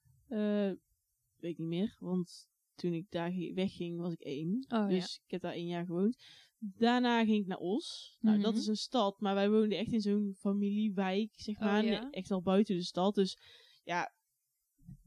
Weet 1.36 1.52
ik 1.52 1.58
niet 1.58 1.68
meer, 1.68 1.96
want 1.98 2.48
toen 2.74 2.92
ik 2.92 3.06
daar 3.10 3.32
wegging 3.54 4.00
was 4.00 4.12
ik 4.12 4.20
één. 4.20 4.64
Oh, 4.68 4.88
dus 4.88 5.20
ik 5.24 5.30
heb 5.30 5.40
daar 5.40 5.52
één 5.52 5.66
jaar 5.66 5.84
gewoond. 5.86 6.16
Daarna 6.58 7.24
ging 7.24 7.40
ik 7.40 7.46
naar 7.46 7.58
Os. 7.58 8.16
Nou, 8.20 8.40
dat 8.40 8.50
Mhm. 8.52 8.60
is 8.60 8.66
een 8.66 8.76
stad, 8.76 9.20
maar 9.20 9.34
wij 9.34 9.50
woonden 9.50 9.78
echt 9.78 9.92
in 9.92 10.00
zo'n 10.00 10.34
familiewijk, 10.38 11.32
zeg 11.36 11.54
Oh, 11.56 11.62
maar. 11.62 11.84
ja? 11.84 12.10
Echt 12.10 12.30
al 12.30 12.42
buiten 12.42 12.76
de 12.76 12.82
stad. 12.82 13.14
Dus 13.14 13.38
ja, 13.84 14.14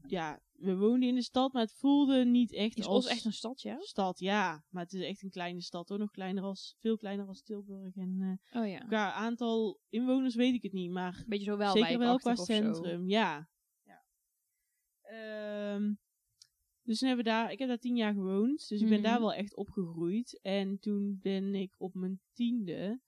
ja, 0.06 0.40
we 0.52 0.76
woonden 0.76 1.08
in 1.08 1.14
de 1.14 1.22
stad, 1.22 1.52
maar 1.52 1.62
het 1.62 1.72
voelde 1.74 2.24
niet 2.24 2.52
echt 2.52 2.78
Is 2.78 2.86
als 2.86 3.04
Os 3.04 3.10
echt 3.10 3.24
een 3.24 3.32
stad, 3.32 3.60
ja? 3.60 3.80
stad. 3.80 4.18
Ja, 4.18 4.64
maar 4.70 4.82
het 4.82 4.92
is 4.92 5.02
echt 5.02 5.22
een 5.22 5.30
kleine 5.30 5.60
stad 5.60 5.88
hoor. 5.88 5.98
Nog 5.98 6.10
kleiner 6.10 6.42
als, 6.42 6.74
veel 6.78 6.96
kleiner 6.96 7.26
als 7.26 7.42
Tilburg. 7.42 7.96
En 7.96 8.40
Oh 8.52 8.66
ja. 8.68 8.78
qua 8.78 9.12
aantal 9.12 9.80
inwoners 9.88 10.34
weet 10.34 10.54
ik 10.54 10.62
het 10.62 10.72
niet, 10.72 10.90
maar 10.90 11.24
Beetje 11.26 11.44
zo 11.44 11.56
wel 11.56 11.72
Zeker 11.72 11.98
wel 11.98 12.16
qua 12.18 12.34
centrum, 12.34 13.08
ja. 13.08 13.48
ja. 13.84 14.04
Ehm, 15.02 15.92
dus 16.88 16.98
toen 16.98 17.08
hebben 17.08 17.26
we 17.26 17.30
daar, 17.30 17.52
ik 17.52 17.58
heb 17.58 17.68
daar 17.68 17.78
tien 17.78 17.96
jaar 17.96 18.12
gewoond, 18.14 18.68
dus 18.68 18.80
ik 18.80 18.88
ben 18.88 19.00
Mhm. 19.00 19.08
daar 19.08 19.20
wel 19.20 19.32
echt 19.32 19.56
opgegroeid. 19.56 20.38
En 20.42 20.78
toen 20.78 21.18
ben 21.22 21.54
ik 21.54 21.74
op 21.78 21.94
mijn 21.94 22.20
tiende, 22.32 23.00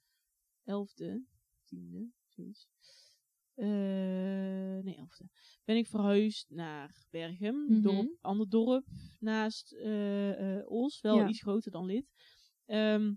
elfde, 0.65 1.25
tiende, 1.65 2.09
zoiets. 2.29 2.69
Eh, 3.55 3.67
nee, 4.85 4.97
elfde. 4.97 5.29
Ben 5.65 5.77
ik 5.77 5.87
verhuisd 5.87 6.51
naar 6.51 7.05
Berghem, 7.11 7.55
een 7.55 7.73
Mhm. 7.79 7.83
dorp, 7.83 8.17
ander 8.21 8.49
dorp 8.49 8.85
naast 9.19 9.73
eh, 9.73 10.63
Os, 10.71 11.01
wel 11.01 11.17
Ja. 11.17 11.29
iets 11.29 11.41
groter 11.43 11.71
dan 11.73 11.87
Lid. 11.87 12.13
Ehm, 12.67 13.15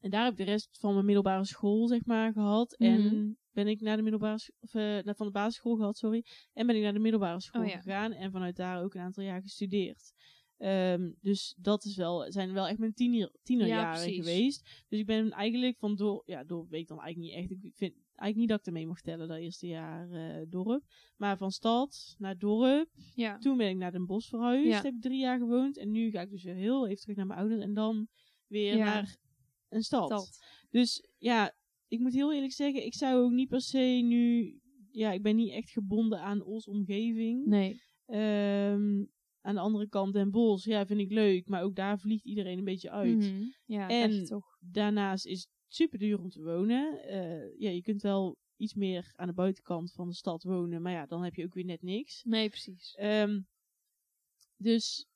en 0.00 0.10
daar 0.10 0.22
heb 0.22 0.32
ik 0.32 0.38
de 0.38 0.44
rest 0.52 0.78
van 0.78 0.92
mijn 0.92 1.04
middelbare 1.06 1.44
school, 1.44 1.86
zeg 1.88 2.04
maar, 2.04 2.32
gehad. 2.32 2.74
Mhm. 2.78 2.90
En 2.90 3.38
ben 3.56 3.66
ik 3.68 3.80
naar 3.80 3.96
de 3.96 4.02
middelbare 4.02 4.50
of, 4.60 4.74
eh, 4.74 4.98
van 5.14 5.26
de 5.26 5.32
basisschool 5.32 5.76
gehad, 5.76 5.96
sorry. 5.96 6.24
En 6.52 6.66
ben 6.66 6.76
ik 6.76 6.82
naar 6.82 6.92
de 6.92 6.98
middelbare 6.98 7.40
school 7.40 7.62
Oh 7.62 7.68
ja. 7.68 7.76
gegaan. 7.76 8.12
En 8.12 8.30
vanuit 8.30 8.56
daar 8.56 8.82
ook 8.82 8.94
een 8.94 9.00
aantal 9.00 9.22
jaar 9.24 9.40
gestudeerd. 9.42 10.12
Ehm, 10.56 11.10
dus 11.20 11.54
dat 11.58 11.84
is 11.84 11.96
wel, 11.96 12.32
zijn 12.32 12.52
wel 12.52 12.66
echt 12.68 12.78
mijn 12.78 12.94
tiener, 12.94 13.32
tienerjaren 13.42 14.02
precies. 14.02 14.16
geweest. 14.24 14.84
Dus 14.88 14.98
ik 14.98 15.06
ben 15.06 15.30
eigenlijk 15.30 15.78
van 15.78 15.96
door, 15.96 16.22
ja, 16.26 16.44
dorp 16.44 16.70
weet 16.70 16.80
ik 16.80 16.88
dan 16.88 17.00
eigenlijk 17.00 17.34
niet 17.34 17.50
echt. 17.50 17.64
Ik 17.64 17.76
vind 17.76 17.92
eigenlijk 18.14 18.36
niet 18.36 18.48
dat 18.48 18.58
ik 18.58 18.66
ermee 18.66 18.86
mag 18.86 19.00
tellen, 19.00 19.28
dat 19.28 19.38
eerste 19.38 19.66
jaar 19.66 20.10
eh, 20.10 20.46
dorp. 20.48 20.82
Maar 21.16 21.36
van 21.36 21.50
stad 21.50 22.14
naar 22.18 22.38
dorp. 22.38 22.88
Ja. 23.14 23.38
Toen 23.38 23.56
ben 23.56 23.68
ik 23.68 23.76
naar 23.76 23.92
Den 23.92 24.06
Bosch 24.06 24.28
verhuisd, 24.28 24.66
Ja. 24.68 24.82
heb 24.82 24.94
ik 24.94 25.00
drie 25.02 25.20
jaar 25.20 25.38
gewoond. 25.38 25.76
En 25.78 25.90
nu 25.90 26.10
ga 26.10 26.20
ik 26.20 26.30
dus 26.30 26.42
weer 26.44 26.54
heel 26.54 26.86
even 26.86 27.00
terug 27.00 27.16
naar 27.16 27.26
mijn 27.26 27.38
ouders. 27.38 27.62
En 27.62 27.74
dan 27.74 28.08
weer 28.46 28.76
Ja. 28.76 28.84
naar 28.84 29.16
een 29.68 29.82
stad. 29.82 30.38
Dus 30.70 31.08
ja, 31.18 31.54
ik 31.88 32.00
moet 32.00 32.12
heel 32.12 32.32
eerlijk 32.32 32.52
zeggen, 32.52 32.84
ik 32.84 32.94
zou 32.94 33.24
ook 33.24 33.30
niet 33.32 33.48
per 33.48 33.60
se 33.60 34.00
nu... 34.04 34.54
Ja, 34.90 35.12
ik 35.12 35.22
ben 35.22 35.36
niet 35.36 35.52
echt 35.52 35.70
gebonden 35.70 36.20
aan 36.20 36.44
Os 36.44 36.66
omgeving. 36.66 37.46
Nee. 37.46 37.80
Ehm, 38.06 39.04
aan 39.40 39.54
de 39.54 39.60
andere 39.60 39.88
kant 39.88 40.12
Den 40.12 40.30
Bosch, 40.30 40.66
ja, 40.66 40.86
vind 40.86 41.00
ik 41.00 41.12
leuk. 41.12 41.48
Maar 41.48 41.62
ook 41.62 41.74
daar 41.74 41.98
vliegt 41.98 42.24
iedereen 42.24 42.58
een 42.58 42.64
beetje 42.64 42.90
uit. 42.90 43.16
Mhm. 43.16 43.42
Ja, 43.64 43.88
En- 43.88 44.24
toch. 44.24 44.58
Daarnaast 44.60 45.26
is 45.26 45.38
het 45.40 45.48
super 45.68 45.98
duur 45.98 46.20
om 46.20 46.28
te 46.30 46.42
wonen. 46.42 47.02
Eh, 47.02 47.58
ja, 47.60 47.70
je 47.70 47.82
kunt 47.82 48.02
wel 48.02 48.36
iets 48.56 48.74
meer 48.74 49.12
aan 49.14 49.26
de 49.26 49.34
buitenkant 49.34 49.92
van 49.92 50.08
de 50.08 50.14
stad 50.14 50.42
wonen. 50.42 50.82
Maar 50.82 50.92
ja, 50.92 51.06
dan 51.06 51.24
heb 51.24 51.34
je 51.34 51.44
ook 51.44 51.54
weer 51.54 51.64
net 51.64 51.82
niks. 51.82 52.22
Nee, 52.22 52.48
precies. 52.48 52.94
Ehm, 52.94 53.40
dus 54.56 55.06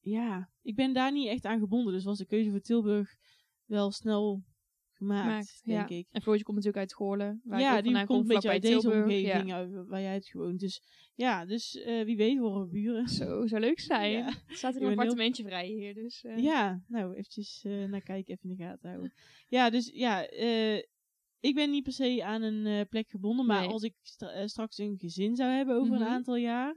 ja, 0.00 0.50
ik 0.62 0.74
ben 0.74 0.92
daar 0.92 1.12
niet 1.12 1.28
echt 1.28 1.44
aan 1.44 1.58
gebonden. 1.58 1.92
Dus 1.92 2.04
was 2.04 2.18
de 2.18 2.26
keuze 2.26 2.50
voor 2.50 2.60
Tilburg 2.60 3.14
wel 3.64 3.90
snel 3.90 4.42
gemaakt, 4.96 5.26
Maakt, 5.26 5.60
denk 5.64 5.88
ja. 5.88 5.96
ik. 5.96 6.06
En 6.10 6.22
Floortje 6.22 6.44
komt 6.44 6.56
natuurlijk 6.56 6.84
uit 6.84 6.94
Goorlen. 6.94 7.40
Waar 7.44 7.60
ja, 7.60 7.80
die 7.82 8.04
komt 8.04 8.20
een 8.20 8.26
beetje 8.34 8.48
uit 8.50 8.62
deze 8.62 8.90
omgeving, 8.92 9.46
Ja. 9.48 9.56
uit 9.56 9.86
waar 9.86 10.00
jij 10.00 10.12
hebt 10.12 10.28
gewoond. 10.28 10.60
Dus 10.60 10.82
ja, 11.14 11.44
dus 11.46 11.74
eh, 11.82 12.04
wie 12.04 12.16
weet 12.16 12.38
worden 12.38 12.62
we 12.62 12.68
buren. 12.68 13.08
Zo, 13.08 13.46
zou 13.46 13.60
leuk 13.60 13.80
zijn. 13.80 14.10
Ja. 14.10 14.26
Er 14.26 14.56
staat 14.56 14.74
Ik 14.76 14.82
een 14.82 14.88
appartementje 14.88 15.44
vrij 15.44 15.66
hier, 15.66 15.94
dus... 15.94 16.24
eh, 16.24 16.38
Ja, 16.38 16.82
nou, 16.88 17.14
eventjes 17.14 17.64
eh, 17.64 17.84
naar 17.84 18.02
kijken, 18.02 18.34
even 18.34 18.50
in 18.50 18.56
de 18.56 18.62
gaten 18.62 18.88
houden. 18.88 19.12
Ja, 19.48 19.70
dus 19.70 19.90
ja, 19.94 20.26
eh, 20.26 20.76
ik 21.40 21.54
ben 21.54 21.70
niet 21.70 21.82
per 21.82 21.92
se 21.92 22.24
aan 22.24 22.42
een 22.42 22.66
eh, 22.66 22.88
plek 22.88 23.08
gebonden. 23.08 23.46
Maar 23.46 23.60
Nee. 23.60 23.68
als 23.70 23.82
ik 23.82 23.94
stra- 24.02 24.30
eh, 24.32 24.46
straks 24.46 24.78
een 24.78 24.94
gezin 24.98 25.36
zou 25.36 25.50
hebben 25.50 25.74
over 25.76 25.92
Mhm. 25.92 26.02
een 26.02 26.08
aantal 26.08 26.36
jaar, 26.36 26.74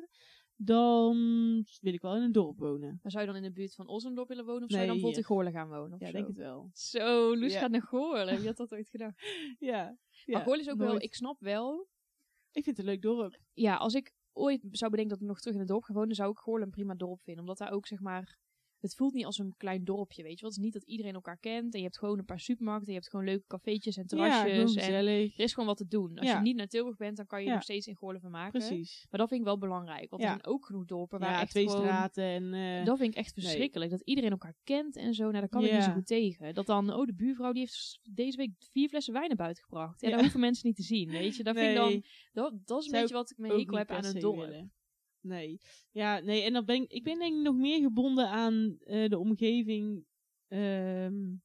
dan 0.57 1.15
wil 1.81 1.93
ik 1.93 2.01
wel 2.01 2.15
in 2.15 2.21
een 2.21 2.31
dorp 2.31 2.59
wonen. 2.59 2.99
Maar 3.01 3.11
zou 3.11 3.25
je 3.25 3.31
dan 3.31 3.43
in 3.43 3.47
de 3.47 3.51
buurt 3.51 3.75
van 3.75 3.87
Ossendorp 3.87 4.27
willen 4.27 4.45
wonen? 4.45 4.63
Of 4.63 4.69
zou 4.69 4.81
je 4.81 4.87
dan 4.87 4.95
bijvoorbeeld 4.95 5.23
in 5.29 5.35
Goorlen 5.35 5.51
gaan 5.51 5.69
wonen? 5.69 5.93
Of 5.93 5.99
Ja, 5.99 6.05
zo? 6.05 6.11
denk 6.11 6.27
het 6.27 6.37
wel. 6.37 6.69
Zo, 6.73 7.37
Loes 7.37 7.53
Ja. 7.53 7.59
gaat 7.59 7.71
naar 7.71 7.81
Goorlen. 7.81 8.37
Wie 8.37 8.45
had 8.47 8.57
dat 8.57 8.73
ooit 8.73 8.89
gedacht? 8.89 9.21
Ja. 9.59 9.97
maar 10.25 10.41
Goorlen 10.41 10.65
is 10.65 10.69
ook 10.69 10.77
wel... 10.77 11.01
Ik 11.01 11.13
snap 11.13 11.39
wel... 11.39 11.87
Ik 12.51 12.63
vind 12.63 12.77
het 12.77 12.85
een 12.85 12.91
leuk 12.91 13.01
dorp. 13.01 13.39
Ja, 13.53 13.75
als 13.75 13.93
ik 13.93 14.13
ooit 14.33 14.67
zou 14.71 14.91
bedenken 14.91 15.13
dat 15.13 15.21
ik 15.23 15.27
nog 15.29 15.39
terug 15.39 15.53
in 15.53 15.59
het 15.59 15.69
dorp 15.69 15.83
ga 15.83 15.93
wonen... 15.93 16.15
zou 16.15 16.31
ik 16.31 16.37
Goorlen 16.37 16.65
een 16.65 16.71
prima 16.71 16.93
dorp 16.95 17.21
vinden. 17.21 17.43
Omdat 17.43 17.57
daar 17.57 17.71
ook, 17.71 17.87
zeg 17.87 17.99
maar... 17.99 18.37
het 18.87 18.95
voelt 18.97 19.13
niet 19.13 19.25
als 19.25 19.37
een 19.37 19.53
klein 19.57 19.83
dorpje, 19.83 20.23
weet 20.23 20.33
je 20.33 20.41
wel. 20.41 20.49
Het 20.49 20.59
is 20.59 20.63
niet 20.65 20.73
dat 20.73 20.83
iedereen 20.83 21.13
elkaar 21.13 21.37
kent 21.37 21.73
en 21.73 21.79
je 21.79 21.85
hebt 21.85 21.97
gewoon 21.97 22.17
een 22.19 22.25
paar 22.25 22.39
supermarkten, 22.39 22.93
je 22.93 22.99
hebt 22.99 23.09
gewoon 23.09 23.25
leuke 23.25 23.47
cafeetjes 23.47 23.95
en 23.97 24.01
ja, 24.01 24.07
terrasjes. 24.07 24.75
en 24.75 24.93
er 24.93 25.31
is 25.39 25.53
gewoon 25.53 25.67
wat 25.67 25.77
te 25.77 25.87
doen. 25.87 26.17
Als 26.17 26.27
Ja. 26.27 26.35
je 26.35 26.41
niet 26.41 26.55
naar 26.55 26.67
Tilburg 26.67 26.97
bent, 26.97 27.17
dan 27.17 27.25
kan 27.25 27.43
je 27.43 27.49
nog 27.49 27.63
steeds 27.63 27.87
in 27.87 27.95
Goorlen 27.95 28.21
van 28.21 28.31
maken. 28.31 28.59
Precies. 28.59 29.05
Maar 29.09 29.19
dat 29.19 29.29
vind 29.29 29.39
ik 29.41 29.45
wel 29.47 29.57
belangrijk, 29.57 30.09
want 30.09 30.21
Ja. 30.21 30.27
er 30.33 30.39
zijn 30.41 30.53
ook 30.55 30.65
genoeg 30.65 30.85
dorpen 30.85 31.19
waar 31.19 31.41
echt 31.41 31.51
twee 31.51 31.69
gewoon... 31.69 31.81
straten 31.83 32.23
en... 32.23 32.53
eh, 32.53 32.85
Dat 32.85 32.97
vind 32.97 33.11
ik 33.11 33.17
echt 33.17 33.35
Nee. 33.35 33.45
verschrikkelijk. 33.45 33.91
Dat 33.91 34.01
iedereen 34.01 34.31
elkaar 34.31 34.55
kent 34.63 34.95
en 34.95 35.13
zo. 35.13 35.21
Nou, 35.23 35.33
daar 35.39 35.49
kan 35.49 35.63
ik 35.65 35.71
niet 35.71 35.83
zo 35.83 35.91
goed 35.91 36.05
tegen. 36.07 36.53
Dat 36.53 36.65
dan, 36.65 36.93
oh, 36.93 37.05
de 37.05 37.13
buurvrouw 37.13 37.51
die 37.51 37.61
heeft 37.61 37.99
deze 38.11 38.37
week 38.37 38.51
vier 38.71 38.89
flessen 38.89 39.13
wijn 39.13 39.27
naar 39.27 39.37
buiten 39.37 39.63
gebracht. 39.63 40.01
Ja, 40.01 40.09
dat 40.09 40.19
hoeven 40.19 40.39
mensen 40.39 40.67
niet 40.67 40.75
te 40.75 40.83
zien, 40.83 41.09
weet 41.09 41.35
je. 41.35 41.43
Dat 41.43 41.55
vind 41.55 41.69
ik 41.69 41.75
dan, 41.75 42.03
dat, 42.33 42.53
dat 42.65 42.79
is 42.79 42.85
een 42.85 42.89
Zou 42.91 43.01
beetje 43.01 43.15
wat 43.15 43.33
ik 43.37 43.51
ook 43.51 43.57
hekel 43.59 43.77
heb 43.77 43.91
aan 43.91 44.05
een 44.05 44.19
dorp. 44.19 44.39
willen. 44.39 44.71
Nee. 45.27 45.59
Ja, 45.91 46.19
nee. 46.19 46.41
En 46.41 46.53
dan 46.53 46.65
ben 46.65 46.81
ik, 46.81 46.91
ik 46.91 47.03
ben 47.03 47.19
denk 47.19 47.35
ik 47.35 47.41
nog 47.43 47.55
meer 47.55 47.81
gebonden 47.81 48.29
aan 48.29 48.77
eh, 48.79 49.09
de 49.09 49.17
omgeving 49.17 50.05
ehm, 50.47 51.35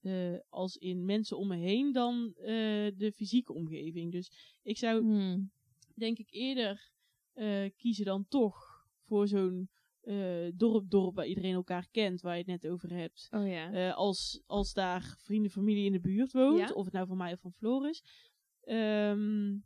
eh, 0.00 0.38
als 0.48 0.76
in 0.76 1.04
mensen 1.04 1.38
om 1.38 1.48
me 1.48 1.56
heen 1.56 1.92
dan 1.92 2.34
eh, 2.36 2.46
de 2.96 3.12
fysieke 3.14 3.52
omgeving. 3.52 4.12
Dus 4.12 4.56
ik 4.62 4.78
zou 4.78 5.00
Hmm. 5.02 5.50
denk 5.94 6.18
ik 6.18 6.30
eerder 6.30 6.90
kiezen 7.76 8.04
dan 8.04 8.26
toch 8.28 8.86
voor 9.04 9.28
zo'n 9.28 9.70
dorp, 10.54 10.90
dorp 10.90 11.14
waar 11.14 11.26
iedereen 11.26 11.54
elkaar 11.54 11.88
kent, 11.90 12.20
waar 12.20 12.32
je 12.32 12.38
het 12.38 12.62
net 12.62 12.66
over 12.72 12.92
hebt. 12.94 13.28
Oh 13.30 13.48
ja. 13.48 13.90
Als, 13.90 14.42
als 14.46 14.72
daar 14.72 15.16
vrienden, 15.18 15.50
familie 15.50 15.84
in 15.84 15.92
de 15.92 16.00
buurt 16.00 16.32
woont, 16.32 16.58
Ja. 16.58 16.74
of 16.74 16.84
het 16.84 16.94
nou 16.94 17.06
van 17.06 17.16
mij 17.16 17.32
of 17.32 17.40
van 17.40 17.52
Floris. 17.52 18.02
Ehm, 18.60 19.56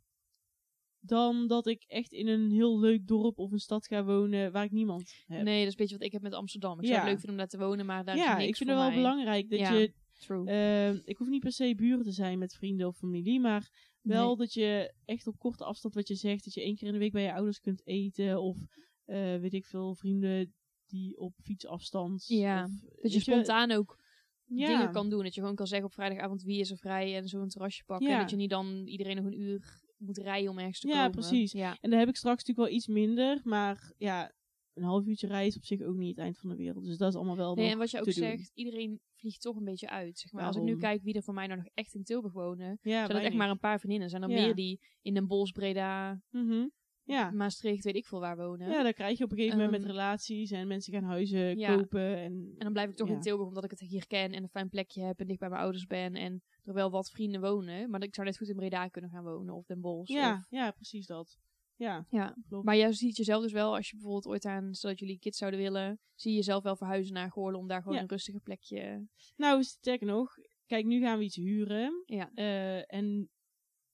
dan 1.09 1.47
dat 1.47 1.67
ik 1.67 1.85
echt 1.87 2.13
in 2.13 2.27
een 2.27 2.51
heel 2.51 2.79
leuk 2.81 3.07
dorp 3.07 3.39
of 3.39 3.53
een 3.53 3.59
stad 3.59 3.87
ga 3.87 4.05
wonen 4.05 4.53
waar 4.53 4.65
ik 4.65 4.71
niemand 4.71 5.13
heb. 5.27 5.43
Nee, 5.43 5.59
dat 5.59 5.67
is 5.67 5.71
een 5.73 5.77
beetje 5.77 5.97
wat 5.97 6.07
ik 6.07 6.13
heb 6.13 6.23
met 6.23 6.33
Amsterdam. 6.35 6.81
Ik 6.81 6.87
zou 6.87 6.99
het 6.99 7.05
leuk 7.09 7.15
vinden 7.19 7.31
om 7.31 7.37
daar 7.37 7.49
te 7.49 7.59
wonen, 7.59 7.87
maar 7.87 8.05
daar 8.05 8.17
is 8.17 8.23
ja, 8.23 8.37
niks 8.37 8.49
ik 8.49 8.57
vind 8.57 8.69
het 8.69 8.79
wel 8.79 8.87
mij. 8.89 8.97
belangrijk 8.97 9.51
dat 9.51 9.59
Ja. 9.59 9.73
je. 9.73 9.93
True. 10.21 10.47
ehm, 10.47 10.99
ik 11.05 11.17
hoef 11.17 11.29
niet 11.29 11.43
per 11.43 11.53
se 11.53 11.75
buren 11.77 12.05
te 12.05 12.11
zijn 12.13 12.39
met 12.39 12.55
vrienden 12.55 12.87
of 12.87 12.97
familie, 12.97 13.41
maar 13.41 13.71
wel 14.01 14.27
Nee. 14.27 14.37
dat 14.37 14.53
je 14.53 14.93
echt 15.05 15.27
op 15.27 15.39
korte 15.39 15.65
afstand 15.65 15.95
wat 15.95 16.09
je 16.09 16.15
zegt, 16.15 16.45
dat 16.45 16.55
je 16.55 16.63
één 16.63 16.77
keer 16.77 16.87
in 16.87 16.93
de 16.93 16.99
week 16.99 17.13
bij 17.13 17.23
je 17.23 17.33
ouders 17.35 17.61
kunt 17.61 17.87
eten. 17.87 18.41
Of 18.43 18.57
eh, 19.05 19.37
weet 19.37 19.53
ik 19.55 19.65
veel, 19.67 19.95
vrienden 19.95 20.55
die 20.87 21.19
op 21.19 21.33
fietsafstand. 21.43 22.25
Ja, 22.27 22.65
of, 22.65 23.01
Dat 23.03 23.13
je 23.13 23.21
spontaan 23.21 23.71
ook 23.71 23.99
ja, 24.45 24.67
dingen 24.67 24.93
kan 24.93 25.11
doen. 25.11 25.23
Dat 25.23 25.35
je 25.35 25.41
gewoon 25.41 25.57
kan 25.57 25.67
zeggen 25.67 25.87
op 25.87 25.93
vrijdagavond 25.95 26.43
wie 26.43 26.61
is 26.61 26.71
er 26.71 26.77
vrij 26.77 27.17
en 27.17 27.29
zo'n 27.29 27.49
terrasje 27.49 27.85
pakken. 27.85 28.07
Ja. 28.09 28.15
En 28.15 28.21
dat 28.21 28.31
je 28.31 28.37
niet 28.37 28.51
dan 28.51 28.87
iedereen 28.87 29.17
nog 29.17 29.25
een 29.25 29.41
uur 29.41 29.85
moet 29.97 30.19
rijden 30.19 30.51
om 30.51 30.59
ergens 30.59 30.81
te 30.81 30.89
Ja, 30.89 30.95
komen. 30.95 31.11
precies. 31.11 31.53
Ja, 31.53 31.77
En 31.81 31.91
daar 31.91 31.99
heb 31.99 32.09
ik 32.09 32.17
straks 32.17 32.45
natuurlijk 32.45 32.69
wel 32.69 32.77
iets 32.79 32.87
minder. 32.87 33.41
Maar 33.45 33.93
ja, 33.97 34.33
een 34.75 34.83
half 34.83 35.07
uurtje 35.07 35.27
rijden 35.27 35.49
is 35.49 35.57
op 35.57 35.65
zich 35.65 35.81
ook 35.83 35.97
niet 35.97 36.09
het 36.17 36.19
eind 36.25 36.39
van 36.39 36.49
de 36.51 36.57
wereld. 36.57 36.85
Dus 36.85 36.97
dat 36.99 37.09
is 37.09 37.15
allemaal 37.15 37.37
wel 37.37 37.55
Nee, 37.55 37.71
en 37.71 37.79
wat 37.79 37.91
je 37.91 37.99
ook 37.99 38.05
doen. 38.05 38.13
zegt, 38.15 38.51
iedereen 38.55 39.01
vliegt 39.15 39.41
toch 39.41 39.57
een 39.57 39.65
beetje 39.65 39.89
uit. 39.89 40.19
Zeg 40.19 40.33
maar. 40.33 40.45
Als 40.47 40.57
ik 40.57 40.63
nu 40.63 40.77
kijk 40.77 41.03
wie 41.03 41.15
er 41.15 41.23
van 41.23 41.35
mij 41.35 41.47
nou 41.47 41.59
nog 41.59 41.69
echt 41.75 41.95
in 41.95 42.05
Tilburg 42.05 42.33
wonen, 42.33 42.79
Ja, 42.83 42.91
zijn 43.07 43.09
dat 43.09 43.23
echt 43.23 43.35
maar 43.35 43.51
een 43.51 43.59
paar 43.59 43.79
vriendinnen. 43.79 44.11
Zijn 44.11 44.23
er 44.23 44.31
Ja. 44.31 44.43
meer 44.45 44.55
die 44.55 44.81
in 45.03 45.15
Den 45.15 45.27
Bosch, 45.27 45.53
Breda, 45.53 46.23
Mhm. 46.31 46.67
Ja. 47.07 47.31
Maastricht, 47.31 47.85
weet 47.85 47.97
ik 47.97 48.07
veel 48.07 48.21
waar 48.21 48.37
wonen. 48.37 48.71
ja, 48.71 48.83
dan 48.83 48.93
krijg 48.93 49.19
je 49.19 49.25
op 49.25 49.31
een 49.31 49.37
gegeven 49.37 49.59
moment 49.59 49.77
met 49.77 49.87
Ehm, 49.91 49.91
relaties 49.99 50.51
en 50.51 50.67
mensen 50.67 50.93
gaan 50.93 51.03
huizen 51.05 51.59
ja. 51.59 51.77
kopen. 51.77 52.17
En, 52.17 52.33
En 52.33 52.55
dan 52.59 52.73
blijf 52.73 52.89
ik 52.91 52.97
toch 52.97 53.09
ja. 53.09 53.15
in 53.15 53.21
Tilburg 53.21 53.49
omdat 53.49 53.65
ik 53.65 53.71
het 53.71 53.81
hier 53.81 54.07
ken 54.07 54.33
en 54.33 54.43
een 54.43 54.49
fijn 54.49 54.69
plekje 54.69 55.03
heb 55.03 55.21
en 55.21 55.27
dicht 55.27 55.39
bij 55.39 55.49
mijn 55.49 55.61
ouders 55.63 55.87
ben 55.87 56.15
en 56.15 56.43
er 56.65 56.75
wel 56.75 56.91
wat 56.91 57.11
vrienden 57.11 57.41
wonen. 57.41 57.91
Maar 57.91 58.03
ik 58.03 58.15
zou 58.15 58.27
net 58.27 58.37
goed 58.37 58.49
in 58.49 58.57
Breda 58.57 58.89
kunnen 58.89 59.11
gaan 59.11 59.25
wonen 59.25 59.55
of 59.55 59.65
Den 59.67 59.81
Bosch. 59.81 60.13
Ja, 60.13 60.37
Of, 60.37 60.47
ja, 60.51 60.71
precies 60.71 61.07
dat. 61.07 61.39
Ja, 61.77 62.07
ja. 62.11 62.37
klopt. 62.49 62.65
Maar 62.65 62.77
jij 62.77 62.93
ziet 62.93 63.17
jezelf 63.17 63.43
dus 63.43 63.53
wel, 63.53 63.75
als 63.75 63.87
je 63.91 63.95
bijvoorbeeld 63.97 64.27
ooit 64.27 64.45
aan, 64.45 64.75
stel 64.75 64.91
dat 64.91 64.99
jullie 64.99 65.19
kids 65.19 65.39
zouden 65.39 65.61
willen, 65.61 65.99
zie 66.15 66.31
je 66.31 66.37
jezelf 66.37 66.63
wel 66.63 66.77
verhuizen 66.77 67.15
naar 67.15 67.31
Goorlen 67.31 67.61
om 67.61 67.67
daar 67.69 67.83
gewoon 67.83 67.97
Ja. 67.97 68.03
een 68.03 68.09
rustiger 68.09 68.41
plekje... 68.41 69.07
Nou, 69.37 69.63
sterker 69.63 70.07
nog. 70.07 70.35
Kijk, 70.67 70.85
nu 70.85 71.01
gaan 71.01 71.19
we 71.19 71.25
iets 71.25 71.37
huren. 71.37 72.03
Ja. 72.07 72.31
Eh, 72.35 72.95
en 72.95 73.31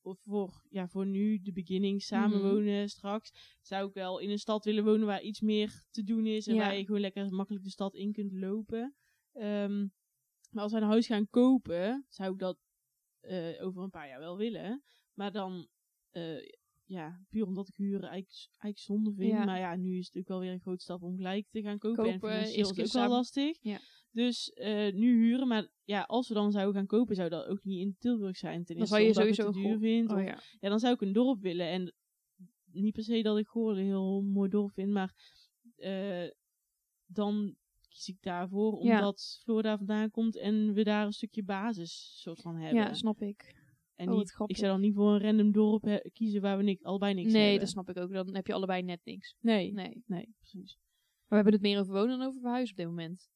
voor, 0.02 0.62
ja, 0.70 0.88
voor 0.88 1.06
nu, 1.06 1.38
de 1.42 1.52
beginning, 1.52 2.06
Mhm. 2.10 2.38
wonen 2.40 2.88
straks, 2.88 3.58
zou 3.60 3.88
ik 3.88 3.94
wel 3.94 4.18
in 4.18 4.30
een 4.30 4.38
stad 4.38 4.64
willen 4.64 4.84
wonen 4.84 5.06
waar 5.06 5.22
iets 5.22 5.40
meer 5.40 5.84
te 5.90 6.02
doen 6.04 6.26
is. 6.26 6.46
En 6.46 6.54
Ja. 6.54 6.60
waar 6.60 6.76
je 6.76 6.84
gewoon 6.84 7.00
lekker 7.00 7.32
makkelijk 7.34 7.64
de 7.64 7.70
stad 7.70 7.94
in 7.94 8.12
kunt 8.12 8.32
lopen. 8.32 8.94
Ehm, 9.32 9.78
maar 10.50 10.62
als 10.62 10.72
wij 10.72 10.80
een 10.80 10.86
huis 10.88 11.06
gaan 11.06 11.28
kopen, 11.30 12.06
zou 12.08 12.32
ik 12.32 12.38
dat 12.38 12.58
eh, 13.20 13.64
over 13.64 13.82
een 13.82 13.90
paar 13.90 14.08
jaar 14.08 14.18
wel 14.18 14.36
willen. 14.36 14.82
Maar 15.14 15.32
dan, 15.32 15.68
eh, 16.10 16.48
ja, 16.84 17.24
puur 17.28 17.46
omdat 17.46 17.68
ik 17.68 17.74
huren 17.76 18.08
eigenlijk, 18.08 18.46
eigenlijk 18.48 18.78
zonde 18.78 19.12
vind. 19.14 19.30
Ja. 19.32 19.44
Maar 19.44 19.58
ja, 19.58 19.76
nu 19.76 19.98
is 19.98 20.06
het 20.06 20.16
ook 20.16 20.28
wel 20.28 20.40
weer 20.40 20.52
een 20.52 20.60
grote 20.60 20.82
stap 20.82 21.02
om 21.02 21.16
gelijk 21.16 21.46
te 21.50 21.62
gaan 21.62 21.78
kopen. 21.78 22.04
en 22.04 22.10
Kopen, 22.12 22.28
financieel 22.30 22.58
eerst 22.66 22.78
is 22.78 22.86
ook 22.96 23.02
wel 23.02 23.10
lastig. 23.10 23.56
Ja. 23.60 23.80
Dus 24.12 24.52
eh, 24.52 24.92
nu 24.92 25.24
huren, 25.24 25.48
maar 25.48 25.68
ja, 25.84 26.02
als 26.02 26.28
we 26.28 26.34
dan 26.34 26.52
zouden 26.52 26.74
gaan 26.74 26.86
kopen, 26.86 27.14
zou 27.16 27.28
dat 27.28 27.46
ook 27.46 27.64
niet 27.64 27.80
in 27.80 27.96
Tilburg 27.98 28.36
zijn. 28.36 28.64
Ten 28.64 28.76
Dan 28.76 28.86
zou 28.86 29.00
je 29.02 29.08
ik 29.08 29.14
sowieso 29.14 29.50
duur 29.52 29.62
Goor- 29.62 29.78
vind. 29.78 30.10
Oh 30.10 30.16
of- 30.16 30.24
ja. 30.24 30.38
ja, 30.60 30.68
dan 30.68 30.78
zou 30.80 30.94
ik 30.94 31.00
een 31.00 31.12
dorp 31.12 31.40
willen. 31.40 31.66
En 31.68 31.94
niet 32.72 32.94
per 32.94 33.02
se 33.02 33.22
dat 33.22 33.38
ik 33.38 33.46
Goorlen 33.48 33.78
een 33.80 33.86
heel 33.86 34.22
mooi 34.22 34.48
dorp 34.50 34.72
vind, 34.72 34.90
maar 34.90 35.14
eh, 35.76 36.30
dan 37.06 37.54
kies 37.88 38.08
ik 38.08 38.16
daarvoor 38.20 38.84
Ja. 38.84 38.96
omdat 38.98 39.40
Floor 39.42 39.62
daar 39.62 39.76
vandaan 39.78 40.10
komt 40.10 40.36
en 40.36 40.72
we 40.72 40.84
daar 40.84 41.06
een 41.06 41.12
stukje 41.12 41.42
basis 41.42 42.20
soort 42.20 42.40
van 42.40 42.56
hebben. 42.56 42.82
ja, 42.82 42.94
snap 42.94 43.22
ik. 43.22 43.60
en 43.94 44.08
oh, 44.10 44.16
niet, 44.18 44.34
ik 44.46 44.56
zou 44.56 44.70
dan 44.72 44.80
niet 44.80 44.94
voor 44.94 45.12
een 45.14 45.20
random 45.20 45.52
dorp 45.52 46.02
kiezen 46.12 46.40
waar 46.40 46.56
we 46.56 46.62
niks, 46.62 46.82
allebei 46.84 47.14
niks 47.14 47.32
Nee, 47.32 47.40
hebben. 47.42 47.60
dat 47.60 47.68
snap 47.68 47.88
ik 47.88 47.96
ook. 47.96 48.12
Dan 48.12 48.34
heb 48.34 48.46
je 48.46 48.52
allebei 48.52 48.82
net 48.82 49.00
niks. 49.04 49.36
Nee, 49.40 49.72
nee, 49.72 50.02
Nee. 50.06 50.34
precies. 50.38 50.76
Maar 50.76 51.26
we 51.28 51.34
hebben 51.34 51.52
het 51.52 51.62
meer 51.62 51.78
over 51.80 51.92
wonen 51.92 52.18
dan 52.18 52.26
over 52.26 52.40
verhuizen 52.40 52.70
op 52.70 52.76
dit 52.76 52.86
moment. 52.86 53.28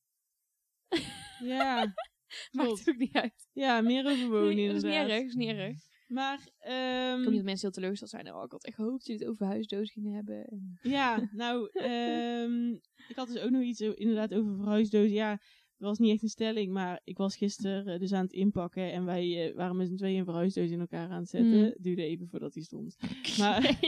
Ja, 1.45 1.95
Maakt 2.53 2.79
het 2.79 2.89
ook 2.89 2.97
niet 2.97 3.15
uit. 3.15 3.49
Ja, 3.53 3.81
meer 3.81 4.07
over 4.07 4.29
wonen 4.29 4.55
Nee, 4.55 4.67
dat 4.67 4.77
is 4.77 4.83
niet 4.83 4.93
erg, 4.93 5.25
is 5.25 5.35
niet 5.35 5.49
erg. 5.49 5.79
Maar, 6.09 6.49
ehm, 6.59 7.19
Ik 7.19 7.25
hoop 7.25 7.27
niet 7.27 7.35
dat 7.35 7.45
mensen 7.45 7.61
heel 7.61 7.71
teleurgesteld 7.71 8.11
zijn. 8.11 8.35
Oh, 8.35 8.45
ik 8.45 8.51
had 8.51 8.65
echt 8.65 8.77
gehoopt 8.77 8.97
dat 8.97 9.07
jullie 9.07 9.23
het 9.23 9.31
over 9.31 9.47
huisdoos 9.47 9.91
gingen 9.91 10.15
hebben. 10.15 10.45
En... 10.45 10.79
Ja, 10.83 11.29
nou, 11.33 11.71
ehm, 11.73 12.73
ik 13.09 13.17
had 13.17 13.29
dus 13.29 13.39
ook 13.39 13.51
nog 13.51 13.63
iets 13.63 13.81
inderdaad 13.81 14.35
over 14.35 14.57
verhuisdozen. 14.57 15.13
Ja, 15.13 15.31
het 15.31 15.87
was 15.87 15.99
niet 15.99 16.13
echt 16.13 16.23
een 16.23 16.29
stelling, 16.29 16.73
maar 16.73 17.01
ik 17.05 17.17
was 17.17 17.37
gisteren 17.37 17.87
eh, 17.87 17.99
dus 17.99 18.13
aan 18.13 18.25
het 18.25 18.33
inpakken 18.33 18.93
en 18.93 19.05
wij 19.05 19.49
eh, 19.49 19.55
waren 19.55 19.77
met 19.77 19.89
z'n 19.89 19.97
tweeën 19.97 20.19
een 20.19 20.25
verhuisdoos 20.25 20.71
in 20.71 20.81
elkaar 20.81 21.11
aan 21.11 21.21
het 21.21 21.29
zetten. 21.29 21.59
Mm. 21.59 21.65
Het 21.65 21.77
duurde 21.79 22.03
even 22.03 22.29
voordat 22.29 22.53
die 22.53 22.65
stond. 22.65 22.97
Maar 23.39 23.79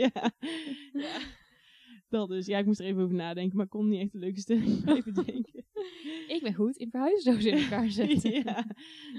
ja, 0.00 0.32
ja, 0.92 1.20
dat 2.08 2.28
dus. 2.28 2.46
Ja, 2.46 2.58
ik 2.58 2.66
moest 2.66 2.80
er 2.80 2.86
even 2.86 3.02
over 3.02 3.14
nadenken, 3.14 3.56
maar 3.56 3.64
ik 3.64 3.70
kon 3.70 3.88
niet 3.88 4.00
echt 4.00 4.14
een 4.14 4.20
leuke 4.20 4.40
stelling 4.40 4.84
denken. 5.26 5.64
ik 6.28 6.38
ben 6.42 6.54
goed 6.54 6.76
in 6.76 6.90
verhuisdozen 6.90 7.50
in 7.52 7.58
elkaar 7.62 7.90
zetten. 7.90 8.32
ja, 8.44 8.64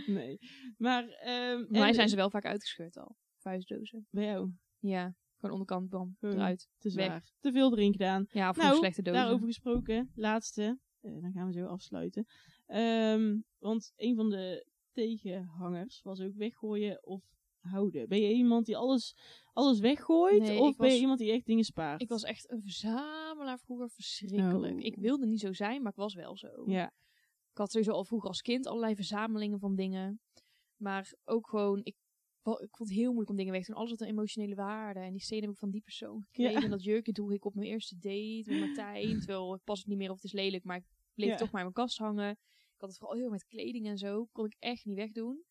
nee. 0.05 0.37
Maar, 0.77 1.07
ehm 1.07 1.65
Bij 1.69 1.79
mij 1.79 1.93
zijn 1.93 2.09
ze 2.09 2.15
wel 2.15 2.29
vaak 2.29 2.45
uitgescheurd 2.45 2.97
al. 2.97 3.15
Verhuisdozen. 3.37 4.07
Bij 4.09 4.25
jou, 4.25 4.51
Ja, 4.79 5.15
gewoon 5.35 5.51
onderkant, 5.51 5.89
bam, 5.89 6.15
eruit. 6.19 6.67
te 6.77 6.93
Weg. 6.93 7.05
zwaar. 7.05 7.31
Te 7.39 7.51
veel 7.51 7.71
erin 7.71 7.91
gedaan. 7.91 8.25
Ja, 8.31 8.49
of 8.49 8.57
Nou, 8.57 8.75
slechte 8.77 9.01
dozen. 9.01 9.21
Daarover 9.21 9.47
gesproken, 9.47 10.11
laatste. 10.15 10.79
Eh, 11.01 11.11
dan 11.21 11.31
gaan 11.31 11.45
we 11.47 11.53
zo 11.53 11.65
afsluiten. 11.65 12.25
Ehm, 12.65 13.37
want 13.57 13.93
een 13.95 14.15
van 14.15 14.29
de 14.29 14.65
tegenhangers 14.91 16.01
was 16.03 16.21
ook 16.21 16.35
weggooien 16.35 17.05
of 17.05 17.23
houden. 17.67 18.07
Ben 18.07 18.21
je 18.21 18.33
iemand 18.33 18.65
die 18.65 18.77
alles, 18.77 19.15
alles 19.53 19.79
weggooit? 19.79 20.41
Nee, 20.41 20.59
of 20.59 20.75
ben 20.77 20.87
je 20.87 20.91
was- 20.93 21.01
iemand 21.01 21.19
die 21.19 21.31
echt 21.31 21.45
dingen 21.45 21.63
spaart? 21.63 22.01
Ik 22.01 22.09
was 22.09 22.23
echt 22.23 22.51
een 22.51 22.61
verzamelaar 22.61 23.59
vroeger, 23.59 23.89
verschrikkelijk. 23.89 24.73
Oh. 24.77 24.83
Ik 24.83 24.95
wilde 24.95 25.25
niet 25.25 25.39
zo 25.39 25.53
zijn, 25.53 25.81
maar 25.81 25.91
ik 25.91 25.97
was 25.97 26.13
wel 26.13 26.37
zo. 26.37 26.63
Ja, 26.65 26.91
Ik 27.51 27.57
had 27.57 27.71
sowieso 27.71 27.91
al 27.93 28.05
vroeger 28.05 28.27
als 28.29 28.41
kind 28.41 28.67
allerlei 28.67 28.95
verzamelingen 28.95 29.59
van 29.59 29.75
dingen. 29.75 30.21
Maar 30.75 31.13
ook 31.25 31.47
gewoon, 31.49 31.79
ik, 31.79 31.95
ik 32.43 32.75
vond 32.75 32.89
het 32.89 32.97
heel 32.97 33.05
moeilijk 33.07 33.29
om 33.29 33.35
dingen 33.35 33.53
weg 33.53 33.63
te 33.63 33.71
doen. 33.71 33.79
Alles 33.79 33.91
had 33.91 34.01
een 34.01 34.07
emotionele 34.07 34.55
waarde. 34.55 34.99
En 34.99 35.11
die 35.11 35.21
stenen 35.21 35.43
heb 35.43 35.53
ik 35.53 35.57
van 35.59 35.69
die 35.69 35.81
persoon 35.81 36.21
gekregen. 36.23 36.53
Ja. 36.53 36.61
En 36.63 36.69
dat 36.69 36.83
jurkje 36.83 37.11
droeg 37.11 37.31
ik 37.31 37.45
op 37.45 37.53
mijn 37.55 37.67
eerste 37.67 37.95
date 37.99 38.43
met 38.45 38.59
Martijn. 38.59 39.17
Terwijl 39.23 39.55
ik 39.55 39.63
pas 39.63 39.79
het 39.79 39.87
niet 39.87 39.97
meer 39.97 40.09
of 40.09 40.15
het 40.15 40.23
is 40.23 40.31
lelijk, 40.31 40.63
maar 40.63 40.77
ik 40.77 40.85
bleef 41.13 41.29
Ja. 41.29 41.35
toch 41.35 41.51
maar 41.51 41.61
in 41.65 41.71
mijn 41.73 41.85
kast 41.87 41.97
hangen. 41.97 42.29
Ik 42.31 42.83
had 42.83 42.89
het 42.89 42.97
vooral 42.97 43.17
heel 43.17 43.29
met 43.29 43.45
kleding 43.45 43.85
en 43.87 43.97
zo. 43.97 44.25
Kon 44.31 44.45
ik 44.45 44.55
echt 44.59 44.85
niet 44.85 44.95
wegdoen. 44.95 45.43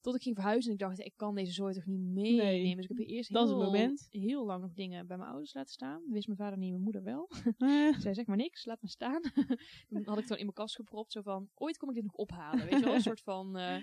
Tot 0.00 0.14
ik 0.14 0.22
ging 0.22 0.34
verhuizen 0.34 0.66
en 0.70 0.76
ik 0.76 0.80
dacht, 0.82 0.98
ik 0.98 1.12
kan 1.16 1.34
deze 1.34 1.52
zooi 1.52 1.74
toch 1.74 1.86
niet 1.86 2.00
meenemen. 2.00 2.76
Dus 2.76 2.86
ik 2.86 2.98
heb 2.98 3.06
eerst 3.06 3.32
dat 3.32 3.44
is 3.48 3.50
heel, 3.54 3.60
het 3.62 3.70
moment. 3.72 4.06
heel 4.10 4.44
lang 4.46 4.62
nog 4.62 4.72
dingen 4.72 5.06
bij 5.06 5.16
mijn 5.16 5.28
ouders 5.30 5.54
laten 5.54 5.72
staan. 5.72 6.02
Wist 6.08 6.26
mijn 6.26 6.38
vader 6.38 6.58
niet, 6.58 6.70
mijn 6.70 6.82
moeder 6.82 7.02
wel. 7.02 7.28
Eh, 7.58 7.88
Ik 7.88 8.00
zei, 8.00 8.14
zeg 8.14 8.26
maar 8.26 8.36
niks, 8.36 8.64
laat 8.64 8.82
me 8.82 8.88
staan. 8.88 9.20
dan 9.88 10.02
had 10.04 10.14
ik 10.14 10.18
het 10.18 10.28
dan 10.28 10.36
in 10.38 10.42
mijn 10.44 10.52
kast 10.56 10.74
gepropt, 10.74 11.12
zo 11.12 11.22
van, 11.22 11.48
ooit 11.54 11.76
kom 11.76 11.88
ik 11.88 11.94
dit 11.94 12.04
nog 12.04 12.14
ophalen. 12.14 12.64
Weet 12.66 12.78
je 12.78 12.84
wel, 12.84 12.94
een 12.94 13.00
soort 13.00 13.20
van 13.20 13.56
eh, 13.58 13.76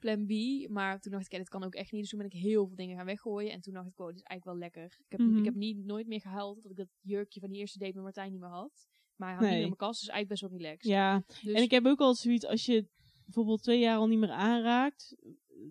plan 0.00 0.26
B. 0.26 0.30
Maar 0.68 1.00
toen 1.00 1.12
dacht 1.12 1.24
ik, 1.24 1.32
ja, 1.32 1.38
dit 1.38 1.48
kan 1.48 1.62
ook 1.64 1.74
echt 1.74 1.92
niet. 1.92 2.00
Dus 2.00 2.10
toen 2.10 2.18
ben 2.18 2.28
ik 2.28 2.40
heel 2.40 2.66
veel 2.66 2.76
dingen 2.76 2.96
gaan 2.96 3.06
weggooien. 3.06 3.52
En 3.52 3.60
toen 3.60 3.72
dacht 3.74 3.88
ik, 3.88 3.98
oh, 4.00 4.06
dit 4.06 4.16
is 4.16 4.22
eigenlijk 4.22 4.58
wel 4.58 4.68
lekker. 4.68 4.98
Ik 5.08 5.18
heb, 5.18 5.20
Mhm. 5.20 5.38
ik 5.38 5.44
heb 5.44 5.54
niet, 5.54 5.84
nooit 5.84 6.06
meer 6.06 6.20
gehuild 6.20 6.62
dat 6.62 6.70
ik 6.70 6.76
dat 6.76 6.88
jurkje 7.00 7.40
van 7.40 7.50
die 7.50 7.58
eerste 7.60 7.78
date 7.78 7.94
met 7.94 8.02
Martijn 8.02 8.30
niet 8.30 8.40
meer 8.40 8.48
had. 8.50 8.88
Maar 9.16 9.28
hij 9.28 9.36
had 9.38 9.46
niet 9.46 9.50
Nee. 9.54 9.60
meer 9.62 9.70
in 9.70 9.76
mijn 9.78 9.90
kast, 9.90 10.00
dus 10.00 10.08
eigenlijk 10.08 10.40
best 10.40 10.52
wel 10.52 10.60
relaxed. 10.60 10.90
ja, 10.90 11.22
Dus, 11.42 11.54
en 11.54 11.62
ik 11.62 11.70
heb 11.70 11.86
ook 11.86 12.00
al 12.00 12.14
zoiets, 12.14 12.46
als 12.46 12.66
je 12.66 12.86
bijvoorbeeld 13.34 13.62
twee 13.62 13.78
jaar 13.78 13.96
al 13.96 14.06
niet 14.06 14.18
meer 14.18 14.30
aanraakt, 14.30 15.16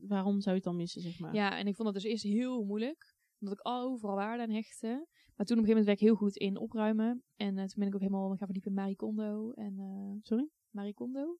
waarom 0.01 0.41
zou 0.41 0.49
je 0.49 0.61
het 0.61 0.63
dan 0.63 0.75
missen, 0.75 1.01
zeg 1.01 1.19
maar? 1.19 1.33
ja, 1.33 1.57
en 1.57 1.67
ik 1.67 1.75
vond 1.75 1.93
dat 1.93 2.01
dus 2.01 2.11
eerst 2.11 2.23
heel 2.23 2.63
moeilijk. 2.63 3.17
Omdat 3.39 3.57
ik 3.59 3.67
overal 3.67 4.15
waarde 4.15 4.43
aan 4.43 4.49
hechtte. 4.49 4.87
Maar 5.35 5.45
toen 5.47 5.57
op 5.57 5.63
een 5.63 5.69
gegeven 5.69 5.69
moment 5.69 5.85
werd 5.85 5.99
ik 5.99 6.05
heel 6.07 6.15
goed 6.15 6.35
in 6.37 6.57
opruimen. 6.57 7.23
En 7.35 7.57
eh, 7.57 7.63
toen 7.65 7.73
ben 7.79 7.87
ik 7.87 7.93
ook 7.93 8.01
helemaal 8.01 8.27
gaan 8.29 8.37
verdiepen 8.37 8.71
in 8.71 8.77
Marie 8.77 8.95
Kondo. 8.95 9.51
En, 9.51 9.79
eh, 9.79 10.17
Sorry? 10.21 10.49
Marie 10.69 10.93
Kondo? 10.93 11.37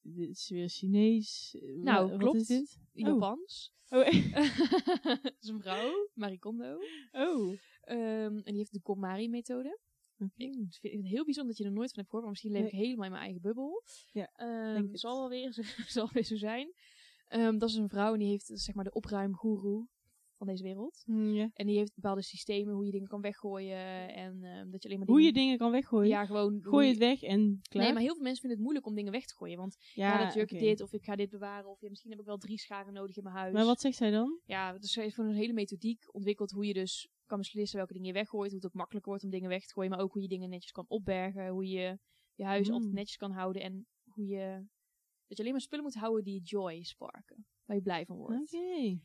Dit 0.00 0.28
is 0.28 0.48
weer 0.48 0.68
Chinees. 0.68 1.56
Eh, 1.60 1.76
Nou, 1.82 2.10
wat 2.10 2.18
klopt. 2.18 2.36
is 2.36 2.46
dit? 2.46 2.78
Japans. 2.92 3.72
Oh, 3.88 4.06
echt? 4.06 4.32
dat 5.22 5.36
is 5.40 5.48
een 5.48 5.60
vrouw, 5.60 6.08
Marie 6.14 6.38
Kondo. 6.38 6.78
oh. 7.12 7.56
Ehm, 7.82 8.36
en 8.36 8.42
die 8.44 8.56
heeft 8.56 8.72
de 8.72 8.80
KonMari-methode. 8.80 9.78
Ik 10.36 10.78
vind 10.80 11.02
het 11.02 11.06
heel 11.06 11.24
bijzonder 11.24 11.54
dat 11.54 11.56
je 11.56 11.64
er 11.64 11.72
nooit 11.72 11.92
van 11.92 11.98
hebt 11.98 12.06
gehoord, 12.06 12.22
maar 12.22 12.30
misschien 12.30 12.52
leef 12.52 12.64
ik 12.64 12.78
helemaal 12.78 13.04
in 13.04 13.10
mijn 13.10 13.22
eigen 13.22 13.40
bubbel. 13.40 13.82
Ja, 14.12 14.30
denk 14.74 14.90
het. 14.90 15.00
zal 15.00 15.18
wel 15.18 15.28
weer 15.28 15.52
zo, 15.52 15.62
zal 15.98 16.08
weer 16.12 16.24
zo 16.24 16.36
zijn. 16.36 16.72
Ehm, 17.28 17.58
dat 17.58 17.68
is 17.68 17.74
een 17.74 17.88
vrouw 17.88 18.12
en 18.12 18.18
die 18.18 18.28
heeft 18.28 18.50
zeg 18.54 18.74
maar 18.74 18.84
de 18.84 18.92
opruimgoeroe 18.92 19.88
van 20.44 20.52
deze 20.52 20.62
wereld. 20.62 21.02
Ja. 21.06 21.50
En 21.54 21.66
die 21.66 21.76
heeft 21.76 21.94
bepaalde 21.94 22.22
systemen 22.22 22.74
hoe 22.74 22.84
je 22.84 22.90
dingen 22.90 23.08
kan 23.08 23.20
weggooien 23.20 24.14
en 24.14 24.42
ehm, 24.42 24.70
dat 24.70 24.82
je 24.82 24.88
alleen 24.88 24.98
maar 24.98 25.08
Hoe 25.08 25.22
je 25.22 25.32
dingen... 25.32 25.58
kan 25.58 25.70
weggooien. 25.70 26.08
Ja, 26.08 26.24
gewoon... 26.24 26.60
Gooi 26.62 26.84
je 26.84 26.90
het 26.90 27.00
weg 27.00 27.22
en 27.22 27.60
klaar. 27.62 27.82
Nee, 27.84 27.92
maar 27.92 28.02
heel 28.02 28.14
veel 28.14 28.22
mensen 28.22 28.40
vinden 28.40 28.50
het 28.58 28.60
moeilijk 28.60 28.86
om 28.86 28.94
dingen 28.94 29.12
weg 29.12 29.24
te 29.24 29.34
gooien. 29.34 29.58
Want 29.58 29.76
ja, 29.94 30.18
ja, 30.18 30.24
dat 30.24 30.34
jurk 30.34 30.50
oké. 30.50 30.60
dit, 30.60 30.80
of 30.80 30.92
ik 30.92 31.04
ga 31.04 31.16
dit 31.16 31.30
bewaren, 31.30 31.70
of 31.70 31.80
ja, 31.80 31.88
misschien 31.88 32.10
heb 32.10 32.20
ik 32.20 32.26
wel 32.26 32.38
drie 32.38 32.58
scharen 32.58 32.92
nodig 32.92 33.16
in 33.16 33.22
mijn 33.22 33.34
huis. 33.36 33.52
Maar 33.52 33.64
wat 33.64 33.80
zegt 33.80 33.96
zij 33.96 34.10
dan? 34.10 34.40
Ja, 34.44 34.78
dus 34.78 34.92
zij 34.92 35.02
heeft 35.02 35.14
gewoon 35.14 35.30
een 35.30 35.36
hele 35.36 35.52
methodiek 35.52 36.14
ontwikkeld 36.14 36.50
hoe 36.50 36.66
je 36.66 36.72
dus 36.72 37.08
kan 37.26 37.38
beslissen 37.38 37.76
welke 37.76 37.92
dingen 37.92 38.06
je 38.08 38.12
weggooit. 38.12 38.50
Hoe 38.50 38.60
het 38.60 38.66
ook 38.66 38.74
makkelijker 38.74 39.10
wordt 39.10 39.24
om 39.24 39.30
dingen 39.30 39.48
weg 39.48 39.64
te 39.66 39.72
gooien. 39.72 39.90
Maar 39.90 40.00
ook 40.00 40.12
hoe 40.12 40.22
je 40.22 40.28
dingen 40.28 40.48
netjes 40.50 40.72
kan 40.72 40.84
opbergen. 40.88 41.48
Hoe 41.48 41.66
je 41.66 41.98
je 42.34 42.44
huis 42.44 42.68
Mm. 42.68 42.74
altijd 42.74 42.92
netjes 42.92 43.16
kan 43.16 43.30
houden. 43.30 43.62
En 43.62 43.86
hoe 44.04 44.26
je... 44.26 44.66
Dat 45.26 45.36
je 45.36 45.38
alleen 45.38 45.52
maar 45.52 45.60
spullen 45.60 45.84
moet 45.84 45.94
houden 45.94 46.24
die 46.24 46.42
joy 46.42 46.82
sparken. 46.82 47.46
Waar 47.64 47.76
je 47.76 47.82
blij 47.82 48.04
van 48.04 48.16
wordt. 48.16 48.54
Oké. 48.54 48.98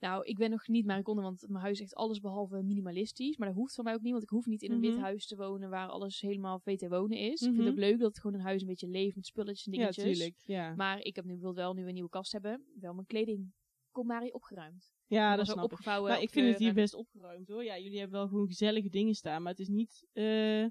Nou, 0.00 0.24
ik 0.24 0.36
ben 0.38 0.50
nog 0.50 0.68
niet 0.68 0.86
Marie 0.86 1.02
Kondo, 1.02 1.22
want 1.22 1.44
mijn 1.48 1.62
huis 1.62 1.76
is 1.78 1.82
echt 1.84 1.94
alles 1.94 2.20
behalve 2.20 2.62
minimalistisch. 2.62 3.36
Maar 3.36 3.48
dat 3.48 3.56
hoeft 3.56 3.74
van 3.74 3.84
mij 3.84 3.94
ook 3.94 4.00
niet, 4.02 4.10
want 4.12 4.22
ik 4.22 4.28
hoef 4.28 4.46
niet 4.46 4.62
in 4.62 4.70
een 4.72 4.80
wit 4.80 4.92
Mhm. 4.92 5.00
huis 5.02 5.26
te 5.26 5.36
wonen 5.36 5.70
waar 5.70 5.88
alles 5.88 6.20
helemaal 6.20 6.58
VT 6.60 6.88
wonen 6.88 7.18
is. 7.18 7.32
Ik 7.32 7.38
vind 7.38 7.52
Mhm. 7.56 7.62
het 7.62 7.70
ook 7.72 7.78
leuk 7.78 7.98
dat 7.98 8.08
het 8.08 8.20
gewoon 8.20 8.36
een 8.36 8.44
huis 8.46 8.60
een 8.60 8.66
beetje 8.68 8.88
leeft 8.88 9.16
met 9.16 9.26
spulletjes 9.26 9.66
en 9.66 9.72
Ja, 9.72 9.78
dingetjes. 9.78 10.04
tuurlijk. 10.04 10.36
Ja, 10.46 10.74
Maar 10.74 11.00
ik 11.00 11.16
heb 11.16 11.24
nu 11.24 11.30
bijvoorbeeld 11.32 11.64
wel, 11.64 11.74
nu 11.74 11.82
we 11.82 11.88
een 11.88 11.94
nieuwe 11.94 12.08
kast 12.10 12.32
hebben, 12.32 12.62
wel 12.80 12.94
mijn 12.94 13.06
kleding. 13.06 13.52
Kom 13.90 14.06
Mari 14.06 14.30
opgeruimd. 14.30 14.92
ja 15.06 15.30
dat 15.36 15.46
ook 15.46 15.52
snap 15.52 15.64
opgevouwen. 15.64 16.10
Maar 16.10 16.22
ik 16.22 16.30
vind 16.30 16.48
het 16.48 16.58
hier 16.58 16.74
best 16.74 16.94
opgeruimd 16.94 17.48
hoor. 17.48 17.64
Ja, 17.64 17.78
jullie 17.78 17.98
hebben 17.98 18.18
wel 18.18 18.28
gewoon 18.28 18.46
gezellige 18.46 18.88
dingen 18.88 19.14
staan. 19.14 19.42
Maar 19.42 19.50
het 19.52 19.60
is 19.60 19.68
niet 19.68 20.06
eh, 20.12 20.66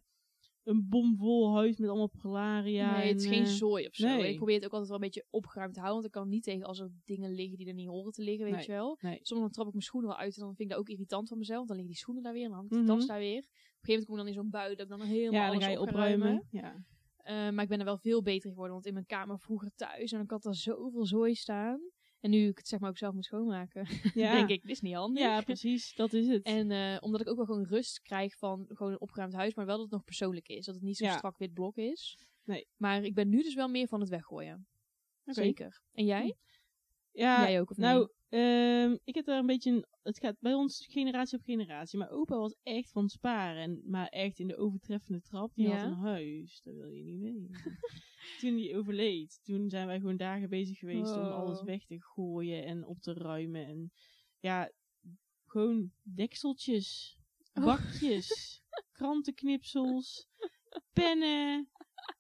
een 0.68 0.86
bomvol 0.90 1.54
huis 1.56 1.78
met 1.78 1.90
allemaal 1.90 2.10
prularia. 2.10 2.98
nee, 2.98 3.08
het 3.08 3.18
is 3.20 3.26
en, 3.26 3.32
geen 3.34 3.44
eh, 3.44 3.50
zooi 3.50 3.86
of 3.88 3.96
zo. 3.96 4.08
nee. 4.08 4.30
Ik 4.30 4.36
probeer 4.36 4.56
het 4.56 4.66
ook 4.66 4.72
altijd 4.72 4.90
wel 4.90 4.98
een 4.98 5.04
beetje 5.04 5.26
opgeruimd 5.30 5.74
te 5.74 5.80
houden. 5.80 6.02
Want 6.02 6.16
ik 6.16 6.22
kan 6.22 6.30
niet 6.30 6.44
tegen 6.44 6.66
als 6.66 6.80
er 6.80 6.90
dingen 7.06 7.32
liggen 7.34 7.58
die 7.58 7.68
er 7.68 7.74
niet 7.74 7.88
horen 7.88 8.12
te 8.12 8.22
liggen, 8.22 8.46
weet 8.46 8.54
Nee, 8.56 8.66
je 8.66 8.72
wel. 8.72 8.98
nee. 9.02 9.20
Soms 9.22 9.42
dan 9.42 9.52
trap 9.52 9.66
ik 9.66 9.72
mijn 9.74 9.84
schoenen 9.84 10.10
wel 10.10 10.20
uit 10.20 10.36
en 10.36 10.42
dan 10.42 10.56
vind 10.56 10.70
ik 10.70 10.70
dat 10.70 10.80
ook 10.80 10.90
irritant 10.90 11.28
van 11.28 11.38
mezelf. 11.38 11.66
Dan 11.68 11.76
liggen 11.76 11.94
die 11.94 12.02
schoenen 12.02 12.24
daar 12.24 12.34
weer 12.34 12.44
en 12.44 12.50
dan 12.50 12.58
hangt 12.58 12.72
die 12.74 12.82
Mhm. 12.82 12.88
tas 12.90 13.06
daar 13.06 13.20
weer. 13.20 13.38
Op 13.38 13.44
een 13.44 13.50
gegeven 13.50 13.88
moment 13.88 14.06
kom 14.06 14.14
ik 14.16 14.20
dan 14.22 14.28
in 14.28 14.34
zo'n 14.34 14.50
bui 14.50 14.76
dat 14.76 14.86
ik 14.86 14.98
dan 14.98 15.02
helemaal 15.02 15.42
Ja, 15.42 15.52
dan 15.52 15.62
ga 15.62 15.70
je 15.70 15.80
opruimen. 15.82 16.28
ruimen. 16.28 16.48
Ja. 16.52 16.86
Eh, 17.18 17.50
maar 17.54 17.64
ik 17.64 17.70
ben 17.70 17.80
er 17.80 17.86
wel 17.86 17.98
veel 17.98 18.22
beter 18.22 18.50
geworden. 18.50 18.74
Want 18.74 18.86
in 18.86 18.94
mijn 18.94 19.06
kamer 19.06 19.40
vroeger 19.40 19.72
thuis 19.76 20.12
en 20.12 20.18
dan 20.18 20.28
had 20.30 20.46
er 20.46 20.56
zoveel 20.56 21.06
zooi 21.06 21.34
staan. 21.36 21.80
En 22.20 22.30
nu 22.30 22.48
ik 22.48 22.58
het 22.58 22.68
zeg 22.68 22.80
maar 22.80 22.90
ook 22.90 22.98
zelf 22.98 23.14
moet 23.14 23.26
schoonmaken, 23.26 23.88
Ja. 24.14 24.32
denk 24.34 24.50
ik, 24.50 24.62
dit 24.62 24.72
is 24.72 24.82
niet 24.82 24.94
handig. 24.96 25.24
ja, 25.24 25.42
precies. 25.42 25.96
Dat 25.96 26.14
is 26.14 26.28
het. 26.28 26.44
En 26.44 26.72
eh, 26.72 26.98
omdat 27.00 27.22
ik 27.22 27.28
ook 27.30 27.36
wel 27.36 27.46
gewoon 27.46 27.66
rust 27.66 28.02
krijg 28.02 28.38
van 28.38 28.66
gewoon 28.70 28.92
een 28.92 29.00
opgeruimd 29.02 29.34
huis, 29.34 29.54
maar 29.56 29.66
wel 29.66 29.76
dat 29.76 29.84
het 29.86 29.94
nog 29.94 30.04
persoonlijk 30.04 30.48
is. 30.48 30.66
Dat 30.66 30.76
het 30.76 30.84
niet 30.84 30.98
zo'n 30.98 31.08
Ja. 31.08 31.18
strak 31.18 31.38
wit 31.38 31.54
blok 31.54 31.76
is. 31.76 32.18
Nee. 32.44 32.68
Maar 32.78 33.04
ik 33.04 33.14
ben 33.14 33.30
nu 33.30 33.44
dus 33.44 33.54
wel 33.56 33.68
meer 33.68 33.88
van 33.88 34.00
het 34.00 34.10
weggooien. 34.10 34.68
Zeker. 35.26 35.82
En 35.94 36.06
jij? 36.06 36.36
Ja, 37.12 37.42
jij 37.50 37.60
ook 37.62 37.70
of 37.72 37.78
nou, 37.78 38.10
ehm, 38.30 38.98
ik 39.04 39.16
heb 39.16 39.26
daar 39.26 39.40
een 39.40 39.46
beetje 39.46 39.72
een... 39.72 39.86
Het 40.04 40.20
gaat 40.20 40.36
bij 40.40 40.54
ons 40.54 40.86
generatie 40.90 41.38
op 41.38 41.44
generatie. 41.44 42.00
Maar 42.00 42.10
opa 42.10 42.38
was 42.38 42.56
echt 42.64 42.92
van 42.92 43.10
sparen. 43.10 43.62
En, 43.62 43.82
maar 43.86 44.08
echt 44.08 44.40
in 44.40 44.48
de 44.48 44.58
overtreffende 44.58 45.22
trap. 45.22 45.52
Die 45.56 45.68
Ja. 45.68 45.76
had 45.78 45.86
een 45.86 45.98
huis. 45.98 46.62
Dat 46.64 46.74
wil 46.76 46.88
je 46.90 47.04
niet 47.04 47.22
weten. 47.22 47.78
toen 48.40 48.56
die 48.56 48.78
overleed, 48.78 49.40
toen 49.44 49.70
zijn 49.70 49.88
wij 49.88 50.00
gewoon 50.00 50.18
dagen 50.18 50.50
bezig 50.50 50.78
geweest 50.78 51.16
om 51.16 51.22
Oh. 51.22 51.36
alles 51.36 51.62
weg 51.62 51.86
te 51.86 52.02
gooien 52.02 52.66
en 52.66 52.86
op 52.86 53.00
te 53.02 53.14
ruimen. 53.14 53.66
En 53.66 53.92
ja, 54.40 54.72
gewoon 55.46 55.92
dekseltjes, 56.02 57.18
Oh. 57.54 57.64
bakjes, 57.66 58.62
krantenknipsels, 58.98 60.28
pennen. 60.94 61.70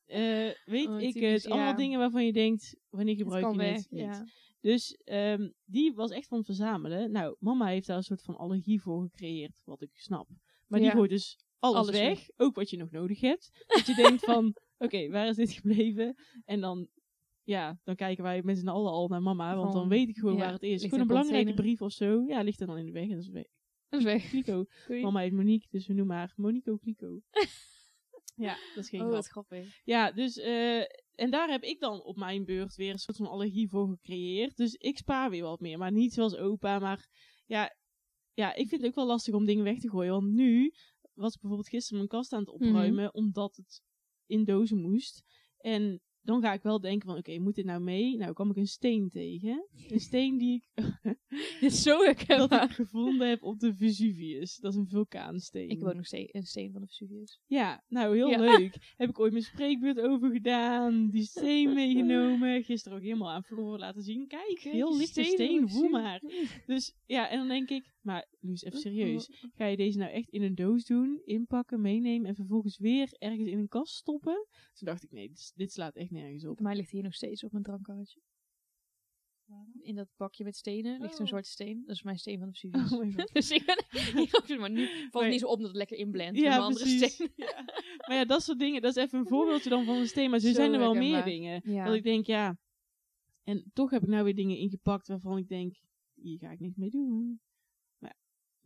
eh, 0.05 0.49
weet 0.65 0.87
Oh, 0.87 1.01
ik 1.01 1.13
typisch, 1.13 1.43
het. 1.43 1.51
Allemaal 1.51 1.69
ja. 1.71 1.77
dingen 1.77 1.99
waarvan 1.99 2.25
je 2.25 2.33
denkt, 2.33 2.75
wanneer 2.89 3.15
gebruik 3.15 3.51
je 3.51 3.57
weg. 3.57 3.75
het. 3.75 3.87
Ja. 3.89 4.25
Dus 4.59 4.95
ehm, 5.03 5.49
die 5.65 5.93
was 5.93 6.11
echt 6.11 6.27
van 6.27 6.37
het 6.37 6.45
verzamelen. 6.45 7.11
Nou, 7.11 7.35
mama 7.39 7.67
heeft 7.67 7.87
daar 7.87 7.97
een 7.97 8.03
soort 8.03 8.23
van 8.23 8.37
allergie 8.37 8.81
voor 8.81 9.01
gecreëerd, 9.01 9.61
wat 9.65 9.81
ik 9.81 9.89
snap. 9.93 10.29
Maar 10.67 10.79
die 10.79 10.91
gooit 10.91 11.09
dus 11.09 11.39
alles, 11.59 11.77
Alles 11.77 11.91
weg, 11.91 12.07
weg. 12.07 12.29
ook 12.37 12.55
wat 12.55 12.69
je 12.69 12.77
nog 12.77 12.91
nodig 12.91 13.19
hebt. 13.19 13.65
Dat 13.67 13.85
je 13.85 13.95
denkt 13.95 14.25
van, 14.25 14.55
oké, 14.77 15.09
waar 15.09 15.27
is 15.27 15.35
dit 15.35 15.51
gebleven? 15.51 16.15
En 16.45 16.61
dan, 16.61 16.87
ja, 17.43 17.79
dan 17.83 17.95
kijken 17.95 18.23
wij 18.23 18.41
met 18.43 18.57
z'n 18.57 18.67
allen 18.67 18.91
al 18.91 19.07
naar 19.07 19.21
mama, 19.21 19.55
want 19.55 19.73
dan 19.73 19.89
weet 19.89 20.09
ik 20.09 20.17
gewoon 20.17 20.35
ja, 20.35 20.39
waar 20.39 20.53
het 20.53 20.63
is. 20.63 20.83
Gewoon 20.83 20.99
een 20.99 21.07
belangrijke 21.07 21.45
container. 21.45 21.75
brief 21.75 21.81
of 21.81 21.91
zo, 21.91 22.23
ja, 22.27 22.41
ligt 22.41 22.59
er 22.59 22.67
dan 22.67 22.77
in 22.77 22.85
de 22.85 22.91
weg 22.91 23.03
en 23.03 23.09
dat 23.09 23.19
is 23.19 23.29
weg. 23.29 23.47
Dat 23.89 23.99
is 23.99 24.05
weg. 24.05 24.29
Clico. 24.29 24.65
Mama 24.87 25.19
heet 25.19 25.33
Monique, 25.33 25.67
dus 25.69 25.87
we 25.87 25.93
noemen 25.93 26.15
haar 26.15 26.33
Monico 26.35 26.77
Clico. 26.77 27.21
ja, 28.38 28.58
dat 28.76 28.84
is 28.84 28.89
geen 28.89 29.00
Oh, 29.02 29.06
grap. 29.08 29.17
wat 29.19 29.28
grappig. 29.28 29.82
Ja, 29.84 30.12
dus, 30.12 30.38
eh, 30.38 30.80
en 31.15 31.30
daar 31.30 31.50
heb 31.50 31.63
ik 31.63 31.80
dan 31.80 32.04
op 32.04 32.15
mijn 32.17 32.45
beurt 32.45 32.76
weer 32.76 32.91
een 32.91 32.97
soort 33.00 33.17
van 33.17 33.28
allergie 33.28 33.69
voor 33.69 33.88
gecreëerd. 33.89 34.56
Dus 34.58 34.73
ik 34.73 34.97
spaar 34.97 35.30
weer 35.30 35.43
wat 35.43 35.60
meer, 35.60 35.78
maar 35.78 35.91
niet 35.91 36.13
zoals 36.13 36.36
opa. 36.36 36.80
Maar 36.80 37.08
ja, 37.45 37.76
ja, 38.34 38.54
ik 38.54 38.67
vind 38.67 38.82
het 38.82 38.89
ook 38.89 38.95
wel 38.95 39.06
lastig 39.06 39.34
om 39.34 39.45
dingen 39.45 39.63
weg 39.63 39.80
te 39.80 39.89
gooien. 39.89 40.12
Want 40.12 40.34
nu 40.34 40.71
was 41.13 41.34
ik 41.34 41.39
bijvoorbeeld 41.39 41.69
gisteren 41.69 41.97
mijn 41.97 42.10
kast 42.10 42.34
aan 42.34 42.39
het 42.39 42.50
opruimen, 42.50 43.13
omdat 43.13 43.56
het 43.56 43.82
in 44.26 44.43
dozen 44.43 44.82
moest. 44.82 45.23
En 45.58 46.02
dan 46.27 46.41
ga 46.41 46.53
ik 46.53 46.61
wel 46.61 46.79
denken 46.79 47.07
van, 47.07 47.17
oké, 47.17 47.39
moet 47.39 47.55
dit 47.55 47.65
nou 47.65 47.81
mee? 47.81 48.17
Nou, 48.17 48.33
kwam 48.33 48.49
ik 48.49 48.55
een 48.55 48.65
steen 48.67 49.09
tegen. 49.09 49.67
Een 49.87 49.99
steen 49.99 50.37
die 50.37 50.53
ik, 50.55 50.85
Dit 51.59 51.71
is 51.71 51.81
zo 51.81 51.97
dat 52.27 52.51
ik 52.51 52.71
gevonden 52.71 53.29
heb 53.29 53.43
op 53.43 53.59
de 53.59 53.75
Vesuvius. 53.75 54.57
Dat 54.57 54.71
is 54.71 54.77
een 54.77 54.87
vulkaansteen. 54.87 55.69
Ik 55.69 55.79
woon 55.79 55.95
nog 55.95 56.05
steeds 56.05 56.33
een 56.33 56.43
steen 56.43 56.71
van 56.71 56.81
de 56.81 56.87
Vesuvius. 56.87 57.39
Ja, 57.45 57.83
nou 57.87 58.15
heel 58.15 58.29
Ja. 58.29 58.39
leuk. 58.39 58.77
Heb 58.97 59.09
ik 59.09 59.19
ooit 59.19 59.31
mijn 59.31 59.43
spreekbeurt 59.43 59.99
over 59.99 60.31
gedaan. 60.31 61.09
Die 61.09 61.23
steen 61.23 61.73
meegenomen. 61.73 62.63
Gisteren 62.63 62.97
ook 62.97 63.03
helemaal 63.03 63.31
aan 63.31 63.43
Floor 63.43 63.77
laten 63.79 64.01
zien. 64.01 64.27
Kijk, 64.27 64.59
heel 64.59 64.97
lichte 64.97 65.23
steen, 65.23 65.69
voel 65.69 65.89
maar. 65.89 66.21
Dus 66.65 66.95
ja, 67.05 67.29
en 67.29 67.37
dan 67.37 67.47
denk 67.47 67.69
ik, 67.69 67.95
maar 68.07 68.27
Luus, 68.39 68.63
even 68.63 68.79
serieus. 68.79 69.29
Ga 69.55 69.65
je 69.65 69.77
deze 69.77 69.97
nou 69.97 70.11
echt 70.11 70.29
in 70.29 70.41
een 70.41 70.55
doos 70.55 70.85
doen, 70.85 71.21
inpakken, 71.25 71.81
meenemen 71.81 72.27
en 72.27 72.35
vervolgens 72.35 72.77
weer 72.77 73.13
ergens 73.17 73.47
in 73.49 73.57
een 73.57 73.67
kast 73.67 73.95
stoppen? 73.95 74.47
Toen 74.73 74.87
dacht 74.87 75.03
ik, 75.03 75.11
nee, 75.11 75.27
dit, 75.27 75.51
dit 75.55 75.71
slaat 75.71 75.95
echt 75.95 76.11
nergens 76.11 76.45
op. 76.45 76.55
Bij 76.55 76.65
mij 76.65 76.75
ligt 76.75 76.91
hier 76.91 77.03
nog 77.03 77.13
steeds 77.13 77.43
op 77.43 77.51
mijn 77.51 77.63
drankkarretje. 77.63 78.19
In 79.81 79.95
dat 79.95 80.07
bakje 80.17 80.43
met 80.43 80.55
stenen 80.55 81.01
ligt 81.01 81.19
Oh. 81.19 81.25
zwarte 81.27 81.49
steen. 81.49 81.83
Dat 81.85 81.95
is 81.95 82.03
mijn 82.03 82.17
steen 82.17 82.39
van 82.39 82.47
de 82.47 82.53
Vesuvius. 82.59 82.91
Oh 82.91 83.25
dus 83.33 83.51
ik 83.51 83.65
ben 83.65 83.85
hier 84.47 84.59
maar 84.59 84.69
nu 84.71 84.85
valt 84.87 85.03
het 85.03 85.13
Maar- 85.13 85.29
niet 85.29 85.39
zo 85.39 85.47
op 85.47 85.57
dat 85.59 85.67
het 85.67 85.77
lekker 85.77 85.97
inblendt. 85.97 86.31
met 86.33 86.41
Ja, 86.43 86.49
mijn 86.49 86.61
andere 86.61 86.85
steen. 86.87 87.29
Ja. 87.35 87.63
Maar 88.07 88.15
ja, 88.17 88.25
dat 88.25 88.43
soort 88.43 88.59
dingen, 88.59 88.81
dat 88.81 88.95
is 88.95 89.03
even 89.03 89.19
een 89.19 89.27
voorbeeldje 89.27 89.69
dan 89.69 89.85
van 89.85 89.95
een 89.97 90.07
steen. 90.07 90.29
Maar 90.29 90.39
zo, 90.39 90.47
Zo 90.47 90.53
zijn 90.53 90.73
er 90.73 90.79
wel 90.79 90.93
meer 90.93 91.23
dingen. 91.23 91.61
Ja. 91.71 91.85
Dat 91.85 91.95
ik 91.95 92.03
denk, 92.03 92.25
ja. 92.25 92.57
En 93.43 93.71
toch 93.73 93.89
heb 93.89 94.01
ik 94.01 94.07
nou 94.09 94.23
weer 94.23 94.35
dingen 94.35 94.57
ingepakt 94.57 95.07
waarvan 95.07 95.37
ik 95.37 95.47
denk, 95.47 95.75
hier 96.13 96.37
ga 96.39 96.51
ik 96.51 96.59
niks 96.59 96.75
mee 96.75 96.89
doen. 96.89 97.39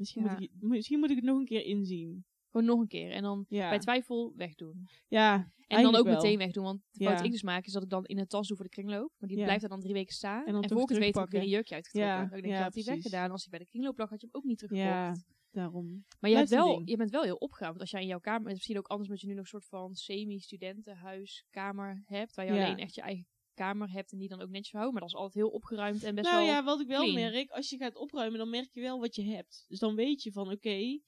Misschien, 0.01 0.23
Ja. 0.23 0.31
Moet 0.31 0.41
ik, 0.41 0.51
misschien 0.59 0.99
moet 0.99 1.09
ik 1.09 1.15
het 1.15 1.25
nog 1.25 1.37
een 1.37 1.45
keer 1.45 1.65
inzien. 1.65 2.25
Gewoon 2.49 2.67
nog 2.67 2.79
een 2.79 2.87
keer. 2.87 3.11
En 3.11 3.21
dan 3.23 3.45
Ja, 3.49 3.69
bij 3.69 3.79
twijfel 3.79 4.33
wegdoen. 4.35 4.87
ja 5.07 5.51
En 5.67 5.83
dan 5.83 5.95
ook 5.95 6.05
wel. 6.05 6.13
meteen 6.13 6.37
wegdoen. 6.37 6.63
Want 6.63 6.81
Ja. 6.91 7.15
die 7.15 7.25
ik 7.25 7.31
dus 7.31 7.43
maak 7.43 7.65
is 7.65 7.73
dat 7.73 7.83
ik 7.83 7.89
dan 7.89 8.05
in 8.05 8.19
een 8.19 8.27
tas 8.27 8.47
doe 8.47 8.55
voor 8.57 8.65
de 8.65 8.71
kringloop. 8.71 9.11
Maar 9.19 9.29
die 9.29 9.37
Ja. 9.37 9.43
blijft 9.43 9.63
er 9.63 9.69
dan 9.69 9.79
drie 9.79 9.93
weken 9.93 10.13
staan. 10.13 10.39
En 10.39 10.45
En, 10.45 10.53
dan 10.53 10.63
ik 10.63 10.69
het 10.69 10.79
weet 10.97 11.15
heb 11.15 11.25
ik 11.25 11.31
weer 11.31 11.41
een 11.41 11.47
jurkje 11.47 11.75
uitgetrokken. 11.75 12.11
Ja, 12.13 12.19
Dan 12.21 12.29
denk 12.29 12.43
ik, 12.43 12.49
ja, 12.51 12.61
had 12.61 12.71
precies. 12.71 12.89
weggedaan. 12.89 13.31
Als 13.31 13.41
hij 13.41 13.49
bij 13.49 13.59
de 13.59 13.65
kringloop 13.65 13.97
lag, 13.97 14.09
had 14.09 14.21
je 14.21 14.27
hem 14.31 14.41
ook 14.41 14.47
niet 14.47 14.57
teruggekocht. 14.57 14.95
Ja, 14.95 15.15
daarom. 15.51 16.05
Maar 16.19 16.29
je, 16.29 16.35
hebt 16.35 16.49
wel, 16.49 16.81
je 16.85 16.97
bent 16.97 17.11
wel 17.11 17.23
heel 17.23 17.35
opgeruimd. 17.35 17.79
Als 17.79 17.91
jij 17.91 18.01
in 18.01 18.07
jouw 18.07 18.19
kamer, 18.19 18.51
misschien 18.51 18.77
ook 18.77 18.87
anders 18.87 19.07
omdat 19.09 19.21
je 19.23 19.27
nu 19.27 19.33
nog 19.33 19.43
een 19.43 19.49
soort 19.49 19.65
van 19.65 19.95
semi-studentenhuiskamer 19.95 22.03
hebt. 22.05 22.35
Waar 22.35 22.45
je 22.45 22.51
alleen 22.51 22.77
echt 22.77 22.95
je 22.95 23.01
eigen 23.01 23.25
kamer 23.53 23.91
hebt 23.91 24.11
en 24.11 24.17
die 24.17 24.27
dan 24.27 24.41
ook 24.41 24.49
netjes 24.49 24.71
houdt. 24.71 24.91
Maar 24.91 25.01
dat 25.01 25.09
is 25.09 25.15
altijd 25.15 25.33
heel 25.35 25.49
opgeruimd 25.49 26.03
en 26.03 26.15
best 26.15 26.27
nou 26.31 26.45
wel... 26.45 26.53
ja, 26.55 26.63
wat 26.63 26.79
ik 26.79 26.87
wel 26.87 27.03
clean. 27.07 27.31
merk, 27.31 27.49
als 27.49 27.69
je 27.69 27.77
gaat 27.77 27.95
opruimen, 27.95 28.39
dan 28.39 28.49
merk 28.49 28.69
je 28.73 28.81
wel 28.81 28.99
wat 28.99 29.15
je 29.15 29.23
hebt. 29.23 29.65
Dus 29.67 29.79
dan 29.79 29.95
weet 29.95 30.23
je 30.23 30.31
van, 30.31 30.51
oké, 30.51 30.99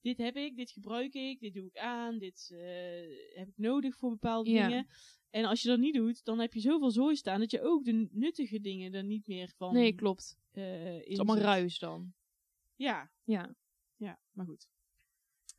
dit 0.00 0.18
heb 0.18 0.36
ik, 0.36 0.56
dit 0.56 0.70
gebruik 0.70 1.14
ik, 1.14 1.40
dit 1.40 1.54
doe 1.54 1.66
ik 1.66 1.76
aan, 1.78 2.18
dit 2.18 2.48
eh, 2.52 3.38
heb 3.38 3.48
ik 3.48 3.56
nodig 3.56 3.96
voor 3.96 4.10
bepaalde 4.10 4.50
Ja. 4.50 4.66
dingen. 4.68 4.86
En 5.30 5.44
als 5.44 5.62
je 5.62 5.68
dat 5.68 5.78
niet 5.78 5.94
doet, 5.94 6.24
dan 6.24 6.38
heb 6.38 6.54
je 6.54 6.60
zoveel 6.60 6.90
zooi 6.90 7.16
staan 7.16 7.40
dat 7.40 7.50
je 7.50 7.62
ook 7.62 7.84
de 7.84 8.08
nuttige 8.12 8.60
dingen 8.60 8.92
er 8.94 9.04
niet 9.04 9.26
meer 9.26 9.52
van 9.56 9.72
Nee, 9.74 9.92
klopt. 9.94 10.36
eh 10.50 10.64
Het 10.94 11.06
is 11.06 11.16
allemaal 11.16 11.38
ruis 11.38 11.78
dan. 11.78 12.12
Ja, 12.74 13.10
Ja. 13.24 13.54
ja, 13.96 14.20
maar 14.32 14.46
goed. 14.46 14.68